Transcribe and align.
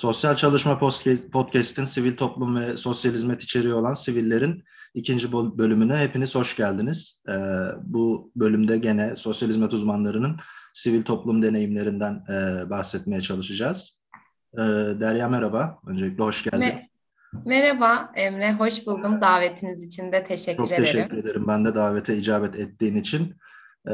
Sosyal 0.00 0.36
Çalışma 0.36 0.78
Podcast'in 1.32 1.84
sivil 1.84 2.16
toplum 2.16 2.56
ve 2.56 2.76
sosyal 2.76 3.12
hizmet 3.12 3.42
içeriği 3.42 3.74
olan 3.74 3.92
Sivillerin 3.92 4.64
ikinci 4.94 5.32
bölümüne 5.32 5.96
hepiniz 5.96 6.34
hoş 6.34 6.56
geldiniz. 6.56 7.22
Ee, 7.28 7.32
bu 7.82 8.32
bölümde 8.36 8.78
gene 8.78 9.16
sosyal 9.16 9.48
hizmet 9.48 9.72
uzmanlarının 9.72 10.36
sivil 10.74 11.02
toplum 11.02 11.42
deneyimlerinden 11.42 12.24
e, 12.28 12.70
bahsetmeye 12.70 13.20
çalışacağız. 13.20 13.98
Ee, 14.54 14.58
Derya 15.00 15.28
merhaba, 15.28 15.78
öncelikle 15.86 16.24
hoş 16.24 16.44
geldin. 16.44 16.60
Me- 16.60 16.88
merhaba 17.44 18.12
Emre, 18.16 18.52
hoş 18.52 18.86
buldum. 18.86 19.20
Davetiniz 19.20 19.86
için 19.86 20.12
de 20.12 20.24
teşekkür 20.24 20.62
Çok 20.62 20.72
ederim. 20.72 20.84
Çok 20.84 20.92
teşekkür 20.92 21.16
ederim 21.16 21.44
ben 21.48 21.64
de 21.64 21.74
davete 21.74 22.16
icabet 22.16 22.58
ettiğin 22.58 22.96
için. 22.96 23.36
Ee, 23.88 23.92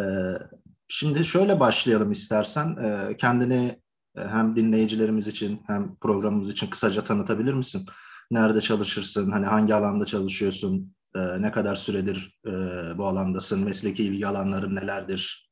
şimdi 0.89 1.25
şöyle 1.25 1.61
başlayalım 1.61 2.13
istersen. 2.13 2.77
Ee, 2.83 3.17
kendini 3.17 3.86
hem 4.17 4.57
dinleyicilerimiz 4.57 5.27
için 5.29 5.63
hem 5.67 5.97
programımız 5.97 6.49
için 6.51 6.71
kısaca 6.71 7.05
tanıtabilir 7.05 7.53
misin? 7.53 7.87
Nerede 8.31 8.61
çalışırsın? 8.61 9.31
Hani 9.31 9.47
hangi 9.47 9.75
alanda 9.75 10.07
çalışıyorsun? 10.07 10.95
E, 11.17 11.43
ne 11.43 11.53
kadar 11.53 11.77
süredir 11.77 12.39
e, 12.47 12.51
bu 12.99 13.07
alandasın? 13.07 13.65
Mesleki 13.65 14.05
ilgi 14.05 14.27
alanların 14.27 14.77
nelerdir? 14.77 15.51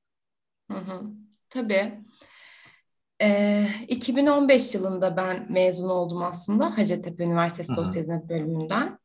Hı 0.70 0.78
hı, 0.78 1.02
tabii. 1.50 2.04
E, 3.22 3.64
2015 3.88 4.74
yılında 4.74 5.16
ben 5.16 5.46
mezun 5.52 5.88
oldum 5.88 6.22
aslında 6.22 6.78
Hacettepe 6.78 7.24
Üniversitesi 7.24 7.72
hı 7.72 7.72
hı. 7.72 7.84
Sosyal 7.84 8.02
Hizmet 8.02 8.28
Bölümünden. 8.28 8.98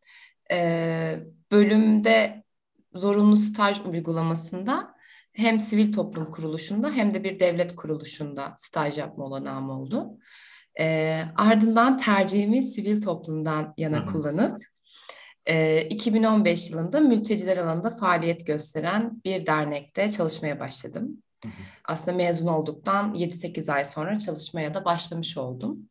E, 0.51 1.19
bölümde 1.51 2.43
zorunlu 2.93 3.35
staj 3.35 3.79
uygulamasında 3.85 4.98
hem 5.39 5.59
sivil 5.59 5.93
toplum 5.93 6.31
kuruluşunda 6.31 6.91
hem 6.91 7.13
de 7.13 7.23
bir 7.23 7.39
devlet 7.39 7.75
kuruluşunda 7.75 8.53
staj 8.57 8.97
yapma 8.97 9.25
olanağım 9.25 9.69
oldu. 9.69 10.17
E, 10.79 11.21
ardından 11.35 11.97
tercihimi 11.97 12.63
sivil 12.63 13.01
toplumdan 13.01 13.73
yana 13.77 13.97
Hı-hı. 13.97 14.05
kullanıp 14.05 14.61
e, 15.45 15.81
2015 15.81 16.69
yılında 16.69 16.99
mülteciler 16.99 17.57
alanında 17.57 17.89
faaliyet 17.89 18.47
gösteren 18.47 19.21
bir 19.25 19.45
dernekte 19.45 20.09
çalışmaya 20.09 20.59
başladım. 20.59 21.23
Hı-hı. 21.43 21.51
Aslında 21.85 22.17
mezun 22.17 22.47
olduktan 22.47 23.13
7-8 23.15 23.73
ay 23.73 23.85
sonra 23.85 24.19
çalışmaya 24.19 24.73
da 24.73 24.85
başlamış 24.85 25.37
oldum. 25.37 25.89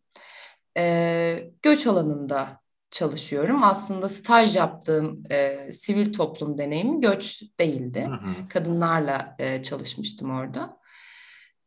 E, 0.79 1.51
göç 1.62 1.87
alanında 1.87 2.61
çalışıyorum. 2.99 3.65
Aslında 3.65 4.09
staj 4.09 4.57
yaptığım 4.57 5.23
e, 5.31 5.73
sivil 5.73 6.13
toplum 6.13 6.59
deneyimi 6.59 7.01
göç 7.01 7.43
değildi. 7.61 8.07
Hı 8.09 8.15
hı. 8.15 8.49
Kadınlarla 8.49 9.37
e, 9.39 9.63
çalışmıştım 9.63 10.31
orada. 10.31 10.77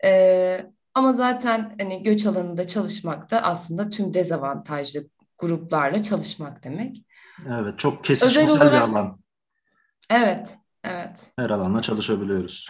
E, 0.03 0.71
ama 0.93 1.13
zaten 1.13 1.75
hani 1.79 2.03
göç 2.03 2.25
alanında 2.25 2.67
çalışmak 2.67 3.31
da 3.31 3.41
aslında 3.43 3.89
tüm 3.89 4.13
dezavantajlı 4.13 5.03
gruplarla 5.37 6.01
çalışmak 6.01 6.63
demek. 6.63 7.05
Evet, 7.47 7.79
çok 7.79 8.03
kesişimsel 8.03 8.49
olarak, 8.49 8.73
bir 8.73 8.91
alan. 8.91 9.19
Evet, 10.09 10.57
evet. 10.83 11.31
Her 11.39 11.49
alanla 11.49 11.81
çalışabiliyoruz. 11.81 12.69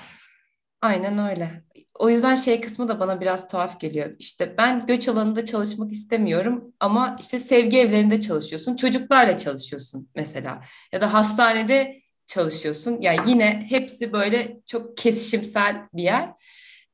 Aynen 0.81 1.29
öyle. 1.29 1.63
O 1.99 2.09
yüzden 2.09 2.35
şey 2.35 2.61
kısmı 2.61 2.89
da 2.89 2.99
bana 2.99 3.21
biraz 3.21 3.47
tuhaf 3.47 3.79
geliyor. 3.79 4.15
İşte 4.19 4.55
ben 4.57 4.85
göç 4.85 5.09
alanında 5.09 5.45
çalışmak 5.45 5.91
istemiyorum 5.91 6.73
ama 6.79 7.15
işte 7.19 7.39
sevgi 7.39 7.79
evlerinde 7.79 8.19
çalışıyorsun. 8.19 8.75
Çocuklarla 8.75 9.37
çalışıyorsun 9.37 10.09
mesela. 10.15 10.61
Ya 10.91 11.01
da 11.01 11.13
hastanede 11.13 12.01
çalışıyorsun. 12.27 12.97
Yani 13.01 13.29
yine 13.29 13.65
hepsi 13.69 14.13
böyle 14.13 14.61
çok 14.65 14.97
kesişimsel 14.97 15.75
bir 15.93 16.03
yer. 16.03 16.29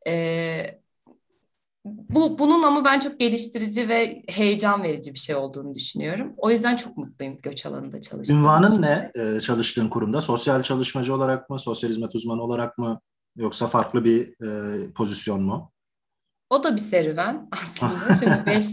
Ee, 0.08 0.80
bu 1.86 2.40
bunun 2.40 2.64
ama 2.64 2.86
ben 2.86 3.00
çok 3.00 3.20
geliştirici 3.20 3.90
ve 3.90 4.24
heyecan 4.30 4.84
verici 4.84 5.14
bir 5.14 5.20
şey 5.20 5.36
olduğunu 5.36 5.76
düşünüyorum. 5.76 6.34
O 6.38 6.52
yüzden 6.52 6.76
çok 6.76 6.98
mutluyum 6.98 7.38
göç 7.42 7.66
alanında 7.66 8.02
çalıştığım 8.02 8.38
Ünvanın 8.38 8.72
için. 8.72 8.82
ne 8.82 9.12
e, 9.16 9.42
çalıştığın 9.42 9.90
kurumda? 9.90 10.22
Sosyal 10.22 10.64
çalışmacı 10.64 11.16
olarak 11.16 11.50
mı, 11.50 11.60
sosyal 11.60 11.90
hizmet 11.90 12.16
uzmanı 12.16 12.44
olarak 12.44 12.78
mı 12.78 13.02
Yoksa 13.38 13.68
farklı 13.68 14.04
bir 14.04 14.46
e, 14.46 14.92
pozisyon 14.92 15.42
mu? 15.42 15.72
O 16.50 16.64
da 16.64 16.76
bir 16.76 16.82
serüven 16.82 17.50
aslında. 17.64 18.16
Şimdi 18.20 18.44
beş, 18.46 18.66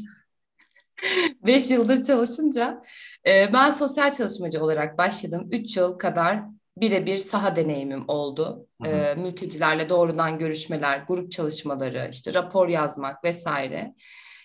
beş 1.47 1.71
yıldır 1.71 2.03
çalışınca 2.03 2.83
e, 3.27 3.53
ben 3.53 3.71
sosyal 3.71 4.13
çalışmacı 4.13 4.63
olarak 4.63 4.99
başladım. 4.99 5.49
Üç 5.51 5.77
yıl 5.77 5.99
kadar 5.99 6.43
birebir 6.77 7.17
saha 7.17 7.57
deneyimim 7.57 8.05
oldu. 8.09 8.67
Hı 8.83 8.89
hı. 8.89 8.95
E, 8.95 9.15
mültecilerle 9.15 9.89
doğrudan 9.91 10.39
görüşmeler, 10.39 11.05
grup 11.09 11.33
çalışmaları, 11.33 12.09
işte 12.13 12.35
rapor 12.35 12.69
yazmak 12.69 13.25
vesaire. 13.25 13.95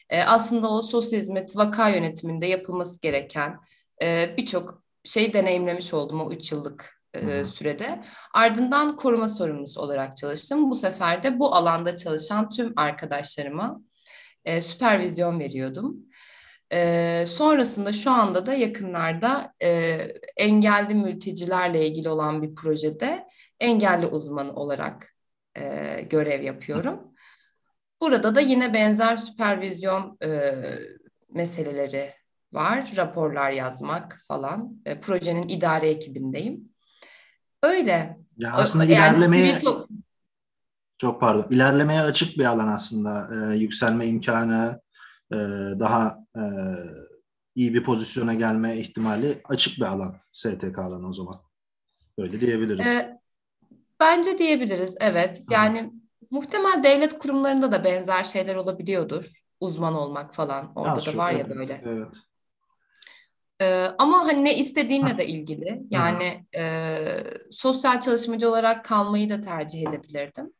E, 0.09 0.23
aslında 0.23 0.69
o 0.69 0.81
sosyal 0.81 1.19
hizmet 1.19 1.57
vaka 1.57 1.89
yönetiminde 1.89 2.45
yapılması 2.45 3.01
gereken 3.01 3.59
e, 4.03 4.33
birçok 4.37 4.83
şey 5.03 5.33
deneyimlemiş 5.33 5.93
oldum 5.93 6.21
o 6.21 6.31
üç 6.31 6.51
yıllık 6.51 6.98
e, 7.13 7.45
sürede. 7.45 8.03
Ardından 8.33 8.95
koruma 8.95 9.29
sorumlusu 9.29 9.81
olarak 9.81 10.17
çalıştım. 10.17 10.69
Bu 10.69 10.75
sefer 10.75 11.23
de 11.23 11.39
bu 11.39 11.55
alanda 11.55 11.95
çalışan 11.95 12.49
tüm 12.49 12.73
arkadaşlarıma 12.75 13.81
e, 14.45 14.61
süpervizyon 14.61 15.39
veriyordum. 15.39 15.97
E, 16.73 17.23
sonrasında 17.27 17.93
şu 17.93 18.11
anda 18.11 18.45
da 18.45 18.53
yakınlarda 18.53 19.53
e, 19.63 19.69
engelli 20.37 20.95
mültecilerle 20.95 21.87
ilgili 21.87 22.09
olan 22.09 22.41
bir 22.41 22.55
projede 22.55 23.27
engelli 23.59 24.05
uzmanı 24.05 24.53
olarak 24.53 25.07
e, 25.55 26.01
görev 26.09 26.43
yapıyorum. 26.43 27.13
Burada 28.01 28.35
da 28.35 28.39
yine 28.39 28.73
benzer 28.73 29.17
süpervizyon 29.17 30.17
e, 30.23 30.53
meseleleri 31.29 32.13
var. 32.53 32.93
Raporlar 32.95 33.51
yazmak 33.51 34.19
falan. 34.27 34.81
E, 34.85 34.99
projenin 34.99 35.47
idare 35.47 35.89
ekibindeyim. 35.89 36.69
Öyle. 37.63 38.19
Ya 38.37 38.53
aslında 38.53 38.85
yani 38.85 38.93
ilerlemeye 38.93 39.59
çok... 39.59 39.87
çok 40.97 41.21
pardon. 41.21 41.47
İlerlemeye 41.49 42.01
açık 42.01 42.37
bir 42.37 42.45
alan 42.45 42.67
aslında. 42.67 43.29
Ee, 43.33 43.57
yükselme 43.57 44.05
imkanı, 44.05 44.81
e, 45.31 45.37
daha 45.79 46.19
e, 46.35 46.43
iyi 47.55 47.73
bir 47.73 47.83
pozisyona 47.83 48.33
gelme 48.33 48.77
ihtimali 48.77 49.41
açık 49.43 49.77
bir 49.77 49.85
alan 49.85 50.15
STK 50.31 50.79
alanı 50.79 51.07
o 51.07 51.13
zaman. 51.13 51.41
Böyle 52.17 52.41
diyebiliriz. 52.41 52.87
Ee, 52.87 53.19
bence 53.99 54.37
diyebiliriz 54.37 54.97
evet. 54.99 55.41
Yani 55.49 55.81
Hı. 55.81 55.89
muhtemel 56.31 56.83
devlet 56.83 57.17
kurumlarında 57.17 57.71
da 57.71 57.83
benzer 57.83 58.23
şeyler 58.23 58.55
olabiliyordur. 58.55 59.43
Uzman 59.59 59.93
olmak 59.93 60.35
falan. 60.35 60.71
Orada 60.75 60.93
Az 60.93 61.05
da 61.05 61.17
var 61.17 61.31
evet, 61.31 61.49
ya 61.49 61.55
böyle. 61.55 61.81
Evet. 61.85 62.15
Ee, 63.61 63.85
ama 63.97 64.17
hani 64.19 64.45
ne 64.45 64.57
istediğinle 64.57 65.17
de 65.17 65.27
ilgili. 65.27 65.81
Yani 65.89 66.45
e, 66.55 66.97
sosyal 67.51 68.01
çalışmacı 68.01 68.49
olarak 68.49 68.85
kalmayı 68.85 69.29
da 69.29 69.41
tercih 69.41 69.81
edebilirdim. 69.89 70.53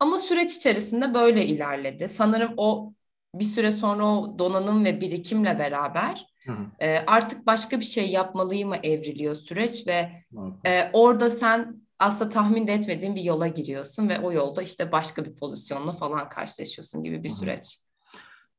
Ama 0.00 0.18
süreç 0.18 0.56
içerisinde 0.56 1.14
böyle 1.14 1.46
ilerledi. 1.46 2.08
Sanırım 2.08 2.54
o 2.56 2.92
bir 3.34 3.44
süre 3.44 3.72
sonra 3.72 4.06
o 4.06 4.38
donanım 4.38 4.84
ve 4.84 5.00
birikimle 5.00 5.58
beraber 5.58 6.26
e, 6.80 6.98
artık 7.06 7.46
başka 7.46 7.80
bir 7.80 7.84
şey 7.84 8.10
yapmalıyım 8.10 8.68
mı 8.68 8.76
evriliyor 8.82 9.34
süreç 9.34 9.86
ve 9.86 10.12
e, 10.66 10.90
orada 10.92 11.30
sen 11.30 11.82
aslında 11.98 12.30
tahmin 12.30 12.66
de 12.66 12.72
etmediğin 12.74 13.16
bir 13.16 13.24
yola 13.24 13.48
giriyorsun 13.48 14.08
ve 14.08 14.20
o 14.20 14.32
yolda 14.32 14.62
işte 14.62 14.92
başka 14.92 15.24
bir 15.24 15.36
pozisyonla 15.36 15.92
falan 15.92 16.28
karşılaşıyorsun 16.28 17.04
gibi 17.04 17.22
bir 17.22 17.28
süreç. 17.28 17.78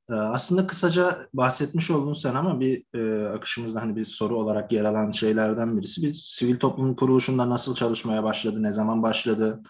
Ee, 0.10 0.14
aslında 0.14 0.68
kısaca 0.68 1.18
bahsetmiş 1.34 1.92
oldun 1.92 2.14
sen 2.14 2.36
ama 2.36 2.60
bir 2.60 2.84
e, 2.96 3.28
akışımızda 3.28 3.82
hani 3.82 3.96
bir 3.96 4.06
soru 4.06 4.38
olarak 4.38 4.72
yer 4.72 4.84
alan 4.84 5.12
şeylerden 5.12 5.78
birisi. 5.78 6.02
Bir 6.02 6.14
sivil 6.14 6.60
toplum 6.60 6.96
kuruluşunda 6.96 7.50
nasıl 7.50 7.76
çalışmaya 7.76 8.24
başladı, 8.24 8.64
ne 8.64 8.72
zaman 8.72 9.04
başladı? 9.04 9.62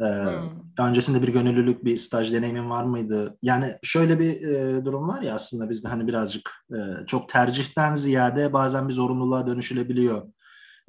Ee, 0.00 0.04
hmm. 0.04 0.86
öncesinde 0.88 1.22
bir 1.22 1.28
gönüllülük, 1.28 1.84
bir 1.84 1.96
staj 1.96 2.32
deneyimin 2.32 2.70
var 2.70 2.84
mıydı? 2.84 3.38
Yani 3.42 3.72
şöyle 3.82 4.20
bir 4.20 4.48
e, 4.48 4.84
durum 4.84 5.08
var 5.08 5.22
ya 5.22 5.34
aslında 5.34 5.70
bizde 5.70 5.88
hani 5.88 6.06
birazcık 6.06 6.50
e, 6.72 7.06
çok 7.06 7.28
tercihten 7.28 7.94
ziyade 7.94 8.52
bazen 8.52 8.88
bir 8.88 8.94
zorunluluğa 8.94 9.46
dönüşülebiliyor 9.46 10.22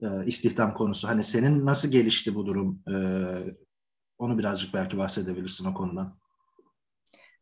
e, 0.01 0.25
istihdam 0.25 0.73
konusu. 0.73 1.07
Hani 1.07 1.23
senin 1.23 1.65
nasıl 1.65 1.91
gelişti 1.91 2.35
bu 2.35 2.45
durum? 2.45 2.79
E, 2.91 2.95
onu 4.17 4.37
birazcık 4.37 4.73
belki 4.73 4.97
bahsedebilirsin 4.97 5.65
o 5.65 5.73
konudan. 5.73 6.17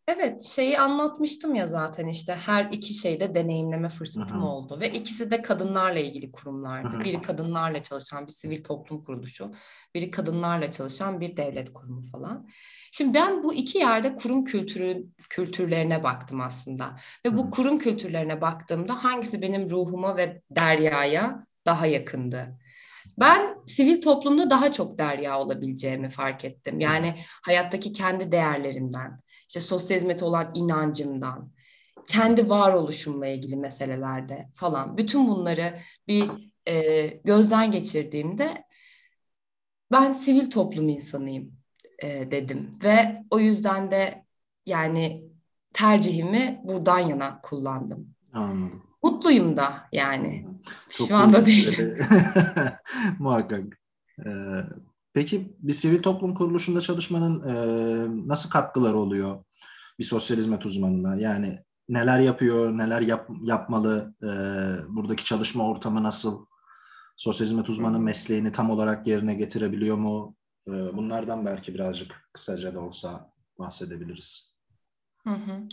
Evet, 0.08 0.44
şeyi 0.44 0.80
anlatmıştım 0.80 1.56
ya 1.56 1.68
zaten 1.68 2.08
işte 2.08 2.36
her 2.46 2.66
iki 2.72 2.94
şeyde 2.94 3.36
deneyimleme 3.36 3.90
fırsatım 3.90 4.38
Hı-hı. 4.38 4.46
oldu 4.46 4.80
ve 4.80 4.92
ikisi 4.92 5.32
de 5.32 5.42
kadınlarla 5.42 6.00
ilgili 6.00 6.32
kurumlardı. 6.32 6.90
Hı-hı. 6.90 7.04
Biri 7.04 7.22
kadınlarla 7.22 7.84
çalışan 7.84 8.28
bir 8.28 8.32
sivil 8.32 8.64
toplum 8.64 9.04
kuruluşu, 9.04 9.52
biri 9.96 10.12
kadınlarla 10.12 10.72
çalışan 10.72 11.22
bir 11.22 11.38
devlet 11.38 11.74
kurumu 11.74 12.04
falan. 12.04 12.48
Şimdi 12.92 13.14
ben 13.14 13.44
bu 13.44 13.54
iki 13.54 13.78
yerde 13.78 14.16
kurum 14.16 14.44
kültürü 14.46 15.06
kültürlerine 15.30 16.04
baktım 16.04 16.42
aslında 16.42 16.96
ve 17.26 17.38
bu 17.38 17.52
kurum 17.52 17.80
kültürlerine 17.80 18.42
baktığımda 18.42 19.04
hangisi 19.04 19.42
benim 19.42 19.70
ruhuma 19.70 20.18
ve 20.18 20.42
Derya'ya 20.52 21.44
daha 21.66 21.86
yakındı? 21.86 22.60
Ben 23.20 23.58
sivil 23.66 24.02
toplumda 24.02 24.50
daha 24.50 24.72
çok 24.72 24.98
derya 24.98 25.40
olabileceğimi 25.40 26.10
fark 26.10 26.46
ettim. 26.46 26.80
Yani 26.80 27.16
hayattaki 27.46 27.92
kendi 27.92 28.32
değerlerimden, 28.32 29.22
işte 29.48 29.60
sosyal 29.62 29.98
hizmete 29.98 30.26
olan 30.26 30.52
inancımdan, 30.56 31.52
kendi 32.08 32.50
varoluşumla 32.50 33.28
ilgili 33.28 33.56
meselelerde 33.56 34.50
falan 34.54 34.98
bütün 34.98 35.28
bunları 35.28 35.74
bir 36.08 36.30
e, 36.68 37.08
gözden 37.08 37.72
geçirdiğimde 37.72 38.64
ben 39.92 40.12
sivil 40.12 40.52
toplum 40.52 40.90
insanıyım 40.90 41.52
e, 42.04 42.32
dedim 42.32 42.70
ve 42.84 43.24
o 43.32 43.40
yüzden 43.40 43.92
de 43.92 44.26
yani 44.66 45.24
tercihimi 45.74 46.62
buradan 46.64 47.00
yana 47.00 47.42
kullandım. 47.42 48.16
Anladım. 48.34 48.87
Mutluyum 49.12 49.58
da 49.58 49.74
yani. 49.92 50.48
Çok 50.90 51.08
Şu 51.08 51.16
anda 51.16 51.46
değilim. 51.46 51.98
Muhakkak. 53.20 53.80
Ee, 54.26 54.30
peki 55.14 55.56
bir 55.60 55.74
sivil 55.74 56.02
toplum 56.02 56.34
kuruluşunda 56.34 56.82
çalışmanın 56.82 57.50
e, 57.50 57.56
nasıl 58.28 58.50
katkıları 58.50 58.98
oluyor 58.98 59.44
bir 60.00 60.04
sosyal 60.04 60.38
hizmet 60.38 60.66
uzmanına? 60.66 61.16
Yani 61.16 61.60
neler 61.90 62.20
yapıyor, 62.20 62.78
neler 62.78 63.02
yap, 63.02 63.30
yapmalı, 63.44 64.16
e, 64.24 64.30
buradaki 64.96 65.26
çalışma 65.26 65.70
ortamı 65.70 66.04
nasıl? 66.04 66.46
Sosyal 67.18 67.48
hizmet 67.48 67.70
uzmanı 67.70 68.00
mesleğini 68.00 68.52
tam 68.52 68.70
olarak 68.70 69.08
yerine 69.08 69.34
getirebiliyor 69.34 69.98
mu? 69.98 70.36
E, 70.68 70.72
bunlardan 70.72 71.46
belki 71.46 71.74
birazcık 71.74 72.30
kısaca 72.34 72.76
da 72.76 72.80
olsa 72.80 73.32
bahsedebiliriz. 73.60 74.57
Hı 75.28 75.34
hı. 75.34 75.64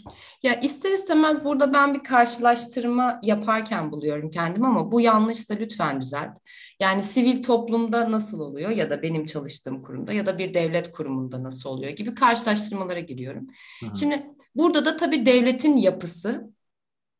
Ya 0.43 0.61
ister 0.61 0.93
istemez 0.93 1.45
burada 1.45 1.73
ben 1.73 1.95
bir 1.95 2.05
karşılaştırma 2.05 3.21
yaparken 3.23 3.93
buluyorum 3.93 4.31
kendimi 4.31 4.67
ama 4.67 4.93
bu 4.93 5.01
yanlışsa 5.01 5.55
lütfen 5.55 6.01
düzelt. 6.01 6.39
Yani 6.81 7.03
sivil 7.03 7.43
toplumda 7.43 8.13
nasıl 8.13 8.41
oluyor 8.41 8.71
ya 8.71 8.91
da 8.91 9.03
benim 9.03 9.25
çalıştığım 9.25 9.83
kurumda 9.83 10.13
ya 10.13 10.27
da 10.27 10.39
bir 10.39 10.55
devlet 10.55 10.91
kurumunda 10.91 11.43
nasıl 11.43 11.71
oluyor 11.71 11.93
gibi 11.93 12.15
karşılaştırmalara 12.15 13.01
giriyorum. 13.01 13.47
Hı 13.81 13.87
hı. 13.87 13.97
Şimdi 13.99 14.27
burada 14.55 14.85
da 14.85 14.97
tabii 14.97 15.27
devletin 15.27 15.77
yapısı, 15.77 16.53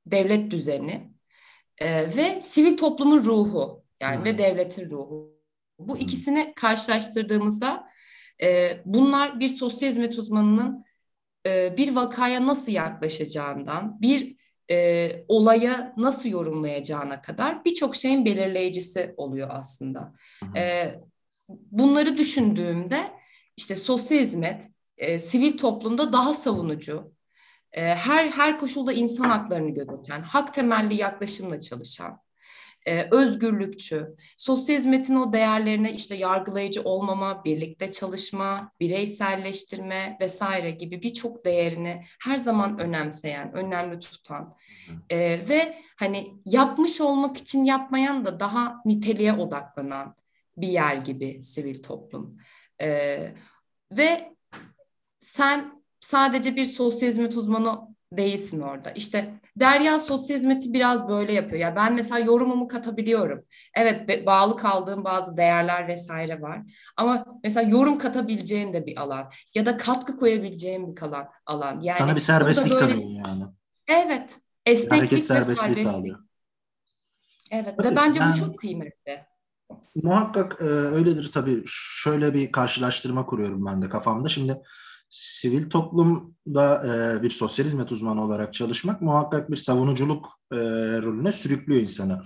devlet 0.07 0.51
düzeni 0.51 1.11
e, 1.79 2.17
ve 2.17 2.43
sivil 2.43 2.77
toplumun 2.77 3.25
ruhu 3.25 3.85
yani 4.01 4.21
hı. 4.21 4.25
ve 4.25 4.39
devletin 4.39 4.91
ruhu. 4.91 5.35
Bu 5.79 5.99
ikisini 5.99 6.53
karşılaştırdığımızda 6.57 7.89
e, 8.43 8.81
bunlar 8.85 9.41
bir 9.41 9.49
sosyal 9.49 9.91
hizmet 9.91 10.19
uzmanının 10.19 10.85
e, 11.47 11.77
bir 11.77 11.95
vakaya 11.95 12.47
nasıl 12.47 12.73
yaklaşacağından, 12.73 14.01
bir 14.01 14.37
e, 14.71 15.11
olaya 15.29 15.95
nasıl 15.97 16.29
yorumlayacağına 16.29 17.23
kadar 17.23 17.65
birçok 17.65 17.97
şeyin 17.97 18.25
belirleyicisi 18.25 19.15
oluyor 19.17 19.49
aslında. 19.51 20.13
E, 20.57 20.95
bunları 21.51 22.19
düşündüğümde 22.19 23.11
işte 23.57 23.77
sosyal 23.77 24.19
hizmet, 24.19 24.71
e, 24.99 25.19
sivil 25.19 25.59
toplumda 25.59 26.13
daha 26.13 26.35
savunucu, 26.35 27.13
e, 27.73 27.83
her 27.83 28.29
her 28.29 28.59
koşulda 28.59 28.93
insan 28.93 29.25
haklarını 29.25 29.71
gözeten, 29.71 30.23
hak 30.23 30.55
temelli 30.55 30.95
yaklaşımla 30.95 31.61
çalışan, 31.61 32.21
e, 32.87 33.09
özgürlükçü, 33.11 34.15
sosyal 34.37 34.77
hizmetin 34.77 35.17
o 35.17 35.33
değerlerine 35.33 35.93
işte 35.93 36.15
yargılayıcı 36.15 36.83
olmama, 36.83 37.45
birlikte 37.45 37.91
çalışma, 37.91 38.73
bireyselleştirme 38.81 40.17
vesaire 40.21 40.71
gibi 40.71 41.03
birçok 41.03 41.45
değerini 41.45 42.03
her 42.21 42.37
zaman 42.37 42.79
önemseyen, 42.79 43.53
önemli 43.53 44.01
tutan 44.01 44.55
e, 45.11 45.19
ve 45.49 45.79
hani 45.97 46.35
yapmış 46.45 47.01
olmak 47.01 47.37
için 47.37 47.65
yapmayan 47.65 48.25
da 48.25 48.41
daha 48.41 48.81
niteliğe 48.85 49.33
odaklanan 49.33 50.17
bir 50.57 50.69
yer 50.69 50.97
gibi 50.97 51.43
sivil 51.43 51.83
toplum. 51.83 52.39
E, 52.81 53.19
ve 53.93 54.35
sen 55.21 55.83
sadece 56.01 56.57
bir 56.57 56.65
sosyal 56.65 57.09
hizmet 57.09 57.37
uzmanı 57.37 57.94
değilsin 58.17 58.61
orada. 58.61 58.91
İşte 58.91 59.35
Derya 59.57 60.01
sosyal 60.01 60.37
hizmeti 60.37 60.73
biraz 60.73 61.09
böyle 61.09 61.33
yapıyor. 61.33 61.61
Ya 61.61 61.77
ben 61.77 61.95
mesela 61.95 62.19
yorumumu 62.19 62.69
katabiliyorum. 62.69 63.45
Evet 63.77 64.27
bağlı 64.27 64.57
kaldığım 64.57 65.05
bazı 65.05 65.37
değerler 65.37 65.89
vesaire 65.89 66.43
var. 66.43 66.63
Ama 66.97 67.25
mesela 67.43 67.71
yorum 67.71 67.99
katabileceğin 67.99 68.73
de 68.73 68.87
bir 68.87 69.01
alan 69.01 69.31
ya 69.55 69.67
da 69.67 69.77
katkı 69.77 70.17
koyabileceğin 70.17 70.91
bir 70.91 70.95
kalan 70.95 71.29
alan. 71.47 71.81
Yani 71.81 71.99
Sana 71.99 72.15
bir 72.15 72.21
serbestlik 72.21 72.73
böyle... 72.73 72.87
tanıyor 72.87 73.27
yani. 73.27 73.45
Evet. 73.89 74.39
Esneklik 74.67 75.01
Hareket 75.01 75.27
serbestliği 75.27 75.57
serbestlik. 75.57 75.89
sağlıyor. 75.89 76.19
Evet 77.51 77.75
tabii, 77.79 77.89
ve 77.89 77.97
bence 77.97 78.21
ben... 78.21 78.33
bu 78.33 78.37
çok 78.37 78.59
kıymetli. 78.59 79.25
Muhakkak 79.95 80.57
e, 80.61 80.65
öyledir 80.65 81.31
tabii. 81.33 81.63
Şöyle 81.67 82.35
bir 82.35 82.53
karşılaştırma 82.53 83.27
kuruyorum 83.27 83.67
ben 83.67 83.83
de 83.83 83.89
kafamda. 83.89 84.29
Şimdi 84.29 84.63
sivil 85.09 85.71
toplumda 85.71 86.87
e, 86.87 87.23
bir 87.23 87.31
sosyal 87.31 87.67
hizmet 87.67 87.93
uzmanı 87.93 88.25
olarak 88.25 88.55
çalışmak 88.55 89.03
muhakkak 89.03 89.51
bir 89.51 89.57
savunuculuk 89.57 90.27
e, 90.53 90.57
rolüne 91.03 91.33
sürüklüyor 91.33 91.81
insanı. 91.81 92.23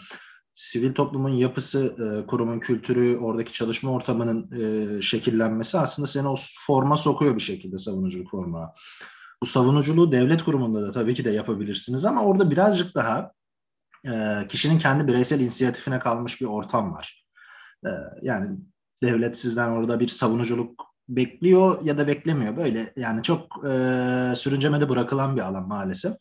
Sivil 0.53 0.95
toplumun 0.95 1.29
yapısı, 1.29 1.97
e, 1.99 2.27
kurumun 2.27 2.61
kültürü, 2.61 3.17
oradaki 3.17 3.53
çalışma 3.53 3.91
ortamının 3.91 4.51
e, 4.53 5.03
şekillenmesi 5.03 5.79
aslında 5.79 6.07
seni 6.09 6.29
o 6.29 6.35
forma 6.67 6.97
sokuyor 6.97 7.37
bir 7.37 7.41
şekilde 7.41 7.79
savunuculuk 7.79 8.31
formuna. 8.31 8.73
Bu 9.43 9.47
savunuculuğu 9.47 10.13
devlet 10.13 10.43
kurumunda 10.43 10.83
da 10.83 10.93
tabii 10.93 11.15
ki 11.15 11.25
de 11.25 11.31
yapabilirsiniz 11.31 12.05
ama 12.05 12.25
orada 12.25 12.51
birazcık 12.51 12.95
daha 12.95 13.33
e, 14.07 14.47
kişinin 14.49 14.79
kendi 14.79 15.07
bireysel 15.07 15.41
inisiyatifine 15.41 15.99
kalmış 15.99 16.41
bir 16.41 16.47
ortam 16.47 16.93
var. 16.93 17.25
E, 17.87 17.91
yani 18.23 18.59
devlet 19.03 19.39
sizden 19.39 19.69
orada 19.69 20.01
bir 20.01 20.09
savunuculuk 20.09 20.88
bekliyor 21.09 21.83
ya 21.83 21.99
da 21.99 22.07
beklemiyor. 22.07 22.57
Böyle 22.57 22.93
yani 22.97 23.23
çok 23.23 23.65
e, 23.65 24.33
sürüncemede 24.37 24.89
bırakılan 24.89 25.37
bir 25.37 25.41
alan 25.41 25.69
maalesef. 25.69 26.17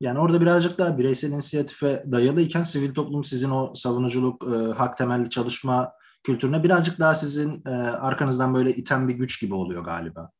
Yani 0.00 0.18
orada 0.18 0.40
birazcık 0.40 0.78
daha 0.78 0.98
bireysel 0.98 1.32
inisiyatife 1.32 2.02
dayalıyken 2.12 2.62
sivil 2.62 2.94
toplum 2.94 3.24
sizin 3.24 3.50
o 3.50 3.74
savunuculuk, 3.74 4.44
e, 4.44 4.72
hak 4.72 4.96
temelli 4.96 5.30
çalışma 5.30 5.92
kültürüne 6.22 6.64
birazcık 6.64 6.98
daha 7.00 7.14
sizin 7.14 7.62
e, 7.66 7.70
arkanızdan 7.70 8.54
böyle 8.54 8.70
iten 8.70 9.08
bir 9.08 9.14
güç 9.14 9.40
gibi 9.40 9.54
oluyor 9.54 9.84
galiba. 9.84 10.30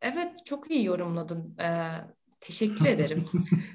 Evet 0.00 0.46
çok 0.46 0.70
iyi 0.70 0.84
yorumladın. 0.84 1.56
Ee, 1.60 1.90
Teşekkür 2.40 2.86
ederim. 2.86 3.24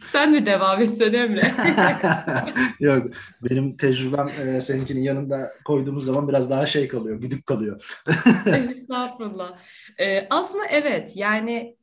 Sen 0.04 0.32
mi 0.32 0.46
devam 0.46 0.82
etsen 0.82 1.14
Emre? 1.14 1.52
Yok 2.80 3.08
benim 3.44 3.78
tecrübem 3.78 4.28
e, 4.28 4.62
seninkinin 4.62 5.02
yanında 5.02 5.52
koyduğumuz 5.66 6.06
zaman 6.06 6.28
biraz 6.28 6.50
daha 6.50 6.66
şey 6.66 6.88
kalıyor, 6.88 7.22
güdük 7.22 7.46
kalıyor. 7.46 8.02
Estağfurullah. 8.46 9.60
Ee, 10.00 10.28
aslında 10.30 10.66
evet 10.66 11.14
yani 11.16 11.78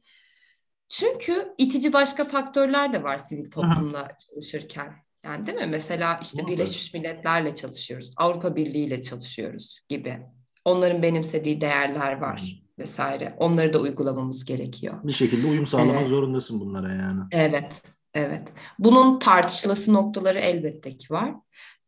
çünkü 0.88 1.54
itici 1.58 1.92
başka 1.92 2.24
faktörler 2.24 2.93
de 2.93 3.03
var 3.03 3.19
sivil 3.19 3.50
toplumla 3.50 4.08
çalışırken. 4.29 4.93
Yani 5.24 5.46
değil 5.46 5.58
mi? 5.58 5.67
Mesela 5.67 6.20
işte 6.22 6.46
Birleşmiş 6.46 6.94
Milletler'le 6.94 7.55
çalışıyoruz, 7.55 8.10
Avrupa 8.17 8.56
Birliği 8.56 8.86
ile 8.86 9.00
çalışıyoruz 9.00 9.81
gibi. 9.88 10.19
Onların 10.64 11.03
benimsediği 11.03 11.60
değerler 11.60 12.12
var 12.12 12.68
vesaire. 12.79 13.35
Onları 13.39 13.73
da 13.73 13.79
uygulamamız 13.79 14.44
gerekiyor. 14.44 14.94
Bir 15.05 15.13
şekilde 15.13 15.47
uyum 15.47 15.67
sağlamak 15.67 16.03
ee, 16.03 16.08
zorundasın 16.08 16.61
bunlara 16.61 16.93
yani. 16.93 17.20
Evet, 17.32 17.82
evet. 18.15 18.53
Bunun 18.79 19.19
tartışılası 19.19 19.94
noktaları 19.94 20.39
elbette 20.39 20.97
ki 20.97 21.15
var. 21.15 21.35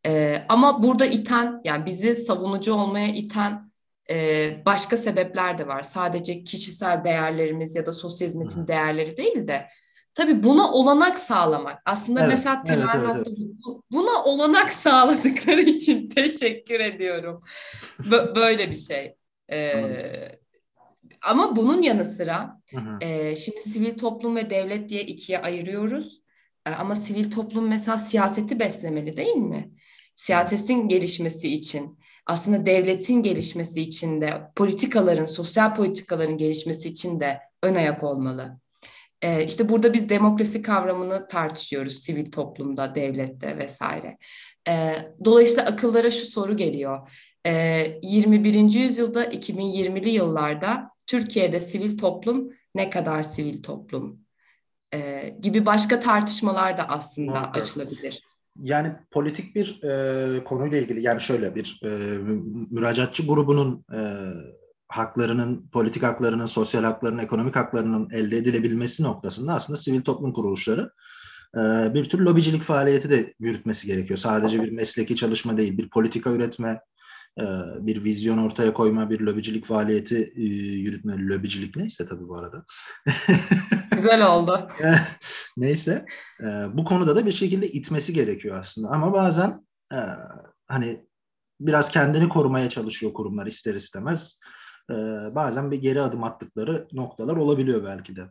Ee, 0.07 0.43
ama 0.49 0.83
burada 0.83 1.07
iten, 1.07 1.61
yani 1.65 1.87
bizi 1.87 2.17
savunucu 2.17 2.75
olmaya 2.75 3.09
iten 3.09 3.71
e, 4.11 4.63
başka 4.67 4.97
sebepler 4.97 5.59
de 5.59 5.67
var. 5.67 5.83
Sadece 5.83 6.45
kişisel 6.45 7.05
değerlerimiz 7.05 7.77
ya 7.77 7.87
da 7.87 7.93
sosyal 7.93 8.29
hizmetin 8.29 8.67
değerleri 8.67 9.17
değil 9.17 9.49
de 9.49 9.69
Tabii 10.15 10.45
buna 10.45 10.73
olanak 10.73 11.19
sağlamak. 11.19 11.83
Aslında 11.85 12.21
evet, 12.21 12.29
mesela 12.31 12.63
temel 12.63 12.89
evet, 12.95 13.09
evet. 13.15 13.27
bu. 13.67 13.83
Buna 13.91 14.25
olanak 14.25 14.73
sağladıkları 14.73 15.61
için 15.61 16.09
teşekkür 16.09 16.81
ediyorum. 16.81 17.41
Böyle 18.37 18.71
bir 18.71 18.77
şey. 18.77 19.15
Ee, 19.53 20.41
ama 21.23 21.57
bunun 21.57 21.83
yanı 21.83 22.05
sıra 22.05 22.61
E, 23.01 23.37
şimdi 23.37 23.61
sivil 23.61 23.99
toplum 23.99 24.37
ve 24.37 24.51
devlet 24.51 24.89
diye 24.89 25.03
ikiye 25.03 25.39
ayırıyoruz. 25.39 26.23
E, 26.67 26.71
ama 26.71 26.97
sivil 26.97 27.31
toplum 27.31 27.69
mesela 27.69 27.99
siyaseti 27.99 28.61
beslemeli 28.61 29.17
değil 29.17 29.37
mi? 29.37 29.71
Siyasetin 30.15 30.89
gelişmesi 30.89 31.49
için, 31.55 31.99
aslında 32.27 32.67
devletin 32.67 33.23
gelişmesi 33.23 33.83
için 33.83 34.21
de, 34.21 34.43
politikaların, 34.57 35.27
sosyal 35.27 35.75
politikaların 35.75 36.37
gelişmesi 36.37 36.89
için 36.89 37.21
de 37.21 37.41
ön 37.63 37.75
ayak 37.75 38.03
olmalı. 38.03 38.61
E, 39.23 39.45
işte 39.45 39.69
burada 39.69 39.93
biz 39.93 40.09
demokrasi 40.09 40.63
kavramını 40.63 41.29
tartışıyoruz 41.29 41.95
sivil 41.99 42.31
toplumda, 42.31 42.95
devlette 42.95 43.59
vesaire. 43.59 44.19
E, 44.69 44.95
dolayısıyla 45.25 45.65
akıllara 45.65 46.11
şu 46.11 46.27
soru 46.27 46.57
geliyor. 46.57 47.09
E, 47.47 47.53
21. 48.03 48.55
yüzyılda 48.79 49.25
2020'li 49.25 50.09
yıllarda 50.09 50.91
Türkiye'de 51.11 51.61
sivil 51.61 51.99
toplum 51.99 52.53
ne 52.75 52.91
kadar 52.91 53.23
sivil 53.23 53.63
toplum 53.63 54.21
e, 54.95 55.29
gibi 55.41 55.67
başka 55.67 56.01
tartışmalar 56.01 56.79
da 56.79 56.89
aslında 56.89 57.31
Muhakkak. 57.31 57.63
açılabilir. 57.63 58.23
Yani 58.61 58.93
politik 59.11 59.55
bir 59.55 59.83
e, 59.83 60.45
konuyla 60.45 60.79
ilgili 60.79 61.03
yani 61.03 61.21
şöyle 61.21 61.55
bir 61.55 61.81
e, 61.85 61.89
müracaatçı 62.71 63.27
grubunun 63.27 63.85
e, 63.93 64.01
haklarının, 64.89 65.69
politik 65.73 66.03
haklarının, 66.03 66.47
sosyal 66.47 66.85
haklarının, 66.85 67.23
ekonomik 67.23 67.57
haklarının 67.57 68.11
elde 68.11 68.37
edilebilmesi 68.37 69.03
noktasında 69.03 69.55
aslında 69.55 69.77
sivil 69.77 70.03
toplum 70.03 70.33
kuruluşları 70.33 70.91
e, 71.57 71.61
bir 71.95 72.05
tür 72.05 72.19
lobicilik 72.19 72.63
faaliyeti 72.63 73.11
de 73.11 73.35
yürütmesi 73.39 73.87
gerekiyor. 73.87 74.19
Sadece 74.19 74.63
bir 74.63 74.73
mesleki 74.73 75.17
çalışma 75.17 75.59
değil, 75.59 75.79
bir 75.79 75.91
politika 75.91 76.31
üretme, 76.31 76.81
bir 77.81 78.05
vizyon 78.05 78.39
ortaya 78.39 78.73
koyma, 78.73 79.11
bir 79.11 79.21
lobicilik 79.21 79.67
faaliyeti 79.67 80.33
e, 80.37 80.43
yürütme. 80.43 81.19
Lobicilik 81.19 81.77
neyse 81.77 82.07
tabii 82.07 82.29
bu 82.29 82.37
arada. 82.37 82.65
Güzel 83.97 84.27
oldu. 84.27 84.69
neyse. 85.57 86.07
E, 86.41 86.47
bu 86.73 86.85
konuda 86.85 87.17
da 87.17 87.27
bir 87.27 87.33
şekilde 87.33 87.69
itmesi 87.69 88.13
gerekiyor 88.13 88.57
aslında. 88.61 88.89
Ama 88.89 89.13
bazen 89.13 89.67
hani 90.69 91.07
biraz 91.61 91.91
kendini 91.91 92.29
korumaya 92.29 92.69
çalışıyor 92.69 93.13
kurumlar 93.13 93.47
ister 93.47 93.75
istemez. 93.75 94.39
Bazen 95.35 95.71
bir 95.71 95.77
geri 95.77 96.03
adım 96.03 96.25
attıkları 96.25 96.89
noktalar 96.93 97.37
olabiliyor 97.37 97.85
belki 97.85 98.17
de. 98.17 98.23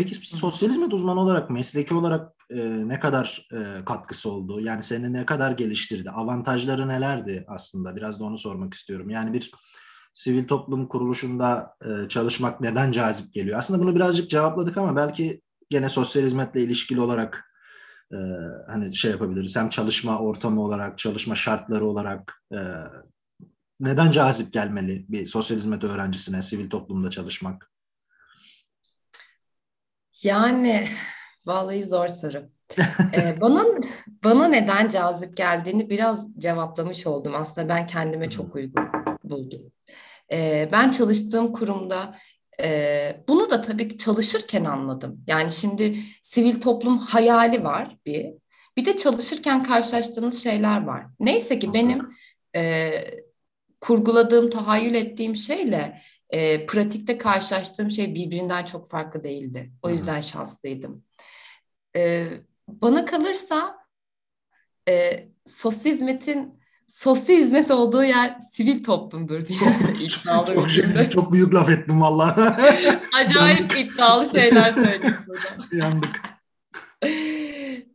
Peki 0.00 0.14
sosyal 0.36 0.70
hizmet 0.70 0.94
uzmanı 0.94 1.20
olarak, 1.20 1.50
mesleki 1.50 1.94
olarak 1.94 2.32
e, 2.50 2.88
ne 2.88 3.00
kadar 3.00 3.48
e, 3.52 3.84
katkısı 3.84 4.30
oldu? 4.30 4.60
Yani 4.60 4.82
seni 4.82 5.12
ne 5.12 5.26
kadar 5.26 5.52
geliştirdi? 5.52 6.10
Avantajları 6.10 6.88
nelerdi 6.88 7.44
aslında? 7.48 7.96
Biraz 7.96 8.20
da 8.20 8.24
onu 8.24 8.38
sormak 8.38 8.74
istiyorum. 8.74 9.10
Yani 9.10 9.32
bir 9.32 9.50
sivil 10.14 10.46
toplum 10.46 10.88
kuruluşunda 10.88 11.76
e, 11.84 12.08
çalışmak 12.08 12.60
neden 12.60 12.92
cazip 12.92 13.34
geliyor? 13.34 13.58
Aslında 13.58 13.82
bunu 13.82 13.94
birazcık 13.94 14.30
cevapladık 14.30 14.76
ama 14.76 14.96
belki 14.96 15.40
gene 15.70 15.88
sosyal 15.88 16.22
hizmetle 16.22 16.62
ilişkili 16.62 17.00
olarak 17.00 17.44
e, 18.12 18.16
hani 18.66 18.96
şey 18.96 19.10
yapabiliriz. 19.10 19.56
Hem 19.56 19.68
çalışma 19.68 20.18
ortamı 20.18 20.62
olarak, 20.62 20.98
çalışma 20.98 21.34
şartları 21.34 21.86
olarak 21.86 22.42
e, 22.52 22.58
neden 23.80 24.10
cazip 24.10 24.52
gelmeli 24.52 25.06
bir 25.08 25.26
sosyal 25.26 25.58
hizmet 25.58 25.84
öğrencisine 25.84 26.42
sivil 26.42 26.70
toplumda 26.70 27.10
çalışmak? 27.10 27.70
Yani 30.22 30.88
vallahi 31.46 31.84
zor 31.84 32.08
soru. 32.08 32.50
ee, 33.14 33.40
bana 33.40 33.64
bana 34.24 34.48
neden 34.48 34.88
cazip 34.88 35.36
geldiğini 35.36 35.90
biraz 35.90 36.36
cevaplamış 36.38 37.06
oldum. 37.06 37.32
Aslında 37.34 37.68
ben 37.68 37.86
kendime 37.86 38.30
çok 38.30 38.54
uygun 38.54 38.84
buldum. 39.24 39.60
Ee, 40.32 40.68
ben 40.72 40.90
çalıştığım 40.90 41.52
kurumda 41.52 42.16
e, 42.62 43.24
bunu 43.28 43.50
da 43.50 43.60
tabii 43.60 43.98
çalışırken 43.98 44.64
anladım. 44.64 45.24
Yani 45.26 45.50
şimdi 45.50 45.96
sivil 46.22 46.60
toplum 46.60 46.98
hayali 46.98 47.64
var 47.64 47.96
bir. 48.06 48.26
Bir 48.76 48.84
de 48.84 48.96
çalışırken 48.96 49.62
karşılaştığınız 49.62 50.42
şeyler 50.42 50.84
var. 50.84 51.06
Neyse 51.20 51.58
ki 51.58 51.74
benim 51.74 52.06
e, 52.56 52.92
kurguladığım, 53.80 54.50
tahayyül 54.50 54.94
ettiğim 54.94 55.36
şeyle 55.36 56.00
e, 56.30 56.66
pratikte 56.66 57.18
karşılaştığım 57.18 57.90
şey 57.90 58.14
birbirinden 58.14 58.64
çok 58.64 58.88
farklı 58.88 59.24
değildi. 59.24 59.72
O 59.82 59.90
yüzden 59.90 60.14
Hı-hı. 60.14 60.22
şanslıydım. 60.22 61.04
E, 61.96 62.28
bana 62.68 63.04
kalırsa 63.04 63.76
e, 64.88 65.28
sosyal 65.46 65.92
hizmetin 65.92 66.60
sosyal 66.86 67.36
hizmet 67.36 67.70
olduğu 67.70 68.04
yer 68.04 68.38
sivil 68.40 68.84
toplumdur 68.84 69.46
diye 69.46 69.58
iddialı 70.00 70.54
çok, 70.54 70.70
şey, 70.70 71.10
çok 71.10 71.32
büyük 71.32 71.54
laf 71.54 71.70
ettim 71.70 72.00
valla. 72.00 72.56
Acayip 73.14 73.78
iddialı 73.78 74.26
şeyler 74.26 74.72
söyledim 74.72 75.14
burada. 75.26 75.66
Yandık. 75.76 76.20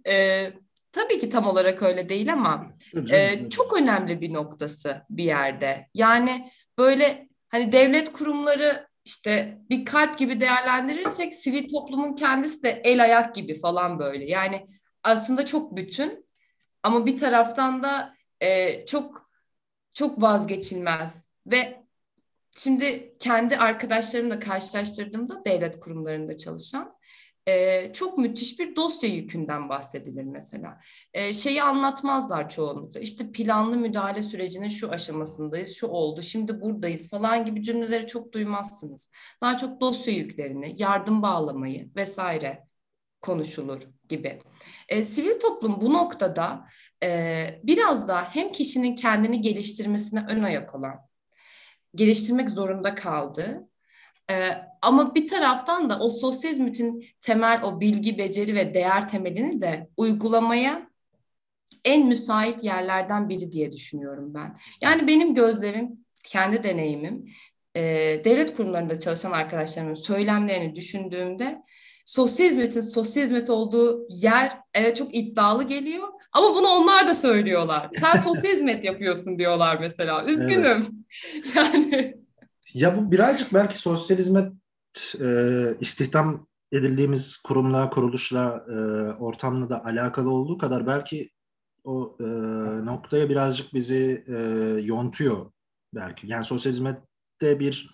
e, 0.08 0.54
tabii 0.92 1.18
ki 1.18 1.30
tam 1.30 1.48
olarak 1.48 1.84
öyle 1.84 2.10
değil 2.10 2.34
ama 2.34 2.74
e, 3.12 3.50
çok 3.50 3.78
önemli 3.82 4.22
bir 4.22 4.34
noktası 4.34 5.02
bir 5.10 5.24
yerde. 5.24 5.88
Yani 5.94 6.52
böyle 6.78 7.30
hani 7.56 7.72
devlet 7.72 8.12
kurumları 8.12 8.88
işte 9.06 9.58
bir 9.70 9.86
kalp 9.86 10.18
gibi 10.18 10.42
değerlendirirsek 10.42 11.34
sivil 11.34 11.70
toplumun 11.70 12.16
kendisi 12.16 12.64
de 12.64 12.70
el 12.70 13.04
ayak 13.04 13.36
gibi 13.36 13.60
falan 13.60 14.00
böyle. 14.00 14.26
Yani 14.26 14.68
aslında 15.04 15.46
çok 15.46 15.76
bütün 15.76 16.26
ama 16.84 17.06
bir 17.06 17.20
taraftan 17.20 17.84
da 17.84 18.16
e, 18.42 18.86
çok 18.86 19.30
çok 19.94 20.22
vazgeçilmez 20.22 21.30
ve 21.48 21.84
şimdi 22.58 23.16
kendi 23.20 23.58
arkadaşlarımla 23.58 24.40
karşılaştırdığımda 24.40 25.46
devlet 25.46 25.80
kurumlarında 25.80 26.38
çalışan 26.38 26.96
e, 27.48 27.94
çok 27.94 28.18
müthiş 28.18 28.60
bir 28.60 28.76
dosya 28.76 29.10
yükünden 29.10 29.70
bahsedilir 29.70 30.24
mesela. 30.24 30.78
E, 31.14 31.34
şeyi 31.34 31.64
anlatmazlar 31.64 32.50
çoğunlukla. 32.50 33.00
İşte 33.00 33.32
planlı 33.32 33.78
müdahale 33.78 34.24
sürecinin 34.24 34.68
şu 34.68 34.92
aşamasındayız, 34.92 35.76
şu 35.76 35.88
oldu, 35.88 36.22
şimdi 36.22 36.62
buradayız 36.62 37.10
falan 37.10 37.46
gibi 37.46 37.64
cümleleri 37.64 38.08
çok 38.08 38.34
duymazsınız. 38.34 39.12
Daha 39.42 39.58
çok 39.58 39.82
dosya 39.82 40.14
yüklerini, 40.14 40.76
yardım 40.78 41.22
bağlamayı 41.22 41.90
vesaire 41.96 42.68
konuşulur 43.22 43.82
gibi. 44.10 44.42
E, 44.90 45.04
sivil 45.04 45.40
toplum 45.40 45.82
bu 45.82 45.94
noktada 45.94 46.66
e, 47.04 47.60
biraz 47.64 48.08
da 48.08 48.24
hem 48.24 48.52
kişinin 48.52 48.96
kendini 48.96 49.42
geliştirmesine 49.42 50.26
ön 50.30 50.44
ayak 50.44 50.76
olan, 50.76 51.00
geliştirmek 51.96 52.50
zorunda 52.50 52.96
kaldığı 52.96 53.70
ee, 54.32 54.50
ama 54.82 55.16
bir 55.16 55.26
taraftan 55.26 55.90
da 55.90 56.00
o 56.00 56.10
sosyal 56.10 56.52
hizmetin 56.52 57.06
temel 57.22 57.64
o 57.64 57.80
bilgi, 57.80 58.18
beceri 58.18 58.56
ve 58.56 58.74
değer 58.74 59.08
temelini 59.08 59.62
de 59.62 59.90
uygulamaya 59.98 60.90
en 61.86 62.08
müsait 62.08 62.64
yerlerden 62.64 63.30
biri 63.30 63.52
diye 63.52 63.72
düşünüyorum 63.72 64.34
ben. 64.34 64.58
Yani 64.82 65.08
benim 65.08 65.36
gözlemim, 65.36 66.06
kendi 66.24 66.64
deneyimim, 66.64 67.26
e, 67.76 67.82
devlet 68.26 68.58
kurumlarında 68.58 69.00
çalışan 69.00 69.32
arkadaşlarımın 69.32 69.94
söylemlerini 69.94 70.76
düşündüğümde 70.76 71.62
sosyal 72.06 72.48
hizmetin 72.48 72.82
sosyal 72.82 73.24
hizmet 73.24 73.50
olduğu 73.50 74.08
yer 74.10 74.58
evet 74.74 74.96
çok 74.98 75.16
iddialı 75.16 75.64
geliyor 75.64 76.08
ama 76.32 76.56
bunu 76.56 76.68
onlar 76.68 77.08
da 77.08 77.16
söylüyorlar. 77.16 77.90
Sen 78.00 78.16
sosyal 78.16 78.54
hizmet 78.54 78.84
yapıyorsun 78.84 79.40
diyorlar 79.40 79.78
mesela. 79.80 80.26
Üzgünüm. 80.26 81.06
Evet. 81.34 81.56
yani 81.56 82.25
ya 82.76 82.98
bu 82.98 83.12
birazcık 83.12 83.54
belki 83.54 83.78
sosyal 83.78 84.18
hizmet 84.18 84.54
e, 85.22 85.28
istihdam 85.80 86.48
edildiğimiz 86.72 87.38
kurumla, 87.38 87.90
kuruluşla, 87.90 88.66
e, 88.70 88.74
ortamla 89.20 89.70
da 89.70 89.86
alakalı 89.86 90.30
olduğu 90.30 90.58
kadar 90.58 90.88
belki 90.88 91.30
o 91.84 92.18
e, 92.20 92.26
noktaya 92.86 93.30
birazcık 93.30 93.74
bizi 93.74 94.24
e, 94.28 94.36
yontuyor 94.82 95.52
belki. 95.94 96.28
Yani 96.28 96.46
sosyal 96.46 96.74
hizmette 96.74 97.60
bir 97.60 97.90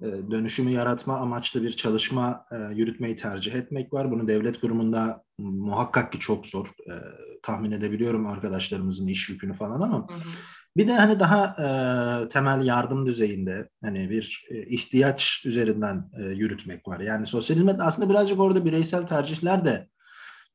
e, 0.00 0.06
dönüşümü 0.06 0.70
yaratma 0.70 1.16
amaçlı 1.16 1.62
bir 1.62 1.70
çalışma 1.70 2.46
e, 2.52 2.74
yürütmeyi 2.74 3.16
tercih 3.16 3.54
etmek 3.54 3.92
var. 3.92 4.10
Bunu 4.10 4.28
devlet 4.28 4.60
kurumunda 4.60 5.24
muhakkak 5.38 6.12
ki 6.12 6.18
çok 6.18 6.46
zor. 6.46 6.66
E, 6.66 6.94
tahmin 7.42 7.70
edebiliyorum 7.70 8.26
arkadaşlarımızın 8.26 9.06
iş 9.06 9.28
yükünü 9.28 9.54
falan 9.54 9.80
ama 9.80 10.08
hı 10.08 10.14
hı. 10.14 10.28
Bir 10.76 10.88
de 10.88 10.92
hani 10.92 11.20
daha 11.20 11.46
e, 11.46 12.28
temel 12.28 12.66
yardım 12.66 13.06
düzeyinde 13.06 13.68
hani 13.82 14.10
bir 14.10 14.44
e, 14.50 14.66
ihtiyaç 14.66 15.42
üzerinden 15.46 16.10
e, 16.18 16.22
yürütmek 16.22 16.88
var. 16.88 17.00
Yani 17.00 17.26
sosyal 17.26 17.56
hizmet 17.56 17.80
aslında 17.80 18.10
birazcık 18.10 18.40
orada 18.40 18.64
bireysel 18.64 19.06
tercihler 19.06 19.64
de 19.64 19.88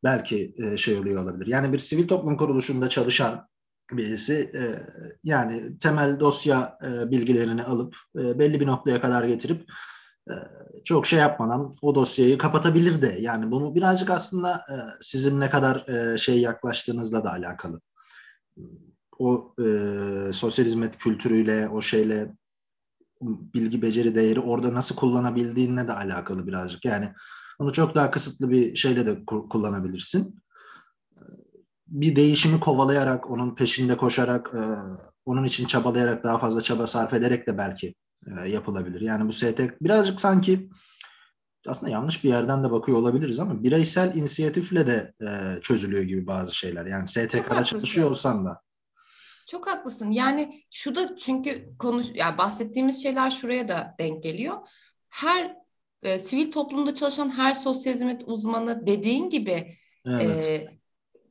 belki 0.04 0.54
e, 0.58 0.78
şey 0.78 0.98
oluyor 0.98 1.24
olabilir. 1.24 1.48
Yani 1.48 1.74
bir 1.74 1.80
sivil 1.80 2.08
toplum 2.08 2.38
kuruluşunda 2.38 2.90
çalışan 2.90 3.48
birisi 3.92 4.52
e, 4.56 4.64
yani 5.24 5.80
temel 5.80 6.20
dosya 6.20 6.78
e, 6.86 7.12
bilgilerini 7.12 7.64
alıp 7.64 7.96
e, 8.20 8.40
belli 8.40 8.60
bir 8.60 8.68
noktaya 8.68 9.02
kadar 9.02 9.24
getirip 9.24 9.66
e, 10.30 10.34
çok 10.86 11.08
şey 11.08 11.20
yapmadan 11.20 11.76
o 11.82 11.96
dosyayı 11.96 12.38
kapatabilir 12.38 13.02
de. 13.02 13.18
Yani 13.20 13.52
bunu 13.52 13.76
birazcık 13.76 14.10
aslında 14.10 14.54
e, 14.56 14.76
sizin 15.02 15.40
ne 15.40 15.50
kadar 15.50 15.88
e, 15.88 16.18
şey 16.18 16.42
yaklaştığınızla 16.42 17.24
da 17.24 17.32
alakalı 17.32 17.82
o 19.22 19.54
e, 19.64 20.34
sosyal 20.34 20.66
hizmet 20.66 20.98
kültürüyle, 20.98 21.70
o 21.70 21.82
şeyle 21.82 22.36
bilgi 23.22 23.82
beceri 23.82 24.16
değeri 24.16 24.40
orada 24.40 24.74
nasıl 24.74 24.96
kullanabildiğinle 24.96 25.88
de 25.88 25.94
alakalı 25.94 26.48
birazcık. 26.48 26.86
Yani 26.86 27.14
onu 27.60 27.74
çok 27.74 27.96
daha 27.96 28.12
kısıtlı 28.12 28.50
bir 28.50 28.76
şeyle 28.76 29.06
de 29.06 29.26
kullanabilirsin. 29.26 30.42
Bir 31.88 32.16
değişimi 32.16 32.60
kovalayarak, 32.60 33.30
onun 33.30 33.56
peşinde 33.56 33.98
koşarak, 33.98 34.52
e, 34.54 34.62
onun 35.26 35.44
için 35.44 35.66
çabalayarak, 35.66 36.24
daha 36.24 36.38
fazla 36.38 36.62
çaba 36.62 36.88
sarf 36.88 37.14
ederek 37.14 37.48
de 37.48 37.58
belki 37.58 37.96
e, 38.28 38.50
yapılabilir. 38.50 39.02
Yani 39.02 39.28
bu 39.28 39.32
ST 39.32 39.60
birazcık 39.82 40.20
sanki 40.22 40.70
aslında 41.68 41.92
yanlış 41.92 42.24
bir 42.24 42.30
yerden 42.30 42.64
de 42.64 42.72
bakıyor 42.72 42.98
olabiliriz 42.98 43.40
ama 43.40 43.64
bireysel 43.64 44.16
inisiyatifle 44.16 44.88
de 44.88 45.14
e, 45.22 45.62
çözülüyor 45.62 46.04
gibi 46.04 46.28
bazı 46.28 46.56
şeyler. 46.56 46.86
Yani 46.86 47.08
STK'da 47.08 47.64
çalışıyor 47.64 48.12
olsan 48.12 48.46
da. 48.46 48.62
Çok 49.48 49.68
haklısın. 49.68 50.12
Yani 50.12 50.64
şu 50.72 50.96
da 50.96 51.16
çünkü 51.16 51.78
konuş 51.80 52.08
yani 52.14 52.38
bahsettiğimiz 52.38 53.04
şeyler 53.04 53.32
şuraya 53.32 53.68
da 53.68 53.96
denk 54.00 54.24
geliyor. 54.24 54.68
Her 55.10 55.56
e, 56.04 56.20
sivil 56.20 56.52
toplumda 56.52 56.96
çalışan 56.96 57.38
her 57.38 57.54
sosyal 57.54 57.94
hizmet 57.94 58.22
uzmanı 58.26 58.88
dediğin 58.88 59.30
gibi 59.30 59.76
evet. 60.06 60.44
e, 60.44 60.68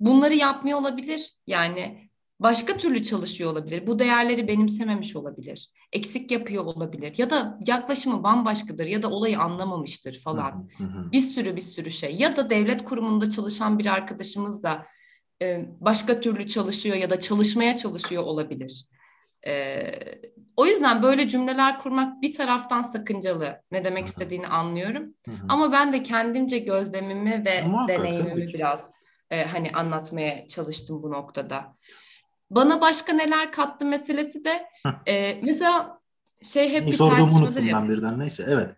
bunları 0.01 0.35
yapmıyor 0.35 0.79
olabilir. 0.79 1.33
Yani 1.47 2.11
başka 2.41 2.77
türlü 2.77 3.03
çalışıyor 3.03 3.53
olabilir. 3.53 3.87
Bu 3.87 3.99
değerleri 3.99 4.49
benimsememiş 4.49 5.17
olabilir. 5.17 5.73
Eksik 5.93 6.31
yapıyor 6.31 6.65
olabilir. 6.65 7.15
Ya 7.19 7.31
da 7.31 7.59
yaklaşımı 7.67 8.23
bambaşkadır 8.23 8.87
ya 8.87 9.03
da 9.03 9.11
olayı 9.11 9.41
anlamamıştır 9.41 10.19
falan. 10.19 10.69
Bir 11.13 11.21
sürü 11.21 11.57
bir 11.57 11.61
sürü 11.61 11.91
şey. 11.91 12.15
Ya 12.15 12.37
da 12.37 12.51
devlet 12.51 12.85
kurumunda 12.85 13.31
çalışan 13.31 13.79
bir 13.79 13.87
arkadaşımız 13.87 14.63
da 14.63 14.87
e, 15.43 15.67
başka 15.81 16.21
türlü 16.21 16.47
çalışıyor 16.47 16.97
ya 16.97 17.11
da 17.11 17.21
çalışmaya 17.21 17.77
çalışıyor 17.77 18.23
olabilir. 18.23 18.87
E, 19.47 19.85
o 20.57 20.67
yüzden 20.67 21.03
böyle 21.03 21.29
cümleler 21.29 21.79
kurmak 21.79 22.23
bir 22.23 22.35
taraftan 22.35 22.83
sakıncalı. 22.83 23.63
Ne 23.73 23.85
demek 23.85 24.07
istediğini 24.07 24.47
anlıyorum. 24.47 25.15
Ama 25.49 25.73
ben 25.73 25.93
de 25.93 26.03
kendimce 26.03 26.59
gözlemimi 26.59 27.45
ve 27.47 27.63
Ama 27.65 27.89
deneyimimi 27.89 28.49
biraz 28.49 28.91
e, 29.31 29.45
hani 29.45 29.71
anlatmaya 29.75 30.49
çalıştım 30.49 31.03
bu 31.03 31.11
noktada. 31.11 31.77
Bana 32.51 32.81
başka 32.81 33.13
neler 33.13 33.53
kattı 33.53 33.87
meselesi 33.87 34.45
de 34.45 34.67
e, 35.09 35.41
mesela 35.43 36.01
şey 36.43 36.73
hep 36.73 36.87
bir 36.87 36.97
tartışmadır 36.97 37.63
ya. 37.63 37.77
ben 37.77 37.89
birden 37.89 38.19
neyse 38.19 38.45
evet. 38.49 38.71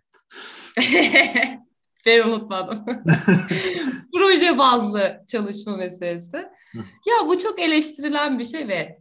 Ben 2.05 2.27
unutmadım. 2.27 2.85
Proje 4.13 4.57
bazlı 4.57 5.23
çalışma 5.27 5.77
meselesi. 5.77 6.37
ya 6.75 7.27
bu 7.27 7.37
çok 7.37 7.59
eleştirilen 7.59 8.39
bir 8.39 8.43
şey 8.43 8.67
ve 8.67 8.99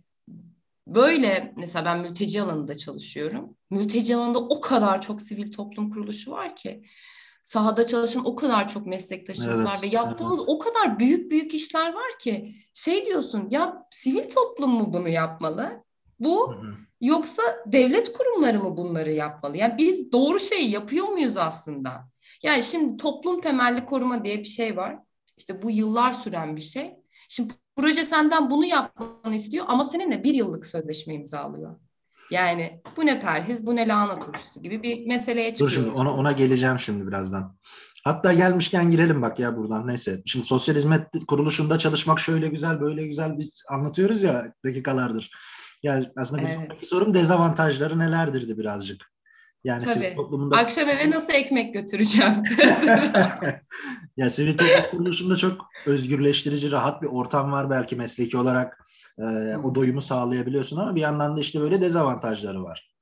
böyle 0.87 1.55
mesela 1.57 1.85
ben 1.85 2.01
mülteci 2.01 2.43
alanında 2.43 2.77
çalışıyorum. 2.77 3.57
Mülteci 3.71 4.17
alanında 4.17 4.39
o 4.39 4.61
kadar 4.61 5.03
çok 5.03 5.23
sivil 5.23 5.53
toplum 5.53 5.91
kuruluşu 5.91 6.31
var 6.31 6.57
ki 6.57 6.83
sahada 7.43 7.87
çalışan 7.87 8.27
o 8.27 8.37
kadar 8.37 8.69
çok 8.69 8.87
meslektaşımız 8.87 9.57
evet, 9.57 9.67
var 9.67 9.79
ve 9.83 9.87
yaptığımız 9.87 10.39
evet. 10.39 10.49
o 10.49 10.59
kadar 10.59 10.99
büyük 10.99 11.31
büyük 11.31 11.55
işler 11.55 11.93
var 11.93 12.19
ki 12.21 12.53
şey 12.75 13.07
diyorsun 13.07 13.49
ya 13.51 13.87
sivil 13.91 14.31
toplum 14.31 14.71
mu 14.71 14.93
bunu 14.93 15.09
yapmalı? 15.09 15.85
Bu 16.21 16.55
yoksa 17.01 17.43
devlet 17.67 18.13
kurumları 18.13 18.61
mı 18.61 18.77
bunları 18.77 19.13
yapmalı? 19.13 19.57
Yani 19.57 19.75
biz 19.79 20.13
doğru 20.13 20.41
şeyi 20.41 20.71
yapıyor 20.71 21.09
muyuz 21.09 21.37
aslında? 21.37 22.12
Yani 22.43 22.63
şimdi 22.63 22.97
toplum 22.97 23.41
temelli 23.41 23.87
koruma 23.87 24.25
diye 24.25 24.39
bir 24.39 24.45
şey 24.45 24.77
var. 24.77 24.99
İşte 25.37 25.63
bu 25.63 25.71
yıllar 25.71 26.13
süren 26.13 26.57
bir 26.57 26.61
şey. 26.61 26.95
Şimdi 27.29 27.53
proje 27.77 28.05
senden 28.05 28.51
bunu 28.51 28.65
yapmanı 28.65 29.35
istiyor 29.35 29.65
ama 29.69 29.85
seninle 29.85 30.25
bir 30.25 30.35
yıllık 30.35 30.67
sözleşme 30.67 31.15
imzalıyor. 31.15 31.77
Yani 32.31 32.83
bu 32.97 33.07
ne 33.07 33.21
perhiz, 33.21 33.67
bu 33.67 33.77
ne 33.77 33.89
lahana 33.89 34.21
turşusu 34.21 34.63
gibi 34.63 34.83
bir 34.83 35.07
meseleye 35.07 35.55
çıkıyor. 35.55 35.71
Dur 35.71 35.75
şimdi 35.75 35.91
ona, 35.91 36.15
ona 36.15 36.33
geleceğim 36.33 36.79
şimdi 36.79 37.07
birazdan. 37.07 37.57
Hatta 38.05 38.33
gelmişken 38.33 38.91
girelim 38.91 39.23
bak 39.23 39.39
ya 39.39 39.57
buradan 39.57 39.87
neyse. 39.87 40.23
Şimdi 40.27 40.47
sosyal 40.47 40.75
hizmet 40.75 41.27
kuruluşunda 41.29 41.79
çalışmak 41.79 42.21
şöyle 42.21 42.49
güzel 42.49 42.81
böyle 42.81 43.07
güzel 43.07 43.39
biz 43.39 43.63
anlatıyoruz 43.69 44.23
ya 44.23 44.53
dakikalardır. 44.65 45.31
Yani 45.83 46.07
aslında 46.17 46.43
bir 46.43 46.49
evet. 46.49 46.89
sorum 46.89 47.15
dezavantajları 47.15 47.99
nelerdirdi 47.99 48.59
birazcık. 48.59 49.12
Yani 49.65 49.85
Tabii. 49.85 49.95
sivil 49.95 50.17
toplumunda... 50.17 50.57
Akşam 50.57 50.89
eve 50.89 51.11
nasıl 51.11 51.33
ekmek 51.33 51.75
götüreceğim? 51.75 52.35
ya 54.17 54.31
sivil 54.31 54.59
toplum 54.59 54.91
kuruluşunda 54.91 55.37
çok 55.37 55.67
özgürleştirici, 55.87 56.73
rahat 56.73 57.03
bir 57.03 57.07
ortam 57.07 57.53
var 57.53 57.71
belki 57.71 57.97
mesleki 57.97 58.39
olarak 58.39 58.87
e, 59.19 59.57
o 59.57 59.75
doyumu 59.75 60.01
sağlayabiliyorsun 60.01 60.77
ama 60.77 60.95
bir 60.95 61.01
yandan 61.01 61.37
da 61.37 61.41
işte 61.41 61.61
böyle 61.61 61.81
dezavantajları 61.81 62.65
var. 62.65 62.93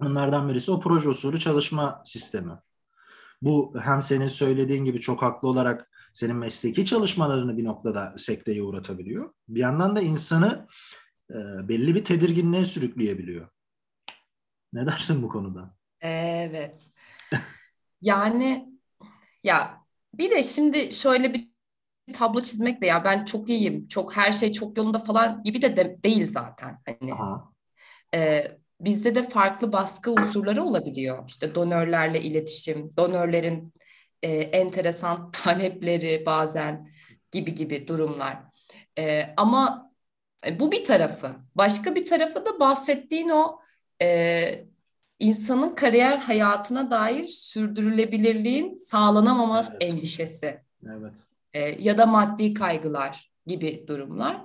Bunlardan 0.00 0.48
birisi 0.48 0.70
o 0.70 0.80
proje 0.80 1.08
usulü 1.08 1.40
çalışma 1.40 2.02
sistemi. 2.04 2.52
Bu 3.42 3.74
hem 3.80 4.02
senin 4.02 4.26
söylediğin 4.26 4.84
gibi 4.84 5.00
çok 5.00 5.22
haklı 5.22 5.48
olarak 5.48 5.90
senin 6.12 6.36
mesleki 6.36 6.84
çalışmalarını 6.84 7.56
bir 7.56 7.64
noktada 7.64 8.14
sekteye 8.16 8.62
uğratabiliyor. 8.62 9.30
Bir 9.48 9.60
yandan 9.60 9.96
da 9.96 10.00
insanı 10.00 10.66
e, 11.30 11.68
belli 11.68 11.94
bir 11.94 12.04
tedirginliğe 12.04 12.64
sürükleyebiliyor. 12.64 13.48
Ne 14.72 14.86
dersin 14.86 15.22
bu 15.22 15.28
konuda? 15.28 15.74
Evet. 16.04 16.90
yani 18.02 18.68
ya 19.44 19.84
bir 20.14 20.30
de 20.30 20.42
şimdi 20.42 20.92
şöyle 20.92 21.34
bir 21.34 21.48
tablo 22.14 22.40
çizmek 22.42 22.82
de 22.82 22.86
ya 22.86 23.04
ben 23.04 23.24
çok 23.24 23.48
iyiyim, 23.48 23.88
çok 23.88 24.16
her 24.16 24.32
şey 24.32 24.52
çok 24.52 24.78
yolunda 24.78 24.98
falan 24.98 25.40
gibi 25.44 25.62
de, 25.62 25.76
de 25.76 26.02
değil 26.04 26.32
zaten. 26.32 26.78
Hani 26.86 27.12
e, 28.14 28.50
bizde 28.80 29.14
de 29.14 29.28
farklı 29.28 29.72
baskı 29.72 30.12
unsurları 30.12 30.64
olabiliyor. 30.64 31.24
İşte 31.28 31.54
donörlerle 31.54 32.22
iletişim, 32.22 32.96
donörlerin 32.96 33.74
e, 34.22 34.32
enteresan 34.32 35.30
talepleri 35.44 36.26
bazen 36.26 36.88
gibi 37.32 37.54
gibi 37.54 37.88
durumlar. 37.88 38.38
E, 38.98 39.34
ama 39.36 39.92
bu 40.60 40.72
bir 40.72 40.84
tarafı. 40.84 41.36
Başka 41.54 41.94
bir 41.94 42.06
tarafı 42.06 42.46
da 42.46 42.60
bahsettiğin 42.60 43.28
o 43.28 43.60
e, 44.02 44.73
insanın 45.18 45.74
kariyer 45.74 46.18
hayatına 46.18 46.90
dair 46.90 47.28
sürdürülebilirliğin 47.28 48.78
sağlanamama 48.78 49.64
evet. 49.70 49.76
endişesi. 49.80 50.60
Evet 50.86 51.14
e, 51.54 51.60
ya 51.60 51.98
da 51.98 52.06
maddi 52.06 52.54
kaygılar 52.54 53.32
gibi 53.46 53.84
durumlar. 53.88 54.40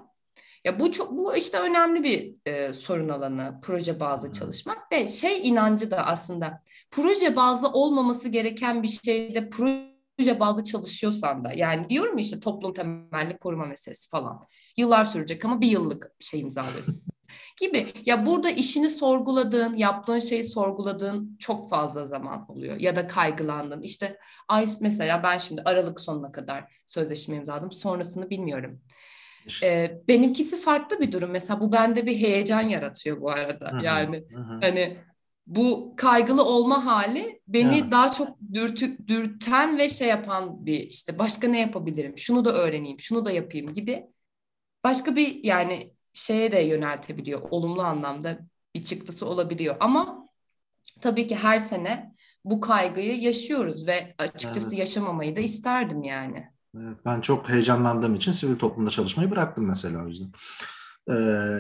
Ya 0.66 0.80
bu 0.80 0.92
çok 0.92 1.12
bu 1.12 1.36
işte 1.36 1.60
önemli 1.60 2.04
bir 2.04 2.36
e, 2.46 2.74
sorun 2.74 3.10
alanı 3.10 3.60
proje 3.64 4.00
bazlı 4.00 4.32
çalışmak 4.32 4.92
ve 4.92 5.08
şey 5.08 5.48
inancı 5.48 5.92
da 5.92 6.06
aslında 6.06 6.64
proje 6.92 7.36
bazlı 7.36 7.68
olmaması 7.68 8.30
gereken 8.30 8.84
bir 8.84 8.88
şeyde 8.88 9.50
proje 9.50 10.40
bazlı 10.40 10.64
çalışıyorsan 10.64 11.46
da 11.46 11.54
yani 11.54 11.90
diyorum 11.90 12.18
işte 12.18 12.40
toplum 12.40 12.74
temelli 12.74 13.38
koruma 13.38 13.66
meselesi 13.66 14.10
falan 14.10 14.46
yıllar 14.78 15.06
sürecek 15.06 15.46
ama 15.46 15.62
bir 15.62 15.68
yıllık 15.68 16.12
şey 16.20 16.40
imzalıyorsun 16.40 17.04
gibi. 17.58 17.94
Ya 18.06 18.26
burada 18.26 18.50
işini 18.50 18.90
sorguladığın, 18.90 19.74
yaptığın 19.74 20.20
şeyi 20.20 20.44
sorguladığın 20.44 21.38
çok 21.40 21.70
fazla 21.70 22.06
zaman 22.06 22.52
oluyor. 22.52 22.80
Ya 22.80 22.96
da 22.96 23.08
kaygılandın. 23.08 23.82
İşte 23.82 24.18
ay 24.48 24.68
mesela 24.80 25.24
ben 25.24 25.38
şimdi 25.38 25.62
Aralık 25.66 26.02
sonuna 26.02 26.32
kadar 26.32 26.84
sözleşme 26.86 27.36
imzaladım. 27.36 27.72
Sonrasını 27.72 28.30
bilmiyorum. 28.30 28.82
Ee, 29.64 30.02
benimkisi 30.08 30.60
farklı 30.60 31.00
bir 31.00 31.12
durum. 31.12 31.32
Mesela 31.32 31.62
bu 31.62 31.72
bende 31.72 32.06
bir 32.06 32.18
heyecan 32.18 32.62
yaratıyor 32.62 33.22
bu 33.22 33.32
arada. 33.32 33.72
Hı-hı, 33.72 33.86
yani 33.86 34.24
hı-hı. 34.34 34.60
hani 34.62 34.98
bu 35.48 35.94
kaygılı 35.98 36.44
olma 36.44 36.86
hali 36.86 37.42
beni 37.48 37.78
evet. 37.78 37.92
daha 37.92 38.12
çok 38.12 38.38
dürtü, 38.54 39.08
dürten 39.08 39.78
ve 39.78 39.90
şey 39.90 40.08
yapan 40.08 40.66
bir 40.66 40.80
işte 40.80 41.20
başka 41.20 41.48
ne 41.48 41.60
yapabilirim? 41.60 42.18
Şunu 42.18 42.46
da 42.46 42.54
öğreneyim, 42.54 43.00
şunu 43.00 43.26
da 43.26 43.32
yapayım 43.32 43.74
gibi. 43.74 44.08
Başka 44.84 45.16
bir 45.16 45.44
yani 45.44 45.94
şeye 46.20 46.52
de 46.52 46.60
yöneltebiliyor. 46.60 47.42
Olumlu 47.52 47.82
anlamda 47.82 48.40
bir 48.76 48.84
çıktısı 48.84 49.26
olabiliyor. 49.26 49.76
Ama 49.80 50.28
tabii 51.02 51.28
ki 51.28 51.36
her 51.36 51.58
sene 51.58 52.16
bu 52.46 52.62
kaygıyı 52.62 53.22
yaşıyoruz 53.22 53.88
ve 53.88 54.16
açıkçası 54.18 54.70
evet. 54.70 54.80
yaşamamayı 54.80 55.36
da 55.36 55.40
isterdim 55.40 56.04
yani. 56.04 56.50
Evet, 56.78 56.98
ben 57.06 57.22
çok 57.22 57.50
heyecanlandığım 57.50 58.16
için 58.16 58.32
sivil 58.32 58.56
toplumda 58.56 58.90
çalışmayı 58.90 59.32
bıraktım 59.32 59.68
mesela 59.68 60.04
o 60.04 60.08
yüzden. 60.08 60.32
Ee, 61.12 61.60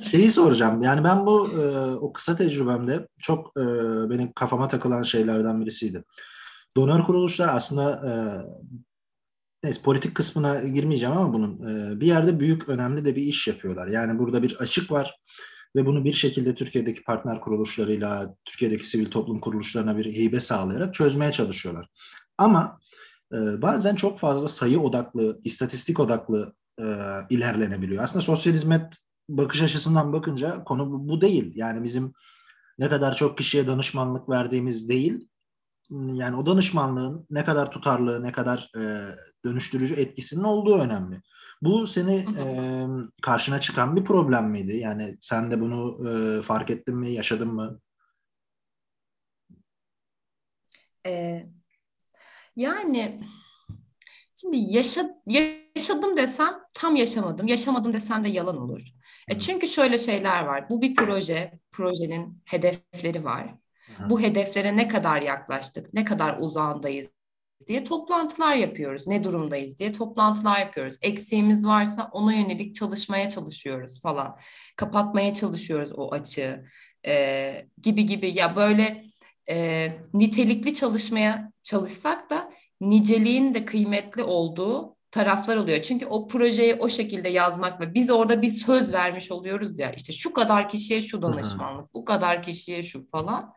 şeyi 0.10 0.28
soracağım. 0.28 0.82
Yani 0.82 1.04
ben 1.04 1.26
bu 1.26 1.48
e, 1.48 1.94
o 1.94 2.12
kısa 2.12 2.36
tecrübemde 2.36 3.08
çok 3.18 3.52
e, 3.56 3.62
benim 4.10 4.32
kafama 4.32 4.68
takılan 4.68 5.02
şeylerden 5.02 5.60
birisiydi. 5.60 6.04
Donör 6.76 7.04
kuruluşlar 7.04 7.54
aslında 7.54 7.90
e, 7.90 8.12
Neyse 9.64 9.82
politik 9.82 10.14
kısmına 10.14 10.60
girmeyeceğim 10.60 11.16
ama 11.16 11.32
bunun 11.32 11.52
e, 11.52 12.00
bir 12.00 12.06
yerde 12.06 12.40
büyük 12.40 12.68
önemli 12.68 13.04
de 13.04 13.16
bir 13.16 13.22
iş 13.22 13.48
yapıyorlar. 13.48 13.86
Yani 13.86 14.18
burada 14.18 14.42
bir 14.42 14.56
açık 14.56 14.90
var 14.90 15.20
ve 15.76 15.86
bunu 15.86 16.04
bir 16.04 16.12
şekilde 16.12 16.54
Türkiye'deki 16.54 17.02
partner 17.02 17.40
kuruluşlarıyla, 17.40 18.34
Türkiye'deki 18.44 18.88
sivil 18.88 19.06
toplum 19.06 19.40
kuruluşlarına 19.40 19.98
bir 19.98 20.04
hibe 20.04 20.40
sağlayarak 20.40 20.94
çözmeye 20.94 21.32
çalışıyorlar. 21.32 21.88
Ama 22.38 22.78
e, 23.32 23.62
bazen 23.62 23.94
çok 23.94 24.18
fazla 24.18 24.48
sayı 24.48 24.80
odaklı, 24.80 25.40
istatistik 25.44 26.00
odaklı 26.00 26.54
e, 26.78 26.84
ilerlenebiliyor. 27.30 28.02
Aslında 28.02 28.22
sosyal 28.22 28.54
hizmet 28.54 28.96
bakış 29.28 29.62
açısından 29.62 30.12
bakınca 30.12 30.64
konu 30.64 31.08
bu, 31.08 31.20
değil. 31.20 31.52
Yani 31.54 31.84
bizim 31.84 32.12
ne 32.78 32.88
kadar 32.88 33.16
çok 33.16 33.38
kişiye 33.38 33.66
danışmanlık 33.66 34.28
verdiğimiz 34.28 34.88
değil, 34.88 35.28
yani 35.90 36.36
o 36.36 36.46
danışmanlığın 36.46 37.26
ne 37.30 37.44
kadar 37.44 37.70
tutarlı, 37.70 38.22
ne 38.22 38.32
kadar 38.32 38.70
e, 38.76 39.08
dönüştürücü 39.44 39.94
etkisinin 39.94 40.44
olduğu 40.44 40.78
önemli. 40.78 41.22
Bu 41.62 41.86
seni 41.86 42.14
e, 42.16 42.86
karşına 43.22 43.60
çıkan 43.60 43.96
bir 43.96 44.04
problem 44.04 44.50
miydi? 44.50 44.76
Yani 44.76 45.16
sen 45.20 45.50
de 45.50 45.60
bunu 45.60 46.10
e, 46.10 46.42
fark 46.42 46.70
ettin 46.70 46.96
mi, 46.96 47.12
yaşadın 47.12 47.54
mı? 47.54 47.80
Ee, 51.06 51.46
yani 52.56 53.20
şimdi 54.40 54.56
yaşa, 54.56 55.22
yaşadım 55.26 56.16
desem 56.16 56.60
tam 56.74 56.96
yaşamadım. 56.96 57.46
Yaşamadım 57.46 57.92
desem 57.92 58.24
de 58.24 58.28
yalan 58.28 58.56
olur. 58.56 58.88
E 59.28 59.38
çünkü 59.38 59.66
şöyle 59.66 59.98
şeyler 59.98 60.44
var. 60.44 60.70
Bu 60.70 60.82
bir 60.82 60.94
proje, 60.94 61.60
projenin 61.72 62.42
hedefleri 62.44 63.24
var. 63.24 63.54
Bu 64.10 64.20
hedeflere 64.20 64.76
ne 64.76 64.88
kadar 64.88 65.22
yaklaştık, 65.22 65.94
ne 65.94 66.04
kadar 66.04 66.36
uzağındayız 66.38 67.10
diye 67.66 67.84
toplantılar 67.84 68.54
yapıyoruz. 68.54 69.06
Ne 69.06 69.24
durumdayız 69.24 69.78
diye 69.78 69.92
toplantılar 69.92 70.60
yapıyoruz. 70.60 70.96
Eksiğimiz 71.02 71.66
varsa 71.66 72.10
ona 72.12 72.34
yönelik 72.34 72.74
çalışmaya 72.74 73.28
çalışıyoruz 73.28 74.00
falan. 74.02 74.36
Kapatmaya 74.76 75.34
çalışıyoruz 75.34 75.92
o 75.96 76.12
açığı 76.12 76.64
e, 77.06 77.66
gibi 77.82 78.06
gibi. 78.06 78.38
Ya 78.38 78.56
böyle 78.56 79.04
e, 79.50 79.88
nitelikli 80.14 80.74
çalışmaya 80.74 81.52
çalışsak 81.62 82.30
da 82.30 82.50
niceliğin 82.80 83.54
de 83.54 83.64
kıymetli 83.64 84.22
olduğu 84.22 84.93
taraflar 85.14 85.56
oluyor. 85.56 85.82
Çünkü 85.82 86.06
o 86.06 86.28
projeyi 86.28 86.74
o 86.74 86.88
şekilde 86.88 87.28
yazmak 87.28 87.80
ve 87.80 87.94
biz 87.94 88.10
orada 88.10 88.42
bir 88.42 88.50
söz 88.50 88.92
vermiş 88.92 89.32
oluyoruz 89.32 89.78
ya 89.78 89.92
işte 89.92 90.12
şu 90.12 90.32
kadar 90.32 90.68
kişiye 90.68 91.00
şu 91.00 91.22
danışmanlık, 91.22 91.94
bu 91.94 92.04
kadar 92.04 92.42
kişiye 92.42 92.82
şu 92.82 93.06
falan. 93.06 93.54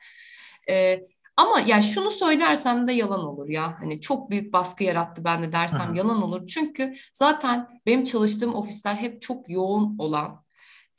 Ee, 0.69 0.99
ama 1.37 1.59
ya 1.59 1.81
şunu 1.81 2.11
söylersem 2.11 2.87
de 2.87 2.93
yalan 2.93 3.25
olur 3.25 3.49
ya. 3.49 3.79
Hani 3.79 4.01
çok 4.01 4.29
büyük 4.29 4.53
baskı 4.53 4.83
yarattı 4.83 5.23
ben 5.23 5.43
de 5.43 5.51
dersem 5.51 5.95
yalan 5.95 6.21
olur. 6.21 6.47
Çünkü 6.47 6.93
zaten 7.13 7.67
benim 7.85 8.03
çalıştığım 8.03 8.55
ofisler 8.55 8.95
hep 8.95 9.21
çok 9.21 9.49
yoğun 9.49 9.97
olan 9.99 10.43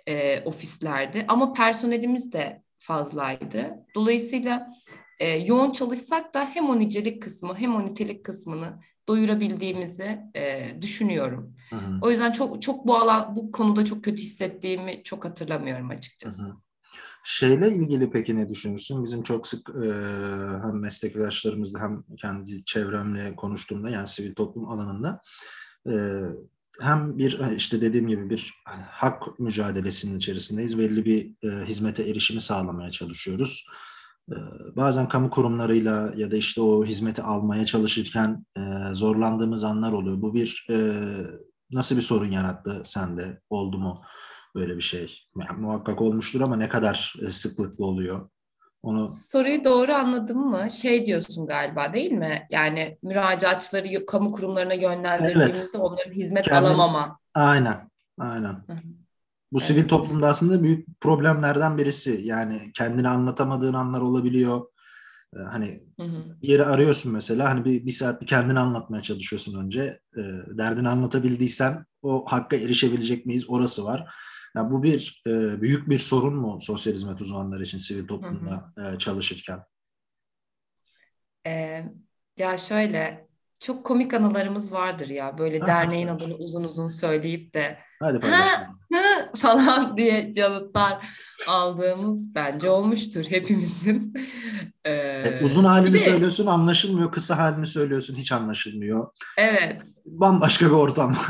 e, 0.06 0.40
ofislerdi. 0.44 1.24
Ama 1.28 1.52
personelimiz 1.52 2.32
de 2.32 2.62
fazlaydı. 2.78 3.86
Dolayısıyla 3.94 4.68
e, 5.20 5.28
yoğun 5.28 5.70
çalışsak 5.70 6.34
da 6.34 6.44
hem 6.44 6.70
o 6.70 6.78
nicelik 6.78 7.22
kısmı 7.22 7.54
hem 7.56 7.74
o 7.74 7.86
nitelik 7.86 8.24
kısmını 8.24 8.80
doyurabildiğimizi 9.08 10.18
e, 10.36 10.76
düşünüyorum. 10.82 11.54
Hı 11.70 11.76
hı. 11.76 11.98
O 12.02 12.10
yüzden 12.10 12.32
çok 12.32 12.62
çok 12.62 12.86
bu 12.86 12.96
alan 12.96 13.36
bu 13.36 13.52
konuda 13.52 13.84
çok 13.84 14.04
kötü 14.04 14.22
hissettiğimi 14.22 15.02
çok 15.04 15.24
hatırlamıyorum 15.24 15.90
açıkçası. 15.90 16.42
Hı 16.42 16.46
hı. 16.46 16.56
Şeyle 17.24 17.68
ilgili 17.68 18.10
peki 18.10 18.36
ne 18.36 18.48
düşünürsün? 18.48 19.04
Bizim 19.04 19.22
çok 19.22 19.46
sık 19.46 19.70
e, 19.70 19.90
hem 20.62 20.80
meslektaşlarımızla 20.80 21.80
hem 21.80 22.04
kendi 22.16 22.64
çevremle 22.64 23.36
konuştuğumda 23.36 23.90
yani 23.90 24.08
sivil 24.08 24.34
toplum 24.34 24.68
alanında 24.68 25.20
e, 25.86 25.94
hem 26.80 27.18
bir 27.18 27.56
işte 27.56 27.80
dediğim 27.80 28.08
gibi 28.08 28.30
bir 28.30 28.54
hak 28.90 29.38
mücadelesinin 29.40 30.18
içerisindeyiz. 30.18 30.78
Belli 30.78 31.04
bir 31.04 31.48
e, 31.48 31.66
hizmete 31.66 32.02
erişimi 32.02 32.40
sağlamaya 32.40 32.90
çalışıyoruz. 32.90 33.66
E, 34.30 34.36
bazen 34.76 35.08
kamu 35.08 35.30
kurumlarıyla 35.30 36.12
ya 36.16 36.30
da 36.30 36.36
işte 36.36 36.60
o 36.60 36.84
hizmeti 36.84 37.22
almaya 37.22 37.66
çalışırken 37.66 38.46
e, 38.56 38.60
zorlandığımız 38.94 39.64
anlar 39.64 39.92
oluyor. 39.92 40.22
Bu 40.22 40.34
bir 40.34 40.66
e, 40.70 40.76
nasıl 41.70 41.96
bir 41.96 42.02
sorun 42.02 42.30
yarattı 42.30 42.82
sende? 42.84 43.40
Oldu 43.50 43.78
mu 43.78 44.02
böyle 44.54 44.76
bir 44.76 44.82
şey? 44.82 45.18
Yani 45.36 45.60
muhakkak 45.60 46.02
olmuştur 46.02 46.40
ama 46.40 46.56
ne 46.56 46.68
kadar 46.68 47.14
e, 47.26 47.30
sıklıkla 47.30 47.84
oluyor? 47.84 48.30
Onu... 48.82 49.10
Soruyu 49.14 49.64
doğru 49.64 49.92
anladım 49.92 50.50
mı? 50.50 50.70
Şey 50.70 51.06
diyorsun 51.06 51.46
galiba 51.46 51.92
değil 51.92 52.12
mi? 52.12 52.46
Yani 52.50 52.98
müracaatçıları 53.02 54.06
kamu 54.06 54.32
kurumlarına 54.32 54.74
yönlendirdiğimizde 54.74 55.60
evet. 55.60 55.80
onların 55.80 56.12
hizmet 56.12 56.44
Kendin... 56.44 56.68
alamama. 56.68 57.18
Aynen, 57.34 57.90
aynen. 58.18 58.64
Bu 59.52 59.58
evet. 59.58 59.66
sivil 59.66 59.88
toplumda 59.88 60.28
aslında 60.28 60.62
büyük 60.62 61.00
problemlerden 61.00 61.78
birisi. 61.78 62.20
Yani 62.24 62.72
kendini 62.74 63.08
anlatamadığın 63.08 63.74
anlar 63.74 64.00
olabiliyor. 64.00 64.66
Ee, 65.36 65.38
hani 65.38 65.80
hı 66.00 66.02
hı. 66.02 66.40
bir 66.42 66.48
yeri 66.48 66.64
arıyorsun 66.64 67.12
mesela 67.12 67.50
hani 67.50 67.64
bir, 67.64 67.86
bir 67.86 67.92
saat 67.92 68.20
bir 68.20 68.26
kendini 68.26 68.58
anlatmaya 68.58 69.02
çalışıyorsun 69.02 69.64
önce. 69.64 70.00
Ee, 70.16 70.22
derdini 70.58 70.88
anlatabildiysen 70.88 71.86
o 72.02 72.24
hakka 72.28 72.56
erişebilecek 72.56 73.26
miyiz 73.26 73.44
orası 73.48 73.84
var. 73.84 74.08
Yani 74.56 74.70
bu 74.70 74.82
bir 74.82 75.22
e, 75.26 75.60
büyük 75.60 75.88
bir 75.88 75.98
sorun 75.98 76.34
mu 76.34 76.58
sosyal 76.60 76.94
hizmet 76.94 77.20
uzmanları 77.20 77.62
için 77.62 77.78
sivil 77.78 78.06
toplumda 78.06 78.72
hı 78.74 78.82
hı. 78.82 78.94
E, 78.94 78.98
çalışırken? 78.98 79.60
Ee, 81.46 81.84
ya 82.38 82.58
şöyle 82.58 83.28
çok 83.60 83.84
komik 83.84 84.14
anılarımız 84.14 84.72
vardır 84.72 85.08
ya 85.08 85.38
böyle 85.38 85.60
derneğin 85.66 86.08
adını 86.08 86.34
uzun 86.34 86.64
uzun 86.64 86.88
söyleyip 86.88 87.54
de 87.54 87.78
Hadi 88.00 88.26
ha, 88.26 88.74
ha, 88.92 89.07
falan 89.42 89.96
diye 89.96 90.32
yanıtlar 90.34 91.08
aldığımız 91.48 92.34
bence 92.34 92.70
olmuştur 92.70 93.24
hepimizin. 93.28 94.14
Ee, 94.84 94.92
e, 95.40 95.44
uzun 95.44 95.64
halini 95.64 95.92
de, 95.92 95.98
söylüyorsun 95.98 96.46
anlaşılmıyor, 96.46 97.12
kısa 97.12 97.38
halini 97.38 97.66
söylüyorsun 97.66 98.14
hiç 98.14 98.32
anlaşılmıyor. 98.32 99.10
Evet. 99.36 99.82
Bambaşka 100.06 100.66
bir 100.66 100.70
ortam. 100.70 101.16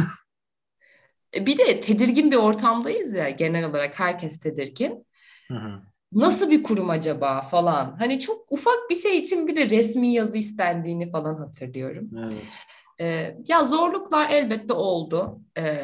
E, 1.37 1.47
bir 1.47 1.59
de 1.59 1.81
tedirgin 1.81 2.31
bir 2.31 2.37
ortamdayız 2.37 3.15
ya 3.15 3.31
genel 3.31 3.65
olarak 3.65 4.01
herkes 4.01 4.39
tedirgin. 4.39 5.07
Hı 5.49 5.55
hı. 5.55 5.81
Nasıl 6.13 6.51
bir 6.51 6.63
kurum 6.63 6.91
acaba 6.91 7.43
falan. 7.43 7.97
Hani 7.99 8.21
çok 8.21 8.53
ufak 8.53 8.91
bir 8.91 8.95
şey 8.95 9.19
için 9.19 9.47
bile 9.47 9.71
resmi 9.71 10.13
yazı 10.13 10.39
istendiğini 10.39 11.11
falan 11.11 11.37
hatırlıyorum. 11.37 12.11
Evet. 12.19 12.45
Ee, 13.01 13.37
ya 13.49 13.65
zorluklar 13.65 14.31
elbette 14.31 14.73
oldu. 14.73 15.41
Ee, 15.59 15.83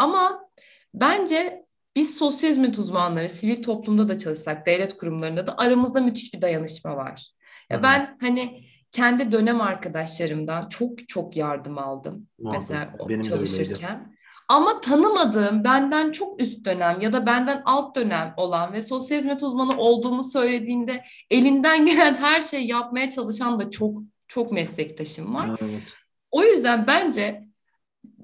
ama 0.00 0.48
bence 0.94 1.64
biz 1.96 2.16
sosyal 2.16 2.50
hizmet 2.50 2.78
uzmanları, 2.78 3.28
sivil 3.28 3.62
toplumda 3.62 4.08
da 4.08 4.18
çalışsak, 4.18 4.66
devlet 4.66 4.96
kurumlarında 4.96 5.46
da 5.46 5.58
aramızda 5.58 6.00
müthiş 6.00 6.34
bir 6.34 6.42
dayanışma 6.42 6.96
var. 6.96 7.32
Ya 7.70 7.76
Hı-hı. 7.76 7.82
ben 7.82 8.16
hani 8.20 8.64
kendi 8.90 9.32
dönem 9.32 9.60
arkadaşlarımdan 9.60 10.68
çok 10.68 11.08
çok 11.08 11.36
yardım 11.36 11.78
aldım. 11.78 12.26
Muhakkak. 12.38 12.62
Mesela 12.62 13.08
Benim 13.08 13.22
çalışırken. 13.22 14.18
Ama 14.48 14.80
tanımadığım, 14.80 15.64
benden 15.64 16.12
çok 16.12 16.42
üst 16.42 16.64
dönem 16.64 17.00
ya 17.00 17.12
da 17.12 17.26
benden 17.26 17.62
alt 17.64 17.96
dönem 17.96 18.34
olan 18.36 18.72
ve 18.72 18.82
sosyal 18.82 19.18
hizmet 19.18 19.42
uzmanı 19.42 19.78
olduğumu 19.78 20.22
söylediğinde 20.22 21.02
elinden 21.30 21.86
gelen 21.86 22.14
her 22.14 22.42
şeyi 22.42 22.68
yapmaya 22.68 23.10
çalışan 23.10 23.58
da 23.58 23.70
çok 23.70 23.98
çok 24.28 24.52
meslektaşım 24.52 25.34
var. 25.34 25.50
Evet. 25.62 25.82
O 26.30 26.42
yüzden 26.42 26.86
bence 26.86 27.47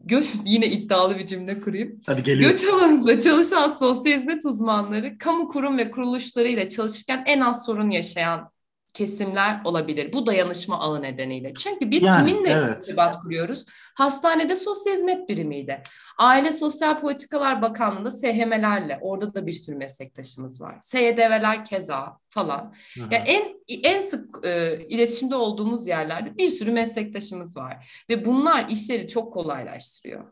gö- 0.07 0.27
yine 0.45 0.67
iddialı 0.67 1.19
bir 1.19 1.27
cümle 1.27 1.61
kurayım. 1.61 2.01
Hadi 2.07 2.23
geliyor. 2.23 2.51
Göç 2.51 2.65
alanında 2.65 3.21
çalışan 3.21 3.69
sosyal 3.69 4.19
hizmet 4.19 4.45
uzmanları 4.45 5.19
kamu 5.19 5.49
kurum 5.49 5.79
ve 5.79 5.91
kuruluşlarıyla 5.91 6.69
çalışırken 6.69 7.23
en 7.27 7.41
az 7.41 7.65
sorun 7.65 7.91
yaşayan 7.91 8.54
kesimler 8.95 9.61
olabilir. 9.65 10.13
Bu 10.13 10.27
dayanışma 10.27 10.81
ağı 10.81 11.03
nedeniyle. 11.03 11.55
Çünkü 11.55 11.91
biz 11.91 12.03
yani, 12.03 12.29
kiminle 12.29 12.51
evet. 12.51 12.83
irtibat 12.83 13.19
kuruyoruz? 13.19 13.65
Hastanede 13.95 14.57
sosyal 14.57 14.95
hizmet 14.95 15.29
birimiyle. 15.29 15.83
Aile 16.19 16.53
Sosyal 16.53 17.01
Politikalar 17.01 17.63
Bakanlığı'nda 17.63 18.11
SHM'lerle. 18.11 18.99
Orada 19.01 19.35
da 19.35 19.47
bir 19.47 19.53
sürü 19.53 19.77
meslektaşımız 19.77 20.61
var. 20.61 20.79
SYDV'ler 20.81 21.65
keza 21.65 22.19
falan. 22.29 22.75
Hı-hı. 22.95 23.09
Yani 23.11 23.25
en 23.27 23.55
en 23.83 24.03
sık 24.03 24.47
e, 24.47 24.85
iletişimde 24.89 25.37
olduğumuz 25.37 25.87
yerlerde 25.87 26.37
bir 26.37 26.49
sürü 26.49 26.73
meslektaşımız 26.73 27.57
var. 27.57 28.05
Ve 28.11 28.25
bunlar 28.25 28.69
işleri 28.69 29.09
çok 29.09 29.33
kolaylaştırıyor. 29.33 30.25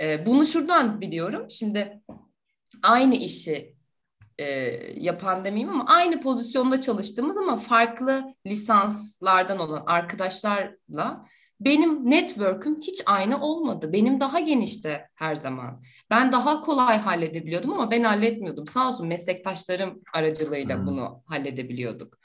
E, 0.00 0.26
bunu 0.26 0.46
şuradan 0.46 1.00
biliyorum. 1.00 1.50
Şimdi 1.50 2.00
aynı 2.82 3.14
işi 3.14 3.73
e, 4.38 4.46
yapan 4.96 5.44
demeyeyim 5.44 5.74
ama 5.74 5.84
aynı 5.86 6.20
pozisyonda 6.20 6.80
çalıştığımız 6.80 7.36
ama 7.36 7.56
farklı 7.56 8.24
lisanslardan 8.46 9.58
olan 9.58 9.82
arkadaşlarla 9.86 11.24
benim 11.60 12.10
network'üm 12.10 12.80
hiç 12.80 13.02
aynı 13.06 13.40
olmadı. 13.40 13.92
Benim 13.92 14.20
daha 14.20 14.40
genişti 14.40 15.00
her 15.14 15.36
zaman. 15.36 15.82
Ben 16.10 16.32
daha 16.32 16.60
kolay 16.60 16.98
halledebiliyordum 16.98 17.72
ama 17.72 17.90
ben 17.90 18.04
halletmiyordum. 18.04 18.66
Sağ 18.66 18.88
olsun 18.88 19.06
meslektaşlarım 19.06 20.02
aracılığıyla 20.14 20.78
hmm. 20.78 20.86
bunu 20.86 21.22
halledebiliyok. 21.26 22.18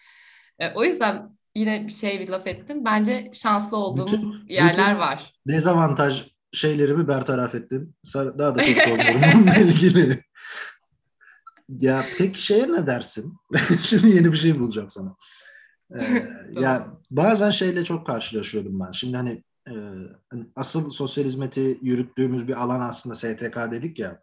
E, 0.59 0.73
o 0.73 0.83
yüzden 0.83 1.37
yine 1.55 1.87
bir 1.87 1.91
şey 1.91 2.19
bir 2.19 2.29
laf 2.29 2.47
ettim. 2.47 2.85
Bence 2.85 3.29
şanslı 3.33 3.77
olduğumuz 3.77 4.13
bütün, 4.13 4.47
yerler 4.47 4.89
bütün 4.89 4.99
var. 4.99 5.33
Dezavantaj 5.47 6.23
şeylerimi 6.53 7.07
bertaraf 7.07 7.55
ettin. 7.55 7.95
Daha 8.15 8.55
da 8.55 8.63
çok 8.63 8.87
oluyorum 8.93 9.21
bununla 9.33 9.55
ilgili. 9.55 10.23
Ya 11.77 12.05
peki 12.17 12.41
şeye 12.41 12.71
ne 12.71 12.87
dersin? 12.87 13.37
Şimdi 13.81 14.09
yeni 14.09 14.31
bir 14.31 14.37
şey 14.37 14.59
bulacağım 14.59 14.89
sana. 14.89 15.15
Ee, 15.95 16.27
ya 16.61 16.87
bazen 17.11 17.49
şeyle 17.49 17.83
çok 17.83 18.07
karşılaşıyordum 18.07 18.79
ben. 18.79 18.91
Şimdi 18.91 19.17
hani, 19.17 19.43
e, 19.67 19.73
hani 20.29 20.47
asıl 20.55 20.89
sosyal 20.89 21.25
hizmeti 21.25 21.77
yürüttüğümüz 21.81 22.47
bir 22.47 22.63
alan 22.63 22.79
aslında 22.79 23.15
STK 23.15 23.71
dedik 23.71 23.99
ya. 23.99 24.21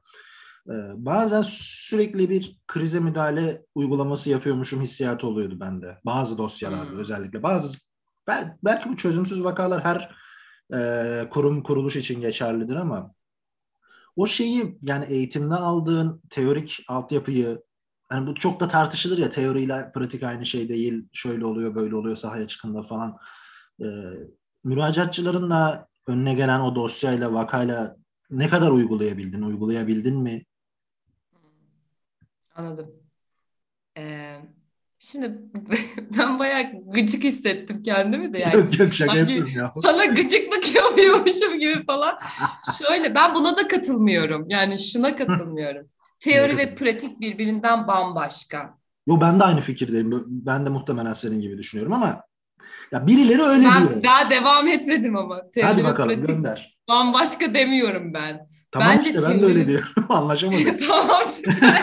E, 0.69 0.75
bazen 0.97 1.43
sürekli 1.47 2.31
bir 2.31 2.61
krize 2.67 3.01
müdahale 3.01 3.63
uygulaması 3.75 4.31
yapıyormuşum 4.31 4.81
hissiyatı 4.81 5.27
oluyordu 5.27 5.61
bende. 5.61 5.99
Bazı 6.05 6.39
dosyalarda 6.39 6.91
hmm. 6.91 6.99
özellikle. 6.99 7.43
Bazı 7.43 7.79
bel, 8.29 8.57
belki 8.65 8.89
bu 8.89 8.97
çözümsüz 8.97 9.45
vakalar 9.45 9.85
her 9.85 10.17
e, 10.75 11.29
kurum 11.31 11.63
kuruluş 11.63 11.97
için 11.97 12.21
geçerlidir 12.21 12.77
ama 12.77 13.15
o 14.17 14.27
şeyi 14.27 14.79
yani 14.83 15.05
eğitimde 15.05 15.55
aldığın 15.55 16.23
teorik 16.31 16.85
altyapıyı 16.89 17.63
yani 18.13 18.27
bu 18.27 18.35
çok 18.35 18.61
da 18.61 18.69
tartışılır 18.69 19.19
ya 19.19 19.31
teoriyle 19.31 19.91
pratik 19.95 20.23
aynı 20.23 20.47
şey 20.47 20.69
değil. 20.69 21.09
Şöyle 21.13 21.45
oluyor, 21.45 21.75
böyle 21.75 21.97
oluyor 21.97 22.17
sahaya 22.17 22.47
çıkında 22.47 22.83
falan. 22.83 23.19
E, 23.81 23.87
müracaatçıların 24.65 25.51
da 25.51 25.89
önüne 26.07 26.35
gelen 26.35 26.61
o 26.61 26.75
dosyayla, 26.75 27.33
vakayla 27.33 27.97
ne 28.31 28.49
kadar 28.49 28.71
uygulayabildin? 28.71 29.43
Uygulayabildin 29.43 30.17
mi? 30.17 30.45
Anladım. 32.55 32.93
Ee, 33.99 34.41
Şimdi 35.13 35.39
ben 36.19 36.39
bayağı 36.39 36.65
gıcık 36.95 37.25
hissettim 37.25 37.83
kendimi 37.83 38.33
de 38.33 38.39
yani. 38.39 38.55
Yok 38.79 38.95
şaka 38.95 39.17
yapıyorum 39.17 39.51
ya. 39.57 39.73
Sana 39.83 40.05
gıcıklık 40.05 40.75
yapıyormuşum 40.75 41.59
gibi 41.61 41.85
falan. 41.87 42.19
Şöyle 42.79 43.15
ben 43.15 43.35
buna 43.35 43.57
da 43.57 43.69
katılmıyorum. 43.69 44.47
Yani 44.49 44.79
şuna 44.79 45.17
katılmıyorum. 45.17 45.89
Teori 46.21 46.57
ve 46.57 46.75
pratik 46.75 47.21
birbirinden 47.21 47.89
bambaşka. 47.89 48.79
Yo 49.07 49.21
ben 49.21 49.41
de 49.41 49.45
aynı 49.45 49.61
fikirdeyim. 49.61 50.25
Ben 50.27 50.67
de 50.67 50.71
muhtemelen 50.71 51.13
senin 51.13 51.41
gibi 51.41 51.59
düşünüyorum 51.59 51.93
ama 51.93 52.23
ya 52.93 53.07
birileri 53.07 53.43
öyle 53.43 53.65
ben 53.65 53.89
diyor. 53.89 54.03
daha 54.03 54.31
devam 54.31 54.69
etmedim 54.69 55.17
ama. 55.17 55.51
Teori 55.51 55.67
Hadi 55.67 55.85
bakalım 55.85 56.27
gönder. 56.27 56.77
Bambaşka 56.89 57.55
demiyorum 57.55 58.15
ben. 58.15 58.47
Tamam 58.71 58.89
Bence 58.89 59.11
işte 59.11 59.23
ben 59.31 59.43
de 59.43 59.45
öyle 59.47 59.67
diyorum. 59.67 60.07
Anlaşamadık. 60.09 60.89
tamam 60.89 61.23
süper. 61.33 61.83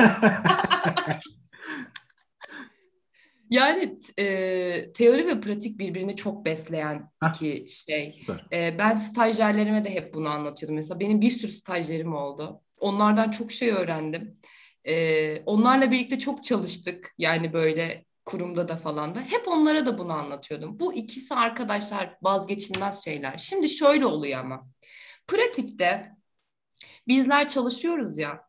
Yani 3.53 3.99
e, 4.17 4.91
teori 4.91 5.27
ve 5.27 5.41
pratik 5.41 5.79
birbirini 5.79 6.15
çok 6.15 6.45
besleyen 6.45 7.11
iki 7.29 7.65
şey. 7.69 8.21
E, 8.53 8.77
ben 8.77 8.95
stajyerlerime 8.95 9.85
de 9.85 9.89
hep 9.89 10.13
bunu 10.13 10.29
anlatıyordum. 10.29 10.75
Mesela 10.75 10.99
benim 10.99 11.21
bir 11.21 11.31
sürü 11.31 11.51
stajyerim 11.51 12.15
oldu. 12.15 12.61
Onlardan 12.79 13.31
çok 13.31 13.51
şey 13.51 13.69
öğrendim. 13.69 14.39
E, 14.83 15.43
onlarla 15.45 15.91
birlikte 15.91 16.19
çok 16.19 16.43
çalıştık. 16.43 17.13
Yani 17.17 17.53
böyle 17.53 18.05
kurumda 18.25 18.67
da 18.67 18.75
falan 18.75 19.15
da. 19.15 19.21
Hep 19.21 19.47
onlara 19.47 19.85
da 19.85 19.97
bunu 19.97 20.13
anlatıyordum. 20.13 20.79
Bu 20.79 20.93
ikisi 20.93 21.35
arkadaşlar 21.35 22.17
vazgeçilmez 22.21 23.03
şeyler. 23.03 23.37
Şimdi 23.37 23.69
şöyle 23.69 24.05
oluyor 24.05 24.39
ama. 24.39 24.67
Pratikte 25.27 26.11
bizler 27.07 27.47
çalışıyoruz 27.47 28.17
ya. 28.17 28.41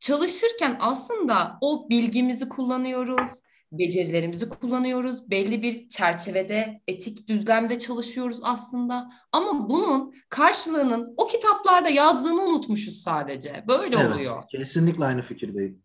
Çalışırken 0.00 0.76
aslında 0.80 1.58
o 1.60 1.90
bilgimizi 1.90 2.48
kullanıyoruz 2.48 3.45
becerilerimizi 3.72 4.48
kullanıyoruz. 4.48 5.30
Belli 5.30 5.62
bir 5.62 5.88
çerçevede, 5.88 6.80
etik 6.88 7.28
düzlemde 7.28 7.78
çalışıyoruz 7.78 8.40
aslında. 8.42 9.10
Ama 9.32 9.68
bunun 9.68 10.14
karşılığının 10.28 11.14
o 11.16 11.26
kitaplarda 11.26 11.88
yazdığını 11.88 12.42
unutmuşuz 12.42 13.00
sadece. 13.00 13.64
Böyle 13.68 13.96
evet, 13.96 14.16
oluyor. 14.16 14.42
Kesinlikle 14.48 15.04
aynı 15.04 15.22
fikirdeyim. 15.22 15.82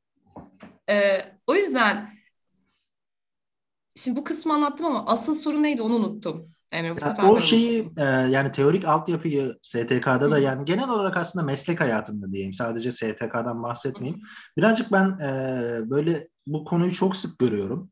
Ee, 0.90 1.22
o 1.48 1.56
yüzden 1.56 2.10
şimdi 3.96 4.18
bu 4.20 4.24
kısmı 4.24 4.54
anlattım 4.54 4.86
ama 4.86 5.06
asıl 5.06 5.36
soru 5.36 5.64
neydi 5.64 5.82
onu 5.82 5.96
unuttum. 5.96 6.51
Emre, 6.72 6.96
bu 6.96 7.00
sefer 7.00 7.24
o 7.24 7.40
şeyi 7.40 7.92
e, 7.98 8.04
yani 8.04 8.52
teorik 8.52 8.88
altyapıyı 8.88 9.56
STK'da 9.62 10.32
da 10.32 10.40
yani 10.40 10.66
genel 10.66 10.90
olarak 10.90 11.18
aslında 11.18 11.46
meslek 11.46 11.82
hayatında 11.82 12.32
diyeyim 12.32 12.54
sadece 12.54 12.92
STK'dan 12.92 13.64
bahsetmeyeyim. 13.64 14.22
Birazcık 14.58 14.92
ben 14.92 15.18
e, 15.22 15.90
böyle 15.90 16.28
bu 16.48 16.66
konuyu 16.66 16.92
çok 16.92 17.16
sık 17.16 17.40
görüyorum. 17.40 17.92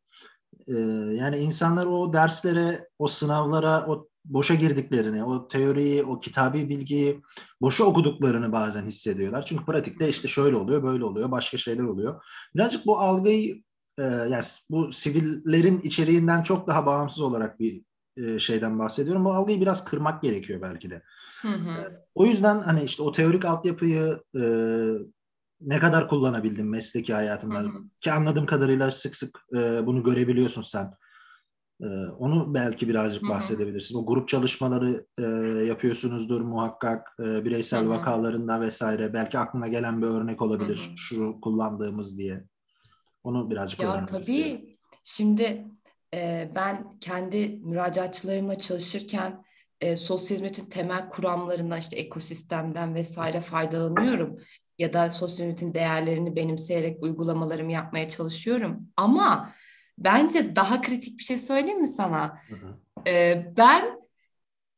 E, 0.67 0.73
yani 1.15 1.37
insanlar 1.37 1.85
o 1.85 2.13
derslere, 2.13 2.87
o 2.99 3.07
sınavlara, 3.07 3.85
o 3.87 4.07
boşa 4.25 4.53
girdiklerini, 4.53 5.23
o 5.23 5.47
teoriyi, 5.47 6.03
o 6.03 6.19
kitabi 6.19 6.69
bilgiyi 6.69 7.21
boşa 7.61 7.83
okuduklarını 7.83 8.51
bazen 8.51 8.85
hissediyorlar. 8.85 9.45
Çünkü 9.45 9.65
pratikte 9.65 10.09
işte 10.09 10.27
şöyle 10.27 10.55
oluyor, 10.55 10.83
böyle 10.83 11.03
oluyor, 11.03 11.31
başka 11.31 11.57
şeyler 11.57 11.83
oluyor. 11.83 12.23
Birazcık 12.55 12.85
bu 12.85 12.99
algıyı 12.99 13.63
yani 13.99 14.43
bu 14.69 14.91
sivillerin 14.91 15.79
içeriğinden 15.79 16.43
çok 16.43 16.67
daha 16.67 16.85
bağımsız 16.85 17.21
olarak 17.21 17.59
bir 17.59 17.81
e, 18.25 18.39
şeyden 18.39 18.79
bahsediyorum. 18.79 19.25
Bu 19.25 19.33
algıyı 19.33 19.61
biraz 19.61 19.85
kırmak 19.85 20.21
gerekiyor 20.21 20.61
belki 20.61 20.89
de. 20.91 21.01
Hı 21.41 21.47
hı. 21.47 21.81
E, 21.81 22.05
o 22.15 22.25
yüzden 22.25 22.59
hani 22.59 22.83
işte 22.83 23.03
o 23.03 23.11
teorik 23.11 23.45
altyapıyı 23.45 24.23
e, 24.39 24.43
ne 25.61 25.79
kadar 25.79 26.07
kullanabildim 26.07 26.69
mesleki 26.69 27.13
hayatımda 27.13 27.59
hı 27.59 27.63
hı. 27.63 27.83
ki 28.03 28.11
anladığım 28.11 28.45
kadarıyla 28.45 28.91
sık 28.91 29.15
sık 29.15 29.39
e, 29.57 29.85
bunu 29.85 30.03
görebiliyorsun 30.03 30.61
sen. 30.61 30.93
E, 31.81 31.87
onu 32.19 32.53
belki 32.53 32.87
birazcık 32.89 33.23
hı 33.23 33.29
bahsedebilirsin. 33.29 33.95
O 33.95 34.05
grup 34.05 34.27
çalışmaları 34.27 35.05
e, 35.17 35.23
yapıyorsunuzdur 35.65 36.41
muhakkak 36.41 37.07
e, 37.19 37.45
bireysel 37.45 37.89
vakalarında 37.89 38.61
vesaire. 38.61 39.13
Belki 39.13 39.39
aklına 39.39 39.67
gelen 39.67 40.01
bir 40.01 40.07
örnek 40.07 40.41
olabilir 40.41 40.91
şu 40.95 41.41
kullandığımız 41.41 42.17
diye. 42.17 42.43
Onu 43.23 43.49
birazcık 43.49 43.79
ya 43.79 44.05
tabii. 44.05 44.21
Istedim. 44.21 44.77
Şimdi 45.03 45.65
e, 46.13 46.51
ben 46.55 46.99
kendi 46.99 47.59
müracaatçılarımla 47.63 48.59
çalışırken 48.59 49.43
e, 49.81 49.95
sosyal 49.95 50.35
hizmetin 50.37 50.65
temel 50.65 51.09
kuramlarından 51.09 51.79
işte 51.79 51.95
ekosistemden 51.95 52.95
vesaire 52.95 53.41
faydalanıyorum. 53.41 54.37
Ya 54.77 54.93
da 54.93 55.11
sosyal 55.11 55.47
hizmetin 55.47 55.73
değerlerini 55.73 56.35
benimseyerek 56.35 57.03
uygulamalarımı 57.03 57.71
yapmaya 57.71 58.09
çalışıyorum. 58.09 58.87
Ama 58.97 59.49
bence 59.97 60.55
daha 60.55 60.81
kritik 60.81 61.19
bir 61.19 61.23
şey 61.23 61.37
söyleyeyim 61.37 61.81
mi 61.81 61.87
sana? 61.87 62.37
Hı 62.49 62.55
hı. 62.55 62.77
E, 63.09 63.45
ben 63.57 63.99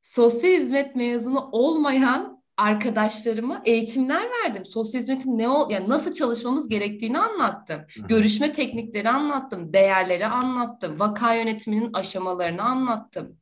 sosyal 0.02 0.52
hizmet 0.52 0.96
mezunu 0.96 1.50
olmayan 1.52 2.40
arkadaşlarıma 2.62 3.62
eğitimler 3.65 4.24
verdim. 4.43 4.65
Sosyal 4.65 5.02
hizmetin 5.02 5.38
ne 5.38 5.50
ol 5.50 5.71
yani 5.71 5.89
nasıl 5.89 6.13
çalışmamız 6.13 6.69
gerektiğini 6.69 7.19
anlattım. 7.19 7.82
Hı-hı. 7.95 8.08
Görüşme 8.08 8.54
teknikleri 8.54 9.10
anlattım, 9.10 9.74
değerleri 9.74 10.26
anlattım, 10.26 11.00
vaka 11.00 11.34
yönetiminin 11.34 11.93
aşamalarını 11.93 12.63
anlattım. 12.63 13.38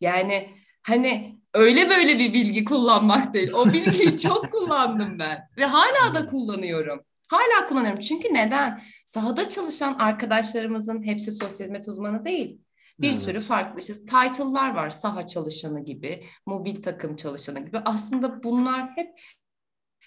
Yani 0.00 0.50
hani 0.82 1.38
öyle 1.54 1.90
böyle 1.90 2.18
bir 2.18 2.32
bilgi 2.32 2.64
kullanmak 2.64 3.34
değil. 3.34 3.52
O 3.52 3.66
bilgiyi 3.66 4.18
çok 4.22 4.52
kullandım 4.52 5.18
ben 5.18 5.48
ve 5.56 5.64
hala 5.64 6.14
da 6.14 6.26
kullanıyorum. 6.26 7.00
Hala 7.28 7.66
kullanıyorum. 7.66 8.00
Çünkü 8.00 8.34
neden? 8.34 8.80
Sahada 9.06 9.48
çalışan 9.48 9.96
arkadaşlarımızın 9.98 11.02
hepsi 11.02 11.32
sosyal 11.32 11.66
hizmet 11.66 11.88
uzmanı 11.88 12.24
değil. 12.24 12.63
Bir 13.00 13.08
evet. 13.08 13.16
sürü 13.16 13.40
farklı 13.40 13.80
işte 13.80 13.92
title'lar 13.92 14.74
var. 14.74 14.90
Saha 14.90 15.26
çalışanı 15.26 15.84
gibi, 15.84 16.20
mobil 16.46 16.82
takım 16.82 17.16
çalışanı 17.16 17.60
gibi. 17.60 17.78
Aslında 17.78 18.42
bunlar 18.42 18.90
hep 18.96 19.20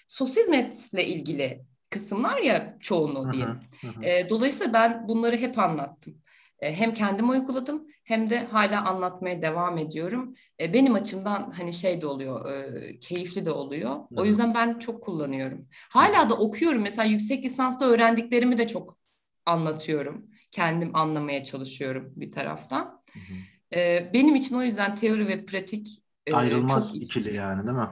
sosyal 0.08 0.44
hizmetle 0.44 1.06
ilgili 1.06 1.66
kısımlar 1.90 2.38
ya 2.38 2.78
çoğunluğu 2.80 3.34
hı. 3.34 3.60
E, 4.04 4.30
dolayısıyla 4.30 4.74
ben 4.74 5.08
bunları 5.08 5.38
hep 5.38 5.60
anlattım. 5.60 6.22
E, 6.60 6.74
hem 6.74 6.94
kendim 6.94 7.30
uyguladım 7.30 7.88
hem 8.04 8.30
de 8.30 8.46
hala 8.46 8.86
anlatmaya 8.86 9.42
devam 9.42 9.78
ediyorum. 9.78 10.34
E, 10.60 10.74
benim 10.74 10.96
açımdan 10.96 11.52
hani 11.52 11.74
şey 11.74 12.02
de 12.02 12.08
oluyor, 12.08 12.52
e, 12.52 13.00
keyifli 13.00 13.46
de 13.46 13.52
oluyor. 13.52 13.96
Hı. 13.96 14.06
O 14.16 14.26
yüzden 14.26 14.54
ben 14.54 14.80
çok 14.80 15.04
kullanıyorum. 15.04 15.68
Hala 15.90 16.30
da 16.30 16.36
okuyorum. 16.36 16.82
Mesela 16.82 17.06
yüksek 17.06 17.46
lisansta 17.46 17.86
öğrendiklerimi 17.86 18.58
de 18.58 18.68
çok 18.68 18.98
anlatıyorum 19.46 20.30
kendim 20.58 20.96
anlamaya 20.96 21.44
çalışıyorum 21.44 22.14
bir 22.16 22.32
taraftan. 22.32 23.02
Hı 23.14 23.20
hı. 23.20 23.80
E, 23.80 24.12
benim 24.14 24.36
için 24.36 24.56
o 24.56 24.62
yüzden 24.62 24.96
teori 24.96 25.28
ve 25.28 25.46
pratik 25.46 25.88
e, 26.26 26.34
ayrılmaz 26.34 26.94
çok... 26.94 27.04
ikili 27.04 27.36
yani 27.36 27.68
değil 27.68 27.78
mi? 27.78 27.90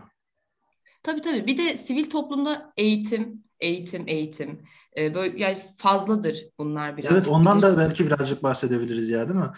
Tabii 1.03 1.21
tabii. 1.21 1.47
Bir 1.47 1.57
de 1.57 1.77
sivil 1.77 2.09
toplumda 2.09 2.73
eğitim, 2.77 3.43
eğitim, 3.59 4.03
eğitim. 4.07 4.61
E, 4.97 5.13
böyle 5.13 5.43
yani 5.43 5.57
fazladır 5.77 6.45
bunlar 6.59 6.97
biraz. 6.97 7.11
Evet, 7.11 7.27
ondan 7.27 7.61
da 7.61 7.77
belki 7.77 8.05
birazcık 8.05 8.43
bahsedebiliriz 8.43 9.09
ya 9.09 9.29
değil 9.29 9.39
mi? 9.39 9.51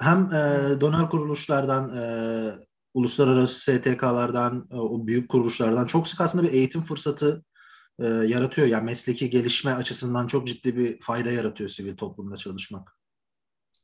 Hem 0.00 0.32
e, 0.32 0.80
donör 0.80 1.10
kuruluşlardan, 1.10 1.96
e, 1.96 2.02
uluslararası 2.94 3.60
STK'lardan, 3.60 4.68
e, 4.72 4.76
o 4.76 5.06
büyük 5.06 5.28
kuruluşlardan 5.28 5.86
çok 5.86 6.08
sık 6.08 6.20
aslında 6.20 6.44
bir 6.44 6.52
eğitim 6.52 6.82
fırsatı 6.82 7.44
e, 8.00 8.06
yaratıyor. 8.06 8.66
Yani 8.66 8.84
mesleki 8.84 9.30
gelişme 9.30 9.72
açısından 9.72 10.26
çok 10.26 10.46
ciddi 10.46 10.76
bir 10.76 11.00
fayda 11.00 11.30
yaratıyor 11.30 11.70
sivil 11.70 11.96
toplumda 11.96 12.36
çalışmak. 12.36 12.96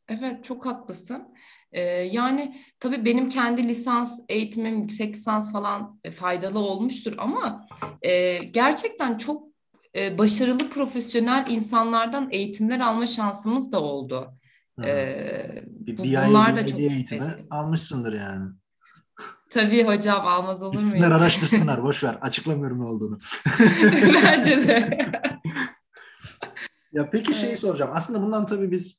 Evet 0.08 0.44
çok 0.44 0.66
haklısın. 0.66 1.34
Ee, 1.72 1.80
yani 1.90 2.56
tabii 2.80 3.04
benim 3.04 3.28
kendi 3.28 3.68
lisans 3.68 4.20
eğitimim, 4.28 4.80
yüksek 4.80 5.14
lisans 5.14 5.52
falan 5.52 6.00
e, 6.04 6.10
faydalı 6.10 6.58
olmuştur 6.58 7.14
ama 7.18 7.66
e, 8.02 8.38
gerçekten 8.38 9.18
çok 9.18 9.48
e, 9.96 10.18
başarılı 10.18 10.70
profesyonel 10.70 11.46
insanlardan 11.50 12.28
eğitimler 12.30 12.80
alma 12.80 13.06
şansımız 13.06 13.72
da 13.72 13.82
oldu. 13.82 14.38
Ee, 14.84 15.64
bir, 15.66 15.98
bir 15.98 15.98
bunlar 16.28 16.56
da 16.56 16.66
çok 16.66 16.80
eğitimi 16.80 17.34
almışsındır 17.50 18.12
yani. 18.12 18.50
Tabii 19.50 19.84
hocam 19.84 20.26
almaz 20.26 20.62
olur 20.62 20.74
muyuz? 20.74 20.92
Gitsinler 20.92 21.10
araştırsınlar 21.10 21.82
boş 21.82 22.04
ver. 22.04 22.18
Açıklamıyorum 22.20 22.80
ne 22.80 22.84
olduğunu. 22.84 23.18
Bence 24.24 24.68
de. 24.68 24.98
ya 26.92 27.10
peki 27.10 27.34
şeyi 27.34 27.56
soracağım. 27.56 27.90
Aslında 27.94 28.22
bundan 28.22 28.46
tabii 28.46 28.70
biz 28.70 28.98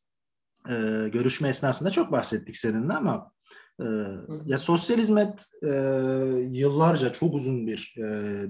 e, 0.69 1.09
görüşme 1.13 1.49
esnasında 1.49 1.91
çok 1.91 2.11
bahsettik 2.11 2.57
seninle 2.57 2.93
ama 2.93 3.31
e, 3.81 3.85
ya 4.45 4.57
sosyal 4.57 4.97
hizmet 4.97 5.45
e, 5.63 5.69
yıllarca 6.51 7.13
çok 7.13 7.33
uzun 7.33 7.67
bir 7.67 7.95
e, 7.97 8.01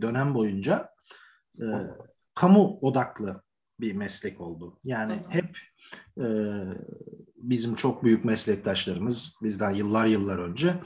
dönem 0.01 0.33
boyunca 0.33 0.89
e, 1.61 1.65
kamu 2.35 2.79
odaklı 2.81 3.43
bir 3.79 3.93
meslek 3.93 4.41
oldu. 4.41 4.79
Yani 4.83 5.19
hep 5.29 5.57
e, 6.17 6.25
bizim 7.35 7.75
çok 7.75 8.03
büyük 8.03 8.25
meslektaşlarımız 8.25 9.35
bizden 9.43 9.71
yıllar 9.71 10.05
yıllar 10.05 10.37
önce 10.37 10.81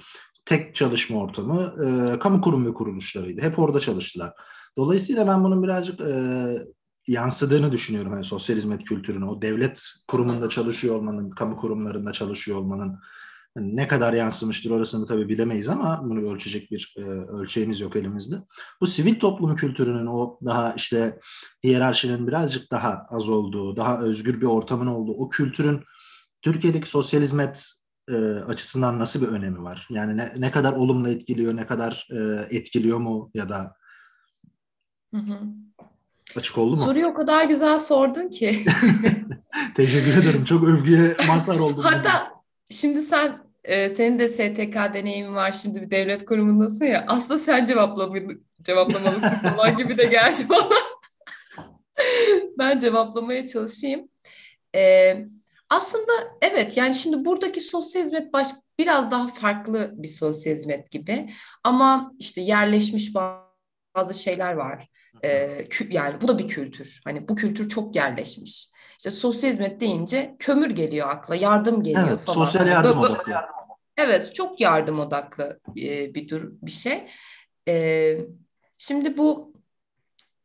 tek 0.46 0.76
çalışma 0.76 1.20
ortamı 1.20 1.74
e, 1.86 2.20
kamu 2.20 2.42
kurum 2.42 2.66
ve 2.66 2.74
kuruluşlarıydı. 2.74 3.42
Hep 3.42 3.60
orada 3.60 3.80
çalıştılar. 3.80 4.34
Dolayısıyla 4.78 5.28
ben 5.28 5.44
bunun 5.44 5.64
birazcık 5.64 6.02
e, 6.02 6.14
yansıdığını 7.08 7.72
düşünüyorum. 7.72 8.14
Yani 8.14 8.24
sosyal 8.24 8.58
hizmet 8.58 8.84
kültürünü, 8.84 9.26
o 9.26 9.42
devlet 9.42 9.84
kurumunda 10.08 10.50
çalışıyor 10.50 10.96
olmanın, 10.96 11.30
kamu 11.30 11.58
kurumlarında 11.58 12.12
çalışıyor 12.12 12.58
olmanın 12.58 13.00
yani 13.58 13.76
ne 13.76 13.88
kadar 13.88 14.14
yansımıştır 14.14 14.72
orasını 14.72 15.06
tabii 15.06 15.30
bilemeyiz 15.30 15.70
ama 15.70 16.02
bunu 16.04 16.32
ölçecek 16.34 16.72
bir 16.72 16.96
e, 16.98 17.02
ölçeğimiz 17.02 17.80
yok 17.80 17.96
elimizde. 17.96 18.36
Bu 18.82 18.88
sivil 18.88 19.20
toplum 19.20 19.56
kültürünün 19.56 20.06
o 20.06 20.40
daha 20.46 20.74
işte 20.74 21.20
hiyerarşinin 21.64 22.28
birazcık 22.28 22.72
daha 22.72 23.06
az 23.10 23.30
olduğu, 23.30 23.76
daha 23.76 24.02
özgür 24.02 24.42
bir 24.42 24.46
ortamın 24.46 24.88
olduğu, 24.88 25.14
o 25.14 25.30
kültürün 25.30 25.84
Türkiye'deki 26.42 26.90
sosyal 26.90 27.22
hizmet 27.22 27.72
e, 28.12 28.44
açısından 28.44 29.00
nasıl 29.00 29.22
bir 29.22 29.28
önemi 29.28 29.64
var? 29.64 29.88
Yani 29.90 30.18
ne, 30.18 30.32
ne 30.38 30.52
kadar 30.52 30.74
olumlu 30.74 31.10
etkiliyor, 31.10 31.56
ne 31.56 31.68
kadar 31.68 32.08
e, 32.12 32.48
etkiliyor 32.58 32.98
mu 32.98 33.32
ya 33.34 33.50
da 33.50 33.76
Hı 35.14 35.18
hı. 35.18 35.40
açık 36.36 36.58
oldu 36.58 36.76
mu? 36.76 36.82
Soruyu 36.82 37.08
o 37.08 37.14
kadar 37.14 37.46
güzel 37.46 37.80
sordun 37.80 38.30
ki. 38.30 38.66
Teşekkür 39.76 40.24
ederim. 40.24 40.44
Çok 40.44 40.64
övgüye 40.64 41.16
mazhar 41.28 41.60
oldum. 41.60 41.84
Hatta 41.84 42.32
şimdi 42.70 43.02
sen 43.02 43.52
e, 43.64 43.90
senin 43.90 44.20
de 44.20 44.28
STK 44.28 44.94
deneyimin 44.94 45.36
var 45.36 45.52
şimdi 45.52 45.82
bir 45.82 45.92
devlet 45.92 46.26
kurumundasın 46.26 46.86
ya 46.86 47.06
aslında 47.08 47.40
sen 47.40 47.66
cevaplamalı, 47.66 48.28
cevaplamalısın 48.62 49.36
falan 49.56 49.78
gibi 49.78 49.98
de 49.98 50.06
geldi 50.06 50.46
bana. 50.50 50.70
ben 52.58 52.80
cevaplamaya 52.80 53.48
çalışayım. 53.48 54.10
E, 54.76 55.14
aslında 55.72 56.12
evet 56.42 56.78
yani 56.78 56.96
şimdi 56.96 57.26
buradaki 57.26 57.62
sosyal 57.62 58.04
hizmet 58.04 58.34
baş, 58.34 58.48
biraz 58.80 59.12
daha 59.12 59.28
farklı 59.28 59.92
bir 59.94 60.08
sosyal 60.08 60.54
hizmet 60.54 60.92
gibi 60.92 61.30
ama 61.64 62.12
işte 62.20 62.42
yerleşmiş 62.42 63.16
bazı 63.96 64.14
şeyler 64.14 64.54
var. 64.54 64.88
Ee, 65.24 65.68
yani 65.90 66.22
bu 66.22 66.28
da 66.28 66.40
bir 66.40 66.48
kültür. 66.48 67.02
Hani 67.04 67.28
bu 67.28 67.36
kültür 67.36 67.70
çok 67.70 67.96
yerleşmiş. 67.96 68.72
İşte 68.98 69.12
sosyal 69.12 69.52
hizmet 69.52 69.80
deyince 69.80 70.36
kömür 70.40 70.70
geliyor 70.70 71.10
akla, 71.10 71.36
yardım 71.36 71.84
geliyor 71.84 72.08
evet, 72.10 72.20
falan. 72.20 72.46
Sosyal 72.46 72.62
hani 72.62 72.72
yardım 72.72 73.00
odaklı. 73.00 73.34
Evet, 73.98 74.36
çok 74.36 74.62
yardım 74.62 75.00
odaklı 75.00 75.60
bir, 75.68 76.14
bir 76.14 76.30
dur 76.30 76.52
bir 76.62 76.72
şey. 76.72 77.08
Ee, 77.68 78.18
şimdi 78.78 79.18
bu 79.18 79.51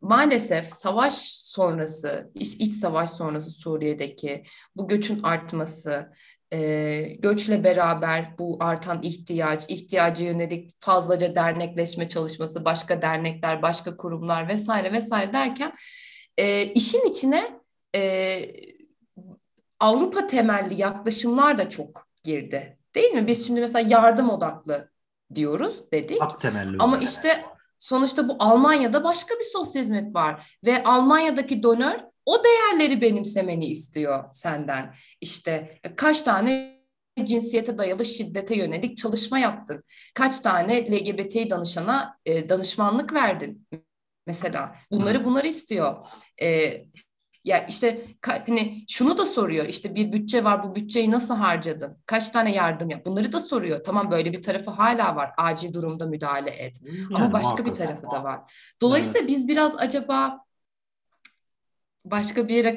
maalesef 0.00 0.66
savaş 0.66 1.14
sonrası, 1.32 2.30
iç, 2.34 2.54
iç 2.54 2.72
savaş 2.72 3.10
sonrası 3.10 3.50
Suriye'deki 3.50 4.42
bu 4.76 4.88
göçün 4.88 5.22
artması, 5.22 6.12
e, 6.52 7.00
göçle 7.18 7.64
beraber 7.64 8.38
bu 8.38 8.56
artan 8.60 9.02
ihtiyaç, 9.02 9.70
ihtiyaca 9.70 10.24
yönelik 10.24 10.70
fazlaca 10.80 11.34
dernekleşme 11.34 12.08
çalışması, 12.08 12.64
başka 12.64 13.02
dernekler, 13.02 13.62
başka 13.62 13.96
kurumlar 13.96 14.48
vesaire 14.48 14.92
vesaire 14.92 15.32
derken 15.32 15.72
e, 16.38 16.64
işin 16.64 17.10
içine 17.10 17.60
e, 17.94 18.42
Avrupa 19.80 20.26
temelli 20.26 20.80
yaklaşımlar 20.80 21.58
da 21.58 21.70
çok 21.70 22.08
girdi. 22.22 22.78
Değil 22.94 23.12
mi? 23.12 23.26
Biz 23.26 23.46
şimdi 23.46 23.60
mesela 23.60 23.88
yardım 23.88 24.30
odaklı 24.30 24.90
diyoruz 25.34 25.84
dedik. 25.92 26.20
Hak 26.20 26.40
temelli. 26.40 26.76
Ama 26.78 26.98
işte 26.98 27.44
sonuçta 27.78 28.28
bu 28.28 28.36
Almanya'da 28.38 29.04
başka 29.04 29.34
bir 29.34 29.44
sosyal 29.44 29.82
hizmet 29.82 30.14
var 30.14 30.58
ve 30.64 30.84
Almanya'daki 30.84 31.62
donör 31.62 31.96
o 32.26 32.44
değerleri 32.44 33.00
benimsemeni 33.00 33.66
istiyor 33.66 34.24
senden. 34.32 34.94
İşte 35.20 35.78
kaç 35.96 36.22
tane 36.22 36.76
cinsiyete 37.24 37.78
dayalı 37.78 38.04
şiddete 38.04 38.56
yönelik 38.56 38.96
çalışma 38.96 39.38
yaptın? 39.38 39.82
Kaç 40.14 40.40
tane 40.40 40.92
LGBT 40.92 41.50
danışana 41.50 42.18
e, 42.26 42.48
danışmanlık 42.48 43.12
verdin? 43.12 43.66
Mesela 44.26 44.76
bunları 44.90 45.24
bunları 45.24 45.46
istiyor. 45.46 46.06
E, 46.42 46.76
ya 47.46 47.66
işte 47.66 48.02
hani 48.22 48.84
şunu 48.88 49.18
da 49.18 49.26
soruyor 49.26 49.66
işte 49.66 49.94
bir 49.94 50.12
bütçe 50.12 50.44
var 50.44 50.62
bu 50.62 50.74
bütçeyi 50.74 51.10
nasıl 51.10 51.34
harcadın? 51.34 51.98
Kaç 52.06 52.30
tane 52.30 52.52
yardım 52.52 52.90
yap? 52.90 53.06
Bunları 53.06 53.32
da 53.32 53.40
soruyor. 53.40 53.84
Tamam 53.84 54.10
böyle 54.10 54.32
bir 54.32 54.42
tarafı 54.42 54.70
hala 54.70 55.16
var. 55.16 55.30
Acil 55.36 55.72
durumda 55.72 56.06
müdahale 56.06 56.50
et. 56.50 56.80
Yani 57.10 57.24
Ama 57.24 57.32
başka 57.32 57.48
muhakkak. 57.48 57.66
bir 57.66 57.74
tarafı 57.74 58.10
da 58.10 58.24
var. 58.24 58.40
Dolayısıyla 58.80 59.20
evet. 59.20 59.30
biz 59.30 59.48
biraz 59.48 59.76
acaba 59.78 60.38
başka 62.04 62.48
bir 62.48 62.54
yere 62.54 62.74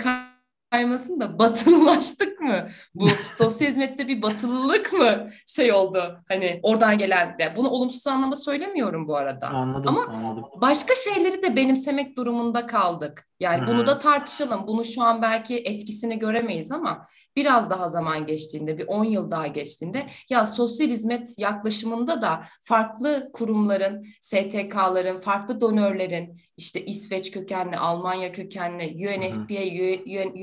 kaymasın 0.72 1.20
da 1.20 1.40
batılılaştık 1.40 2.40
mı? 2.40 2.68
Bu 2.96 3.08
sosyal 3.38 3.70
hizmette 3.70 4.08
bir 4.08 4.22
batılılık 4.22 4.94
mı 4.94 5.30
şey 5.46 5.74
oldu? 5.74 6.20
Hani 6.28 6.60
oradan 6.64 6.98
gelen 6.98 7.40
de. 7.40 7.54
Bunu 7.56 7.70
olumsuz 7.70 8.08
anlamda 8.08 8.36
söylemiyorum 8.36 9.08
bu 9.08 9.18
arada. 9.18 9.48
Anladım, 9.48 9.98
Ama 9.98 10.14
anladım. 10.14 10.44
başka 10.62 10.96
şeyleri 10.96 11.44
de 11.44 11.56
benimsemek 11.56 12.18
durumunda 12.18 12.68
kaldık. 12.68 13.29
Yani 13.40 13.68
bunu 13.68 13.88
da 13.88 14.00
tartışalım. 14.00 14.68
Bunu 14.68 14.86
şu 14.86 15.04
an 15.04 15.22
belki 15.22 15.58
etkisini 15.58 16.20
göremeyiz 16.20 16.72
ama 16.72 17.06
biraz 17.36 17.70
daha 17.70 17.90
zaman 17.90 18.26
geçtiğinde, 18.26 18.78
bir 18.78 18.88
10 18.88 19.04
yıl 19.04 19.32
daha 19.32 19.48
geçtiğinde 19.48 20.08
ya 20.30 20.46
sosyal 20.46 20.90
hizmet 20.90 21.40
yaklaşımında 21.40 22.22
da 22.22 22.42
farklı 22.62 23.30
kurumların, 23.34 24.06
STK'ların, 24.22 25.20
farklı 25.20 25.62
donörlerin, 25.62 26.40
işte 26.58 26.86
İsveç 26.86 27.32
kökenli, 27.32 27.78
Almanya 27.78 28.32
kökenli, 28.32 29.08
UNFPA, 29.08 29.64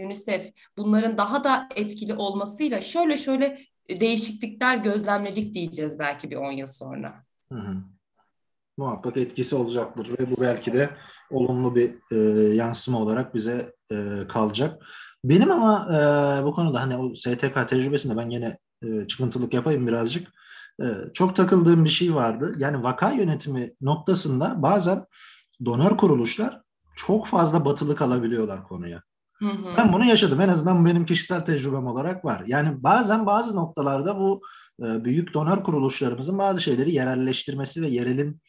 UNICEF 0.05 0.53
bunların 0.77 1.19
daha 1.19 1.45
da 1.45 1.69
etkili 1.77 2.15
olmasıyla 2.15 2.81
şöyle 2.81 3.17
şöyle 3.17 3.59
değişiklikler 3.91 4.77
gözlemledik 4.77 5.55
diyeceğiz 5.55 5.99
belki 5.99 6.31
bir 6.31 6.37
10 6.37 6.53
yıl 6.53 6.67
sonra. 6.67 7.25
Hı 7.53 7.59
hı. 7.59 7.77
Muhakkak 8.77 9.17
etkisi 9.17 9.57
olacaktır 9.57 10.11
ve 10.19 10.31
bu 10.31 10.41
belki 10.41 10.73
de 10.73 10.91
olumlu 11.31 11.75
bir 11.75 11.95
e, 12.13 12.17
yansıma 12.55 12.99
olarak 12.99 13.35
bize 13.35 13.73
e, 13.93 13.97
kalacak. 14.29 14.83
Benim 15.25 15.51
ama 15.51 15.89
e, 15.91 16.45
bu 16.45 16.53
konuda 16.53 16.81
hani 16.81 16.97
o 16.97 17.15
STK 17.15 17.69
tecrübesinde 17.69 18.17
ben 18.17 18.31
yine 18.31 18.59
e, 18.83 19.07
çıkıntılık 19.07 19.55
yapayım 19.55 19.87
birazcık. 19.87 20.29
E, 20.83 20.87
çok 21.15 21.37
takıldığım 21.37 21.85
bir 21.85 21.91
şey 21.91 22.15
vardı. 22.15 22.55
Yani 22.59 22.83
vaka 22.83 23.11
yönetimi 23.11 23.71
noktasında 23.81 24.63
bazen 24.63 25.07
donör 25.65 25.97
kuruluşlar 25.97 26.61
çok 26.97 27.27
fazla 27.27 27.65
batılık 27.65 28.03
alabiliyorlar 28.03 28.65
konuya. 28.65 29.03
Hı 29.39 29.47
hı. 29.47 29.77
Ben 29.77 29.93
bunu 29.93 30.05
yaşadım. 30.05 30.41
En 30.41 30.49
azından 30.49 30.87
benim 30.87 31.07
kişisel 31.07 31.41
tecrübem 31.41 31.87
olarak 31.87 32.25
var. 32.25 32.43
Yani 32.47 32.83
bazen 32.83 33.27
bazı 33.27 33.57
noktalarda 33.57 34.19
bu 34.19 34.41
e, 34.83 35.05
büyük 35.05 35.35
donör 35.35 35.65
kuruluşlarımızın 35.65 36.39
bazı 36.39 36.61
şeyleri 36.61 36.93
yerelleştirmesi 36.93 37.83
ve 37.83 37.87
yerelin 37.87 38.41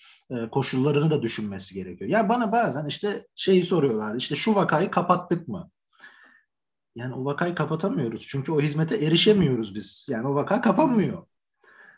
koşullarını 0.52 1.12
da 1.12 1.22
düşünmesi 1.22 1.74
gerekiyor. 1.74 2.10
Yani 2.10 2.30
bana 2.30 2.52
bazen 2.52 2.86
işte 2.86 3.28
şeyi 3.36 3.64
soruyorlar. 3.64 4.16
İşte 4.16 4.36
şu 4.36 4.56
vakayı 4.56 4.92
kapattık 4.92 5.48
mı? 5.48 5.70
Yani 6.96 7.14
o 7.14 7.26
vakayı 7.26 7.56
kapatamıyoruz. 7.56 8.28
Çünkü 8.28 8.52
o 8.52 8.62
hizmete 8.62 8.96
erişemiyoruz 8.96 9.76
biz. 9.76 10.08
Yani 10.10 10.28
o 10.28 10.36
vaka 10.36 10.62
kapanmıyor. 10.62 11.24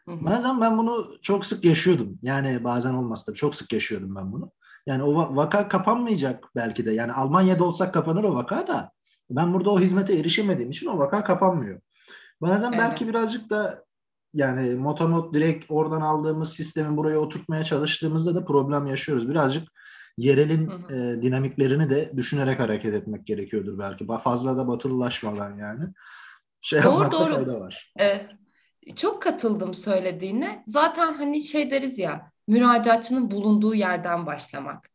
Bazen 0.08 0.62
ben 0.62 0.78
bunu 0.78 1.18
çok 1.22 1.46
sık 1.46 1.66
yaşıyordum. 1.66 2.20
Yani 2.22 2.64
bazen 2.64 2.94
olmaz 2.94 3.26
tabii. 3.26 3.38
Çok 3.38 3.56
sık 3.56 3.74
yaşıyordum 3.74 4.16
ben 4.16 4.32
bunu. 4.32 4.52
Yani 4.86 5.04
o 5.04 5.36
vaka 5.36 5.68
kapanmayacak 5.68 6.50
belki 6.56 6.86
de. 6.86 6.92
Yani 6.92 7.12
Almanya'da 7.12 7.64
olsak 7.64 7.94
kapanır 7.94 8.24
o 8.24 8.36
vaka 8.36 8.68
da. 8.68 8.92
Ben 9.30 9.54
burada 9.54 9.70
o 9.70 9.80
hizmete 9.80 10.18
erişemediğim 10.18 10.72
için 10.72 10.88
o 10.88 10.98
vaka 10.98 11.24
kapanmıyor. 11.24 11.82
Bazen 12.42 12.70
evet. 12.70 12.80
belki 12.80 13.08
birazcık 13.08 13.50
da 13.50 13.84
yani 14.34 14.76
motomot 14.76 15.34
direkt 15.34 15.66
oradan 15.70 16.02
aldığımız 16.02 16.54
sistemi 16.54 16.98
buraya 16.98 17.18
oturtmaya 17.18 17.64
çalıştığımızda 17.64 18.36
da 18.36 18.46
problem 18.46 18.86
yaşıyoruz. 18.86 19.30
Birazcık 19.30 19.68
yerelin 20.18 20.68
hı 20.68 20.74
hı. 20.74 20.96
E, 20.96 21.22
dinamiklerini 21.22 21.90
de 21.90 22.12
düşünerek 22.18 22.60
hareket 22.60 22.94
etmek 22.94 23.26
gerekiyordur 23.26 23.80
belki. 23.80 24.08
Fazla 24.24 24.58
da 24.58 24.68
batılılaşmadan 24.68 25.58
yani. 25.58 25.84
Şey 26.62 26.84
doğru 26.84 27.12
doğru. 27.12 27.36
Fayda 27.36 27.60
var. 27.60 27.94
Ee, 28.00 28.28
çok 28.96 29.22
katıldım 29.22 29.74
söylediğine. 29.74 30.64
Zaten 30.68 31.14
hani 31.14 31.42
şey 31.42 31.72
deriz 31.72 32.00
ya 32.00 32.32
müracaatçının 32.48 33.32
bulunduğu 33.32 33.76
yerden 33.76 34.26
başlamak. 34.26 34.90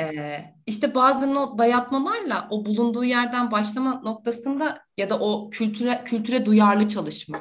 Ee, 0.00 0.38
işte 0.66 0.94
bazen 0.94 1.34
o 1.34 1.58
dayatmalarla 1.58 2.48
o 2.50 2.64
bulunduğu 2.64 3.04
yerden 3.04 3.50
başlama 3.50 4.00
noktasında 4.04 4.78
ya 4.96 5.10
da 5.10 5.18
o 5.18 5.50
kültüre 5.50 6.02
kültüre 6.04 6.46
duyarlı 6.46 6.88
çalışma 6.88 7.38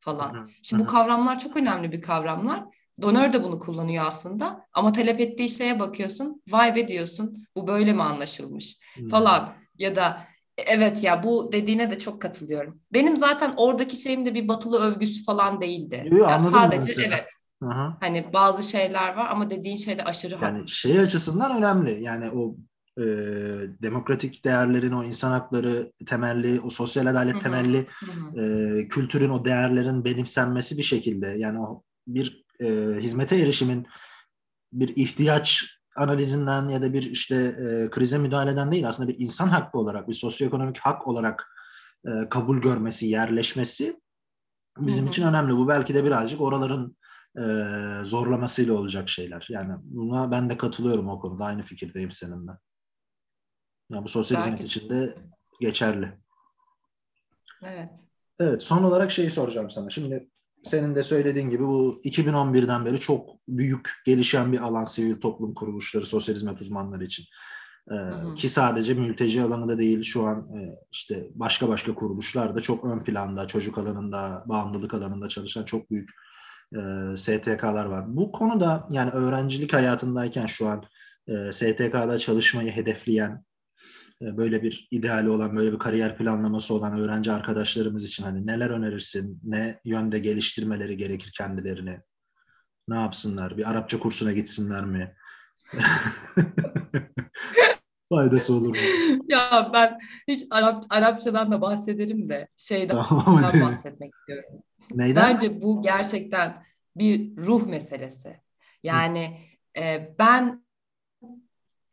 falan. 0.00 0.48
Şimdi 0.62 0.82
bu 0.82 0.86
kavramlar 0.86 1.38
çok 1.38 1.56
önemli 1.56 1.92
bir 1.92 2.02
kavramlar. 2.02 2.64
Donör 3.02 3.32
de 3.32 3.44
bunu 3.44 3.58
kullanıyor 3.58 4.04
aslında 4.06 4.66
ama 4.72 4.92
talep 4.92 5.20
ettiği 5.20 5.50
şeye 5.50 5.80
bakıyorsun 5.80 6.42
vay 6.48 6.76
be 6.76 6.88
diyorsun 6.88 7.46
bu 7.56 7.66
böyle 7.66 7.92
mi 7.92 8.02
anlaşılmış 8.02 8.76
falan 9.10 9.52
ya 9.78 9.96
da 9.96 10.20
evet 10.66 11.04
ya 11.04 11.22
bu 11.22 11.52
dediğine 11.52 11.90
de 11.90 11.98
çok 11.98 12.22
katılıyorum. 12.22 12.80
Benim 12.92 13.16
zaten 13.16 13.54
oradaki 13.56 13.96
şeyim 13.96 14.26
de 14.26 14.34
bir 14.34 14.48
batılı 14.48 14.78
övgüsü 14.78 15.24
falan 15.24 15.60
değildi. 15.60 16.08
Yo, 16.10 16.28
yani 16.28 16.50
sadece 16.50 17.02
evet 17.02 17.24
Aha. 17.66 17.96
Hani 18.00 18.32
bazı 18.32 18.62
şeyler 18.62 19.16
var 19.16 19.28
ama 19.30 19.50
dediğin 19.50 19.76
şey 19.76 19.98
de 19.98 20.04
aşırı 20.04 20.32
yani 20.32 20.44
haklısın. 20.44 20.66
şey 20.66 21.00
açısından 21.00 21.56
önemli. 21.56 22.04
Yani 22.04 22.30
o 22.30 22.56
e, 23.00 23.06
demokratik 23.82 24.44
değerlerin, 24.44 24.92
o 24.92 25.04
insan 25.04 25.30
hakları 25.30 25.92
temelli, 26.06 26.60
o 26.60 26.70
sosyal 26.70 27.06
adalet 27.06 27.34
Hı-hı. 27.34 27.42
temelli 27.42 27.86
E, 28.36 28.88
kültürün, 28.88 29.30
o 29.30 29.44
değerlerin 29.44 30.04
benimsenmesi 30.04 30.78
bir 30.78 30.82
şekilde. 30.82 31.26
Yani 31.26 31.60
o 31.60 31.82
bir 32.06 32.44
e, 32.60 32.66
hizmete 33.00 33.36
erişimin 33.36 33.86
bir 34.72 34.96
ihtiyaç 34.96 35.64
analizinden 35.96 36.68
ya 36.68 36.82
da 36.82 36.92
bir 36.92 37.02
işte 37.02 37.34
e, 37.36 37.90
krize 37.90 38.18
müdahaleden 38.18 38.72
değil 38.72 38.88
aslında 38.88 39.08
bir 39.08 39.18
insan 39.18 39.48
hakkı 39.48 39.78
olarak 39.78 40.08
bir 40.08 40.14
sosyoekonomik 40.14 40.78
hak 40.78 41.08
olarak 41.08 41.46
e, 42.06 42.28
kabul 42.28 42.58
görmesi, 42.58 43.06
yerleşmesi 43.06 44.00
bizim 44.78 45.04
Hı-hı. 45.04 45.10
için 45.10 45.26
önemli. 45.26 45.52
Bu 45.52 45.68
belki 45.68 45.94
de 45.94 46.04
birazcık 46.04 46.40
oraların 46.40 46.96
e, 47.36 47.42
zorlamasıyla 48.04 48.74
olacak 48.74 49.08
şeyler. 49.08 49.46
Yani 49.48 49.74
buna 49.82 50.30
ben 50.30 50.50
de 50.50 50.56
katılıyorum 50.56 51.08
o 51.08 51.20
konuda. 51.20 51.44
Aynı 51.44 51.62
fikirdeyim 51.62 52.10
seninle. 52.10 52.52
Yani 53.90 54.04
bu 54.04 54.08
sosyal 54.08 54.38
belki. 54.38 54.52
hizmet 54.52 54.66
için 54.66 54.90
de 54.90 55.14
geçerli. 55.60 56.18
Evet. 57.62 57.90
Evet 58.40 58.62
son 58.62 58.84
olarak 58.84 59.10
şeyi 59.10 59.30
soracağım 59.30 59.70
sana. 59.70 59.90
Şimdi 59.90 60.28
senin 60.62 60.94
de 60.94 61.02
söylediğin 61.02 61.50
gibi 61.50 61.62
bu 61.66 62.00
2011'den 62.04 62.84
beri 62.84 63.00
çok 63.00 63.28
büyük 63.48 63.90
gelişen 64.06 64.52
bir 64.52 64.60
alan 64.60 64.84
sivil 64.84 65.20
toplum 65.20 65.54
kuruluşları, 65.54 66.06
sosyal 66.06 66.34
hizmet 66.34 66.60
uzmanları 66.60 67.04
için. 67.04 67.24
Ee, 67.90 68.34
ki 68.36 68.48
sadece 68.48 68.94
mülteci 68.94 69.42
alanı 69.42 69.68
da 69.68 69.78
değil 69.78 70.02
şu 70.02 70.24
an 70.26 70.38
e, 70.38 70.74
işte 70.92 71.28
başka 71.34 71.68
başka 71.68 71.94
kuruluşlar 71.94 72.54
da 72.54 72.60
çok 72.60 72.84
ön 72.84 72.98
planda 72.98 73.46
çocuk 73.46 73.78
alanında, 73.78 74.44
bağımlılık 74.46 74.94
alanında 74.94 75.28
çalışan 75.28 75.64
çok 75.64 75.90
büyük 75.90 76.10
e, 76.72 76.78
STK'lar 77.16 77.86
var. 77.86 78.16
Bu 78.16 78.32
konuda 78.32 78.88
yani 78.90 79.10
öğrencilik 79.10 79.72
hayatındayken 79.72 80.46
şu 80.46 80.66
an 80.66 80.84
e, 81.28 81.52
STK'da 81.52 82.18
çalışmayı 82.18 82.70
hedefleyen 82.70 83.44
böyle 84.20 84.62
bir 84.62 84.88
ideali 84.90 85.30
olan, 85.30 85.56
böyle 85.56 85.72
bir 85.72 85.78
kariyer 85.78 86.16
planlaması 86.16 86.74
olan 86.74 86.98
öğrenci 86.98 87.32
arkadaşlarımız 87.32 88.04
için 88.04 88.24
hani 88.24 88.46
neler 88.46 88.70
önerirsin? 88.70 89.40
Ne 89.42 89.80
yönde 89.84 90.18
geliştirmeleri 90.18 90.96
gerekir 90.96 91.32
kendilerini? 91.36 92.00
Ne 92.88 92.96
yapsınlar? 92.96 93.56
Bir 93.56 93.70
Arapça 93.70 93.98
kursuna 93.98 94.32
gitsinler 94.32 94.84
mi? 94.84 95.16
Faydası 98.08 98.54
olur 98.54 98.68
mu? 98.68 98.74
Ya 99.28 99.70
ben 99.72 99.98
hiç 100.28 100.42
Arap, 100.50 100.84
Arapçadan 100.90 101.52
da 101.52 101.60
bahsederim 101.60 102.28
de 102.28 102.48
şeyden 102.56 102.96
bahsetmek 103.62 104.14
istiyorum. 104.14 104.62
Neyden? 104.94 105.32
Bence 105.32 105.62
bu 105.62 105.82
gerçekten 105.82 106.62
bir 106.96 107.36
ruh 107.36 107.66
meselesi. 107.66 108.40
Yani 108.82 109.40
e, 109.78 110.14
ben 110.18 110.64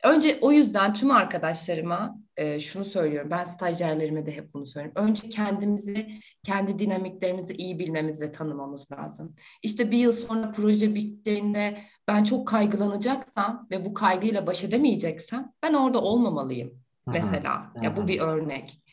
Önce 0.03 0.37
o 0.41 0.51
yüzden 0.51 0.93
tüm 0.93 1.11
arkadaşlarıma 1.11 2.17
e, 2.37 2.59
şunu 2.59 2.85
söylüyorum. 2.85 3.31
Ben 3.31 3.45
stajyerlerime 3.45 4.25
de 4.25 4.31
hep 4.31 4.53
bunu 4.53 4.67
söylüyorum. 4.67 5.03
Önce 5.03 5.29
kendimizi, 5.29 6.09
kendi 6.43 6.79
dinamiklerimizi 6.79 7.53
iyi 7.53 7.79
bilmemiz 7.79 8.21
ve 8.21 8.31
tanımamız 8.31 8.91
lazım. 8.91 9.35
İşte 9.63 9.91
bir 9.91 9.97
yıl 9.97 10.11
sonra 10.11 10.51
proje 10.51 10.95
bittiğinde 10.95 11.77
ben 12.07 12.23
çok 12.23 12.47
kaygılanacaksam 12.47 13.67
ve 13.71 13.85
bu 13.85 13.93
kaygıyla 13.93 14.47
baş 14.47 14.63
edemeyeceksem 14.63 15.51
ben 15.63 15.73
orada 15.73 16.01
olmamalıyım. 16.01 16.69
Aha, 17.07 17.13
mesela. 17.13 17.51
Aha. 17.51 17.73
Ya 17.83 17.97
bu 17.97 18.07
bir 18.07 18.19
örnek. 18.19 18.83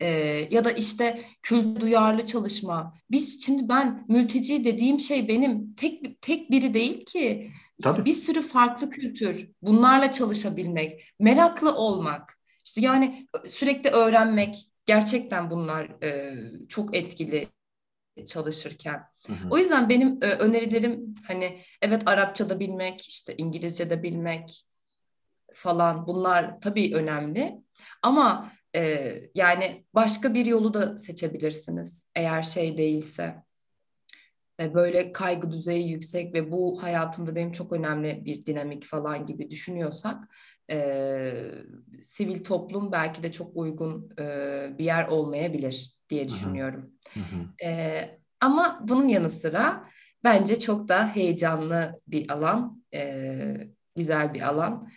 Ee, 0.00 0.48
ya 0.50 0.64
da 0.64 0.70
işte 0.70 1.20
kült 1.42 1.80
duyarlı 1.80 2.26
çalışma. 2.26 2.94
Biz 3.10 3.44
şimdi 3.44 3.68
ben 3.68 4.04
mülteci 4.08 4.64
dediğim 4.64 5.00
şey 5.00 5.28
benim 5.28 5.74
tek 5.74 6.22
tek 6.22 6.50
biri 6.50 6.74
değil 6.74 7.04
ki. 7.04 7.50
İşte 7.78 8.04
bir 8.04 8.12
sürü 8.12 8.42
farklı 8.42 8.90
kültür. 8.90 9.48
Bunlarla 9.62 10.12
çalışabilmek, 10.12 11.02
meraklı 11.20 11.74
olmak. 11.74 12.38
İşte 12.64 12.80
yani 12.80 13.26
sürekli 13.46 13.90
öğrenmek. 13.90 14.72
Gerçekten 14.86 15.50
bunlar 15.50 16.02
e, 16.02 16.34
çok 16.68 16.96
etkili 16.96 17.48
çalışırken. 18.26 19.02
Hı 19.26 19.32
hı. 19.32 19.48
O 19.50 19.58
yüzden 19.58 19.88
benim 19.88 20.18
e, 20.22 20.26
önerilerim 20.26 21.14
hani 21.26 21.58
evet 21.82 22.02
Arapça 22.06 22.48
da 22.48 22.60
bilmek, 22.60 23.08
işte 23.08 23.34
İngilizce 23.36 23.90
de 23.90 24.02
bilmek 24.02 24.66
falan 25.52 26.06
bunlar 26.06 26.60
tabii 26.60 26.94
önemli. 26.94 27.65
Ama 28.02 28.50
ee, 28.76 29.22
yani 29.34 29.84
başka 29.94 30.34
bir 30.34 30.46
yolu 30.46 30.74
da 30.74 30.98
seçebilirsiniz 30.98 32.06
eğer 32.14 32.42
şey 32.42 32.78
değilse. 32.78 33.42
E, 34.60 34.74
böyle 34.74 35.12
kaygı 35.12 35.52
düzeyi 35.52 35.88
yüksek 35.88 36.34
ve 36.34 36.52
bu 36.52 36.82
hayatımda 36.82 37.34
benim 37.34 37.52
çok 37.52 37.72
önemli 37.72 38.24
bir 38.24 38.46
dinamik 38.46 38.84
falan 38.84 39.26
gibi 39.26 39.50
düşünüyorsak 39.50 40.24
e, 40.70 41.30
sivil 42.00 42.44
toplum 42.44 42.92
belki 42.92 43.22
de 43.22 43.32
çok 43.32 43.56
uygun 43.56 44.10
e, 44.18 44.24
bir 44.78 44.84
yer 44.84 45.08
olmayabilir 45.08 45.96
diye 46.08 46.28
düşünüyorum. 46.28 46.90
Hı 47.14 47.20
hı. 47.20 47.66
E, 47.68 48.20
ama 48.40 48.80
bunun 48.88 49.08
yanı 49.08 49.30
sıra 49.30 49.88
bence 50.24 50.58
çok 50.58 50.88
da 50.88 51.08
heyecanlı 51.08 51.96
bir 52.08 52.30
alan, 52.30 52.82
e, 52.94 53.56
güzel 53.96 54.34
bir 54.34 54.42
alan 54.42 54.88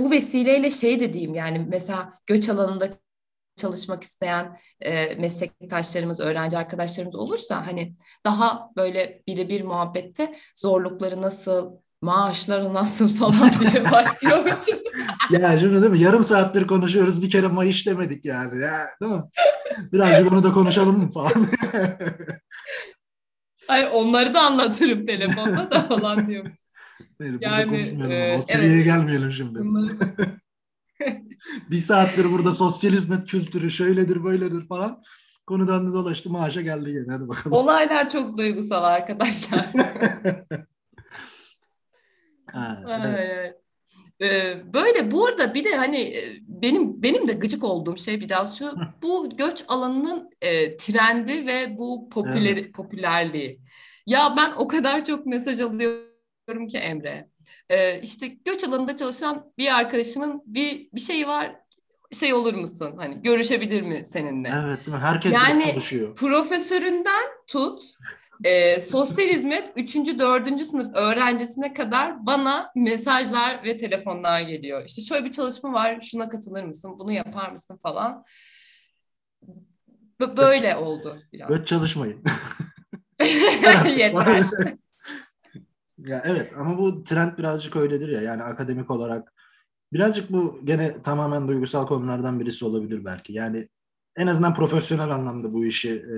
bu 0.00 0.10
vesileyle 0.10 0.70
şey 0.70 1.00
dediğim 1.00 1.34
yani 1.34 1.66
mesela 1.68 2.12
göç 2.26 2.48
alanında 2.48 2.88
çalışmak 3.56 4.02
isteyen 4.02 4.58
e, 4.80 5.14
meslektaşlarımız, 5.14 6.20
öğrenci 6.20 6.58
arkadaşlarımız 6.58 7.14
olursa 7.14 7.66
hani 7.66 7.94
daha 8.24 8.70
böyle 8.76 9.22
birebir 9.28 9.62
muhabbette 9.64 10.34
zorlukları 10.56 11.22
nasıl, 11.22 11.72
maaşları 12.02 12.74
nasıl 12.74 13.08
falan 13.08 13.50
diye 13.60 13.84
başlıyormuşum. 13.92 14.78
ya 15.30 15.58
şunu 15.58 15.82
değil 15.82 15.92
mi? 15.92 15.98
Yarım 16.00 16.24
saattir 16.24 16.66
konuşuyoruz 16.66 17.22
bir 17.22 17.30
kere 17.30 17.46
maaş 17.48 17.86
demedik 17.86 18.24
yani. 18.24 18.60
Ya, 18.60 18.78
değil 19.02 19.12
mi? 19.12 19.22
Birazcık 19.92 20.32
onu 20.32 20.44
da 20.44 20.52
konuşalım 20.52 20.98
mı 20.98 21.12
falan. 21.12 21.46
Hayır 23.68 23.88
onları 23.92 24.34
da 24.34 24.40
anlatırım 24.40 25.06
telefonda 25.06 25.70
da 25.70 25.80
falan 25.88 26.28
diyormuş. 26.28 26.67
Neyse 27.20 27.38
yani, 27.40 27.76
e, 28.12 28.42
seviyeye 28.42 28.74
evet. 28.74 28.84
gelmeyelim 28.84 29.32
şimdi. 29.32 29.58
bir 31.70 31.78
saattir 31.78 32.32
burada 32.32 32.52
sosyal 32.52 32.92
hizmet 32.92 33.26
kültürü 33.26 33.70
şöyledir 33.70 34.24
böyledir 34.24 34.68
falan. 34.68 35.02
Konudan 35.46 35.86
da 35.88 35.92
dolaştı 35.92 36.30
maaşa 36.30 36.60
geldi 36.60 36.90
yine. 36.90 37.12
Hadi 37.12 37.28
bakalım. 37.28 37.56
Olaylar 37.56 38.08
çok 38.08 38.38
duygusal 38.38 38.84
arkadaşlar. 38.84 39.66
ha, 42.52 42.82
evet. 43.04 43.54
Ee, 44.22 44.62
böyle 44.74 45.10
bu 45.10 45.26
arada 45.26 45.54
bir 45.54 45.64
de 45.64 45.76
hani 45.76 46.00
e, 46.00 46.40
benim 46.48 47.02
benim 47.02 47.28
de 47.28 47.32
gıcık 47.32 47.64
olduğum 47.64 47.96
şey 47.96 48.20
bir 48.20 48.28
daha 48.28 48.46
şu 48.46 48.76
bu 49.02 49.36
göç 49.36 49.64
alanının 49.68 50.30
e, 50.40 50.76
trendi 50.76 51.46
ve 51.46 51.78
bu 51.78 52.08
popüler 52.10 52.52
evet. 52.52 52.74
popülerliği. 52.74 53.60
Ya 54.06 54.34
ben 54.36 54.52
o 54.56 54.68
kadar 54.68 55.04
çok 55.04 55.26
mesaj 55.26 55.60
alıyorum 55.60 56.07
diyorum 56.48 56.66
ki 56.66 56.78
Emre. 56.78 57.28
E, 57.70 58.00
işte 58.00 58.26
göç 58.26 58.64
alanında 58.64 58.96
çalışan 58.96 59.52
bir 59.58 59.78
arkadaşının 59.78 60.42
bir 60.46 60.88
bir 60.92 61.00
şeyi 61.00 61.26
var 61.26 61.56
şey 62.12 62.34
olur 62.34 62.54
musun? 62.54 62.94
Hani 62.96 63.22
görüşebilir 63.22 63.82
mi 63.82 64.02
seninle? 64.06 64.48
Evet 64.48 64.78
değil 64.86 64.96
mi? 64.96 65.02
Herkes 65.02 65.32
yani, 65.32 65.64
çalışıyor. 65.64 66.14
profesöründen 66.14 67.24
tut 67.46 67.82
e, 68.44 68.80
sosyal 68.80 69.28
hizmet 69.28 69.72
3. 69.76 69.96
4. 69.96 70.66
sınıf 70.66 70.94
öğrencisine 70.94 71.74
kadar 71.74 72.26
bana 72.26 72.70
mesajlar 72.76 73.64
ve 73.64 73.76
telefonlar 73.76 74.40
geliyor. 74.40 74.84
İşte 74.86 75.02
şöyle 75.02 75.24
bir 75.24 75.30
çalışma 75.30 75.72
var 75.72 76.00
şuna 76.00 76.28
katılır 76.28 76.64
mısın? 76.64 76.94
Bunu 76.98 77.12
yapar 77.12 77.52
mısın 77.52 77.78
falan. 77.82 78.24
B- 80.20 80.36
böyle 80.36 80.76
oldu 80.76 81.22
biraz. 81.32 81.48
Göç 81.48 81.68
çalışmayın. 81.68 82.24
Yeter. 83.96 84.42
Ya 85.98 86.22
evet 86.24 86.52
ama 86.56 86.78
bu 86.78 87.04
trend 87.04 87.38
birazcık 87.38 87.76
öyledir 87.76 88.08
ya 88.08 88.20
yani 88.20 88.42
akademik 88.42 88.90
olarak 88.90 89.32
birazcık 89.92 90.32
bu 90.32 90.60
gene 90.64 91.02
tamamen 91.02 91.48
duygusal 91.48 91.86
konulardan 91.86 92.40
birisi 92.40 92.64
olabilir 92.64 93.04
belki. 93.04 93.32
Yani 93.32 93.68
en 94.16 94.26
azından 94.26 94.54
profesyonel 94.54 95.10
anlamda 95.10 95.52
bu 95.52 95.66
işi 95.66 95.90
e, 95.90 96.16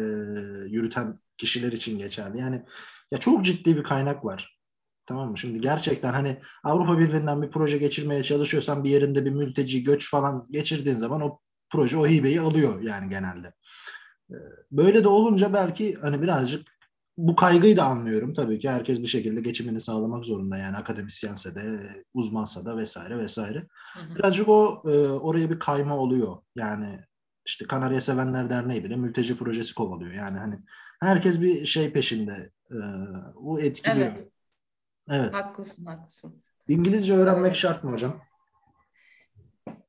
yürüten 0.69 1.19
kişiler 1.37 1.73
için 1.73 1.99
geçerli. 1.99 2.39
Yani 2.39 2.65
ya 3.13 3.19
çok 3.19 3.45
ciddi 3.45 3.77
bir 3.77 3.83
kaynak 3.83 4.25
var. 4.25 4.61
Tamam 5.07 5.31
mı? 5.31 5.39
Şimdi 5.39 5.61
gerçekten 5.61 6.13
hani 6.13 6.41
Avrupa 6.65 6.99
Birliği'nden 6.99 7.43
bir 7.43 7.51
proje 7.51 7.79
geçirmeye 7.79 8.23
çalışıyorsan 8.23 8.85
bir 8.85 8.91
yerinde 8.91 9.25
bir 9.25 9.31
mülteci 9.31 9.85
göç 9.85 10.11
falan 10.11 10.47
geçirdiğin 10.51 10.97
zaman 10.97 11.21
o 11.21 11.41
proje 11.71 11.97
o 11.97 12.07
hibeyi 12.07 12.41
alıyor 12.41 12.83
yani 12.83 13.09
genelde. 13.09 13.53
Böyle 14.71 15.05
de 15.05 15.09
olunca 15.09 15.53
belki 15.53 15.95
hani 15.95 16.23
birazcık 16.23 16.69
bu 17.27 17.37
kaygıyı 17.37 17.77
da 17.77 17.85
anlıyorum 17.85 18.35
tabii 18.35 18.61
ki. 18.61 18.71
Herkes 18.71 19.01
bir 19.01 19.07
şekilde 19.07 19.41
geçimini 19.41 19.81
sağlamak 19.81 20.25
zorunda 20.25 20.57
yani 20.59 20.77
akademisyense 20.77 21.55
de, 21.55 21.81
uzmansa 22.15 22.65
da 22.65 22.77
vesaire 22.77 23.19
vesaire. 23.19 23.67
Hı 23.95 24.01
hı. 24.01 24.15
Birazcık 24.15 24.49
o 24.49 24.83
e, 24.85 25.09
oraya 25.09 25.51
bir 25.51 25.59
kayma 25.59 25.97
oluyor. 25.97 26.37
Yani 26.55 27.01
işte 27.47 27.67
Kanarya 27.67 28.01
Sevenler 28.01 28.51
Derneği 28.51 28.85
bile 28.85 28.97
mülteci 28.97 29.37
projesi 29.37 29.75
kovalıyor. 29.75 30.13
Yani 30.13 30.39
hani 30.39 30.59
herkes 31.01 31.41
bir 31.41 31.67
şey 31.67 31.93
peşinde. 31.93 32.51
E, 32.71 32.79
bu 33.35 33.61
etkiliyor. 33.61 34.07
Evet. 34.07 34.29
Evet. 35.11 35.35
Haklısın, 35.35 35.87
haklısın. 35.87 36.43
İngilizce 36.69 37.15
öğrenmek 37.15 37.47
evet. 37.47 37.57
şart 37.57 37.85
mı 37.85 37.93
hocam? 37.93 38.21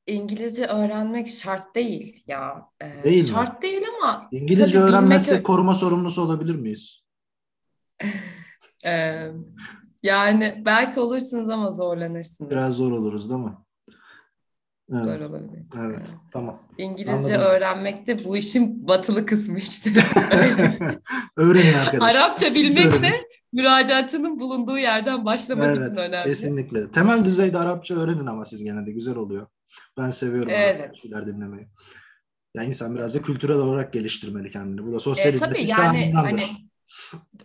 İngilizce 0.07 0.65
öğrenmek 0.65 1.27
şart 1.27 1.75
değil 1.75 2.23
ya. 2.27 2.69
Ee, 2.81 3.03
değil 3.03 3.25
şart 3.25 3.55
mi? 3.55 3.61
değil 3.61 3.83
ama 3.97 4.27
İngilizce 4.31 4.79
öğrenmezsek 4.79 5.31
bilmek... 5.31 5.45
koruma 5.45 5.73
sorumlusu 5.73 6.21
olabilir 6.21 6.55
miyiz? 6.55 7.00
e, 8.85 9.27
Yani 10.03 10.61
belki 10.65 10.99
olursunuz 10.99 11.49
ama 11.49 11.71
zorlanırsınız. 11.71 12.51
Biraz 12.51 12.75
zor 12.75 12.91
oluruz 12.91 13.29
değil 13.29 13.41
mi? 13.41 13.53
Zor 14.89 15.07
Evet, 15.15 15.27
olabilir. 15.29 15.51
evet. 15.79 15.85
Evet. 15.97 16.07
Tamam. 16.33 16.59
İngilizce 16.77 17.13
Anladım. 17.37 17.41
öğrenmek 17.41 18.07
de 18.07 18.25
bu 18.25 18.37
işin 18.37 18.87
batılı 18.87 19.25
kısmı 19.25 19.57
işte. 19.57 19.89
Öğrenin 21.37 21.73
arkadaşlar. 21.73 22.15
Arapça 22.15 22.53
bilmek 22.53 22.85
Öğrenin. 22.85 23.03
de 23.03 23.11
müracaatçının 23.53 24.39
bulunduğu 24.39 24.77
yerden 24.77 25.25
başlamak 25.25 25.65
Evet, 25.77 25.91
için 25.91 26.01
önemli. 26.01 26.27
kesinlikle. 26.29 26.91
Temel 26.91 27.25
düzeyde 27.25 27.57
Arapça 27.57 27.95
öğrenin 27.95 28.25
ama 28.25 28.45
siz 28.45 28.63
gene 28.63 28.85
de 28.85 28.91
güzel 28.91 29.15
oluyor. 29.15 29.47
Ben 29.97 30.09
seviyorum 30.09 30.51
Evet. 30.55 30.95
Şeyler 30.97 31.27
dinlemeyi. 31.27 31.67
Ya 32.55 32.63
insan 32.63 32.95
biraz 32.95 33.15
da 33.15 33.21
kültürel 33.21 33.55
olarak 33.57 33.93
geliştirmeli 33.93 34.51
kendini. 34.51 34.85
Bu 34.87 34.91
da 34.91 34.95
E, 34.95 34.99
sosyal 34.99 35.37
tabii 35.37 35.57
iletişim 35.57 35.83
yani 35.83 36.13
hani 36.13 36.43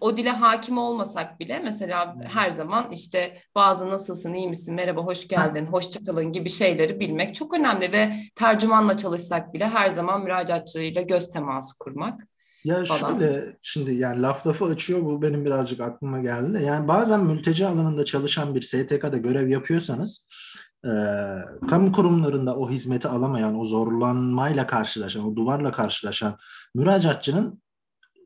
o 0.00 0.16
dile 0.16 0.30
hakim 0.30 0.78
olmasak 0.78 1.40
bile 1.40 1.58
mesela 1.58 2.16
her 2.24 2.50
zaman 2.50 2.90
işte 2.90 3.38
bazı 3.54 3.90
nasılsın, 3.90 4.32
iyi 4.32 4.48
misin, 4.48 4.74
merhaba, 4.74 5.00
hoş 5.00 5.28
geldin, 5.28 5.66
hoşça 5.66 6.00
kalın 6.02 6.32
gibi 6.32 6.50
şeyleri 6.50 7.00
bilmek 7.00 7.34
çok 7.34 7.54
önemli 7.54 7.92
ve 7.92 8.12
tercümanla 8.34 8.96
çalışsak 8.96 9.54
bile 9.54 9.68
her 9.68 9.88
zaman 9.88 10.22
müracaatçıyla 10.22 11.02
göz 11.02 11.30
teması 11.30 11.78
kurmak. 11.78 12.20
Ya 12.64 12.84
falan. 12.84 13.18
şöyle 13.18 13.44
şimdi 13.62 13.94
yani 13.94 14.22
laf 14.22 14.46
lafı 14.46 14.64
açıyor 14.64 15.02
bu 15.02 15.22
benim 15.22 15.44
birazcık 15.44 15.80
aklıma 15.80 16.20
geldi 16.20 16.54
de 16.54 16.64
yani 16.64 16.88
bazen 16.88 17.24
mülteci 17.24 17.66
alanında 17.66 18.04
çalışan 18.04 18.54
bir 18.54 18.62
STK'da 18.62 19.16
görev 19.16 19.48
yapıyorsanız 19.48 20.26
e, 20.84 20.90
kamu 21.70 21.92
kurumlarında 21.92 22.56
o 22.56 22.70
hizmeti 22.70 23.08
alamayan, 23.08 23.60
o 23.60 23.64
zorlanmayla 23.64 24.66
karşılaşan, 24.66 25.24
o 25.24 25.36
duvarla 25.36 25.72
karşılaşan 25.72 26.38
müracaatçının 26.74 27.62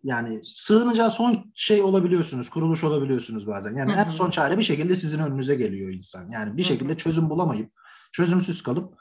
yani 0.03 0.40
sığınacağı 0.44 1.11
son 1.11 1.53
şey 1.55 1.82
olabiliyorsunuz, 1.82 2.51
kuruluş 2.51 2.84
olabiliyorsunuz 2.84 3.46
bazen. 3.46 3.74
Yani 3.74 3.92
en 3.92 4.09
son 4.09 4.30
çare 4.30 4.59
bir 4.59 4.62
şekilde 4.62 4.96
sizin 4.96 5.18
önünüze 5.18 5.55
geliyor 5.55 5.90
insan. 5.90 6.28
Yani 6.28 6.57
bir 6.57 6.62
şekilde 6.62 6.96
çözüm 6.96 7.30
bulamayıp, 7.30 7.72
çözümsüz 8.12 8.62
kalıp 8.62 8.94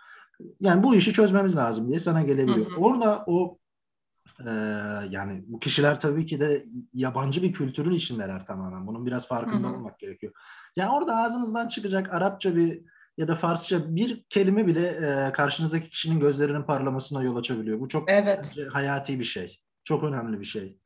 yani 0.60 0.84
bu 0.84 0.96
işi 0.96 1.14
çözmemiz 1.14 1.56
lazım 1.56 1.88
diye 1.88 2.00
sana 2.00 2.22
gelebiliyor. 2.22 2.72
Orada 2.78 3.24
o 3.28 3.60
ee, 4.46 4.50
yani 5.10 5.44
bu 5.48 5.60
kişiler 5.60 6.00
tabii 6.00 6.26
ki 6.26 6.40
de 6.40 6.64
yabancı 6.94 7.44
bir 7.44 7.54
kültürün 7.54 7.92
içindeler 7.92 8.46
tamamen. 8.46 8.88
Bunun 8.88 9.06
biraz 9.06 9.28
farkında 9.28 9.68
olmak 9.68 10.00
gerekiyor. 10.00 10.34
Yani 10.76 10.92
orada 10.92 11.16
ağzınızdan 11.16 11.68
çıkacak 11.68 12.14
Arapça 12.14 12.56
bir 12.56 12.82
ya 13.18 13.28
da 13.28 13.36
Farsça 13.36 13.96
bir 13.96 14.24
kelime 14.30 14.68
bile 14.68 14.88
e, 14.88 15.32
karşınızdaki 15.32 15.90
kişinin 15.90 16.20
gözlerinin 16.20 16.64
parlamasına 16.64 17.24
yol 17.24 17.36
açabiliyor. 17.36 17.80
Bu 17.80 17.88
çok 17.88 18.12
Evet. 18.12 18.56
hayati 18.72 19.20
bir 19.20 19.26
şey. 19.26 19.60
Çok 19.84 20.04
önemli 20.04 20.40
bir 20.40 20.46
şey. 20.46 20.78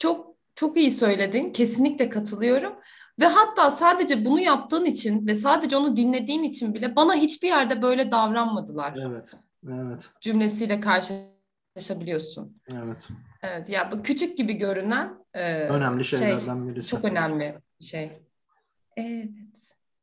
Çok 0.00 0.30
çok 0.54 0.76
iyi 0.76 0.90
söyledin. 0.90 1.52
Kesinlikle 1.52 2.08
katılıyorum. 2.08 2.72
Ve 3.20 3.26
hatta 3.26 3.70
sadece 3.70 4.24
bunu 4.24 4.40
yaptığın 4.40 4.84
için 4.84 5.26
ve 5.26 5.34
sadece 5.34 5.76
onu 5.76 5.96
dinlediğin 5.96 6.42
için 6.42 6.74
bile 6.74 6.96
bana 6.96 7.14
hiçbir 7.14 7.48
yerde 7.48 7.82
böyle 7.82 8.10
davranmadılar 8.10 8.98
Evet. 9.06 9.34
Evet. 9.68 10.08
cümlesiyle 10.20 10.80
karşılaşabiliyorsun. 10.80 12.60
Evet. 12.68 13.08
Evet 13.42 13.68
ya 13.68 13.92
bu 13.92 14.02
küçük 14.02 14.36
gibi 14.36 14.52
görünen 14.54 15.14
e, 15.34 15.54
Önemli 15.54 16.04
şey 16.04 16.18
şeylerden 16.18 16.68
birisi. 16.68 16.88
çok 16.88 17.04
önemli 17.04 17.58
bir 17.80 17.84
şey. 17.84 18.10
Evet. 18.96 19.30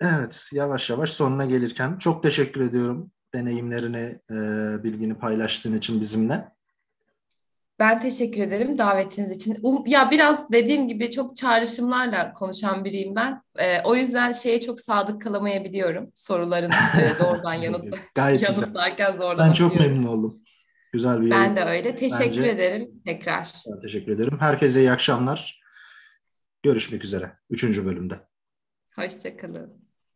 Evet, 0.02 0.50
yavaş 0.54 0.90
yavaş 0.90 1.10
sonuna 1.10 1.46
gelirken 1.46 1.98
çok 1.98 2.24
teşekkür 2.24 2.62
ediyorum 2.62 3.12
deneyimlerini, 3.34 4.20
e, 4.30 4.34
bilgini 4.84 5.18
paylaştığın 5.18 5.78
için 5.78 6.02
bizimle. 6.02 6.57
Ben 7.80 8.00
teşekkür 8.00 8.42
ederim 8.42 8.78
davetiniz 8.78 9.32
için. 9.36 9.54
Um- 9.56 9.90
ya 9.90 10.12
biraz 10.12 10.52
dediğim 10.52 10.88
gibi 10.88 11.12
çok 11.12 11.36
çağrışımlarla 11.36 12.34
konuşan 12.34 12.86
biriyim 12.86 13.16
ben. 13.16 13.42
E, 13.60 13.82
o 13.84 13.96
yüzden 13.96 14.32
şeye 14.32 14.62
çok 14.62 14.80
sadık 14.82 15.22
kalamayabiliyorum. 15.22 16.12
Soruların 16.16 16.70
e, 17.02 17.20
doğrudan 17.20 17.54
yanıt 17.54 17.98
Gayet 18.16 18.42
yanıtlarken 18.50 19.12
Ben 19.14 19.18
zorlanabiliyorum. 19.18 19.54
çok 19.54 19.80
memnun 19.80 20.04
oldum. 20.08 20.42
Güzel 20.94 21.22
bir 21.22 21.32
Ben 21.32 21.56
de 21.56 21.64
öyle. 21.64 21.96
Teşekkür 21.96 22.26
Bence- 22.38 22.50
ederim 22.50 22.92
tekrar. 23.06 23.54
Ben 23.72 23.82
teşekkür 23.82 24.12
ederim. 24.12 24.38
Herkese 24.40 24.80
iyi 24.80 24.92
akşamlar. 24.92 25.62
Görüşmek 26.64 27.04
üzere. 27.04 27.32
Üçüncü 27.50 27.86
bölümde. 27.86 28.16
Hoşçakalın. 28.96 29.87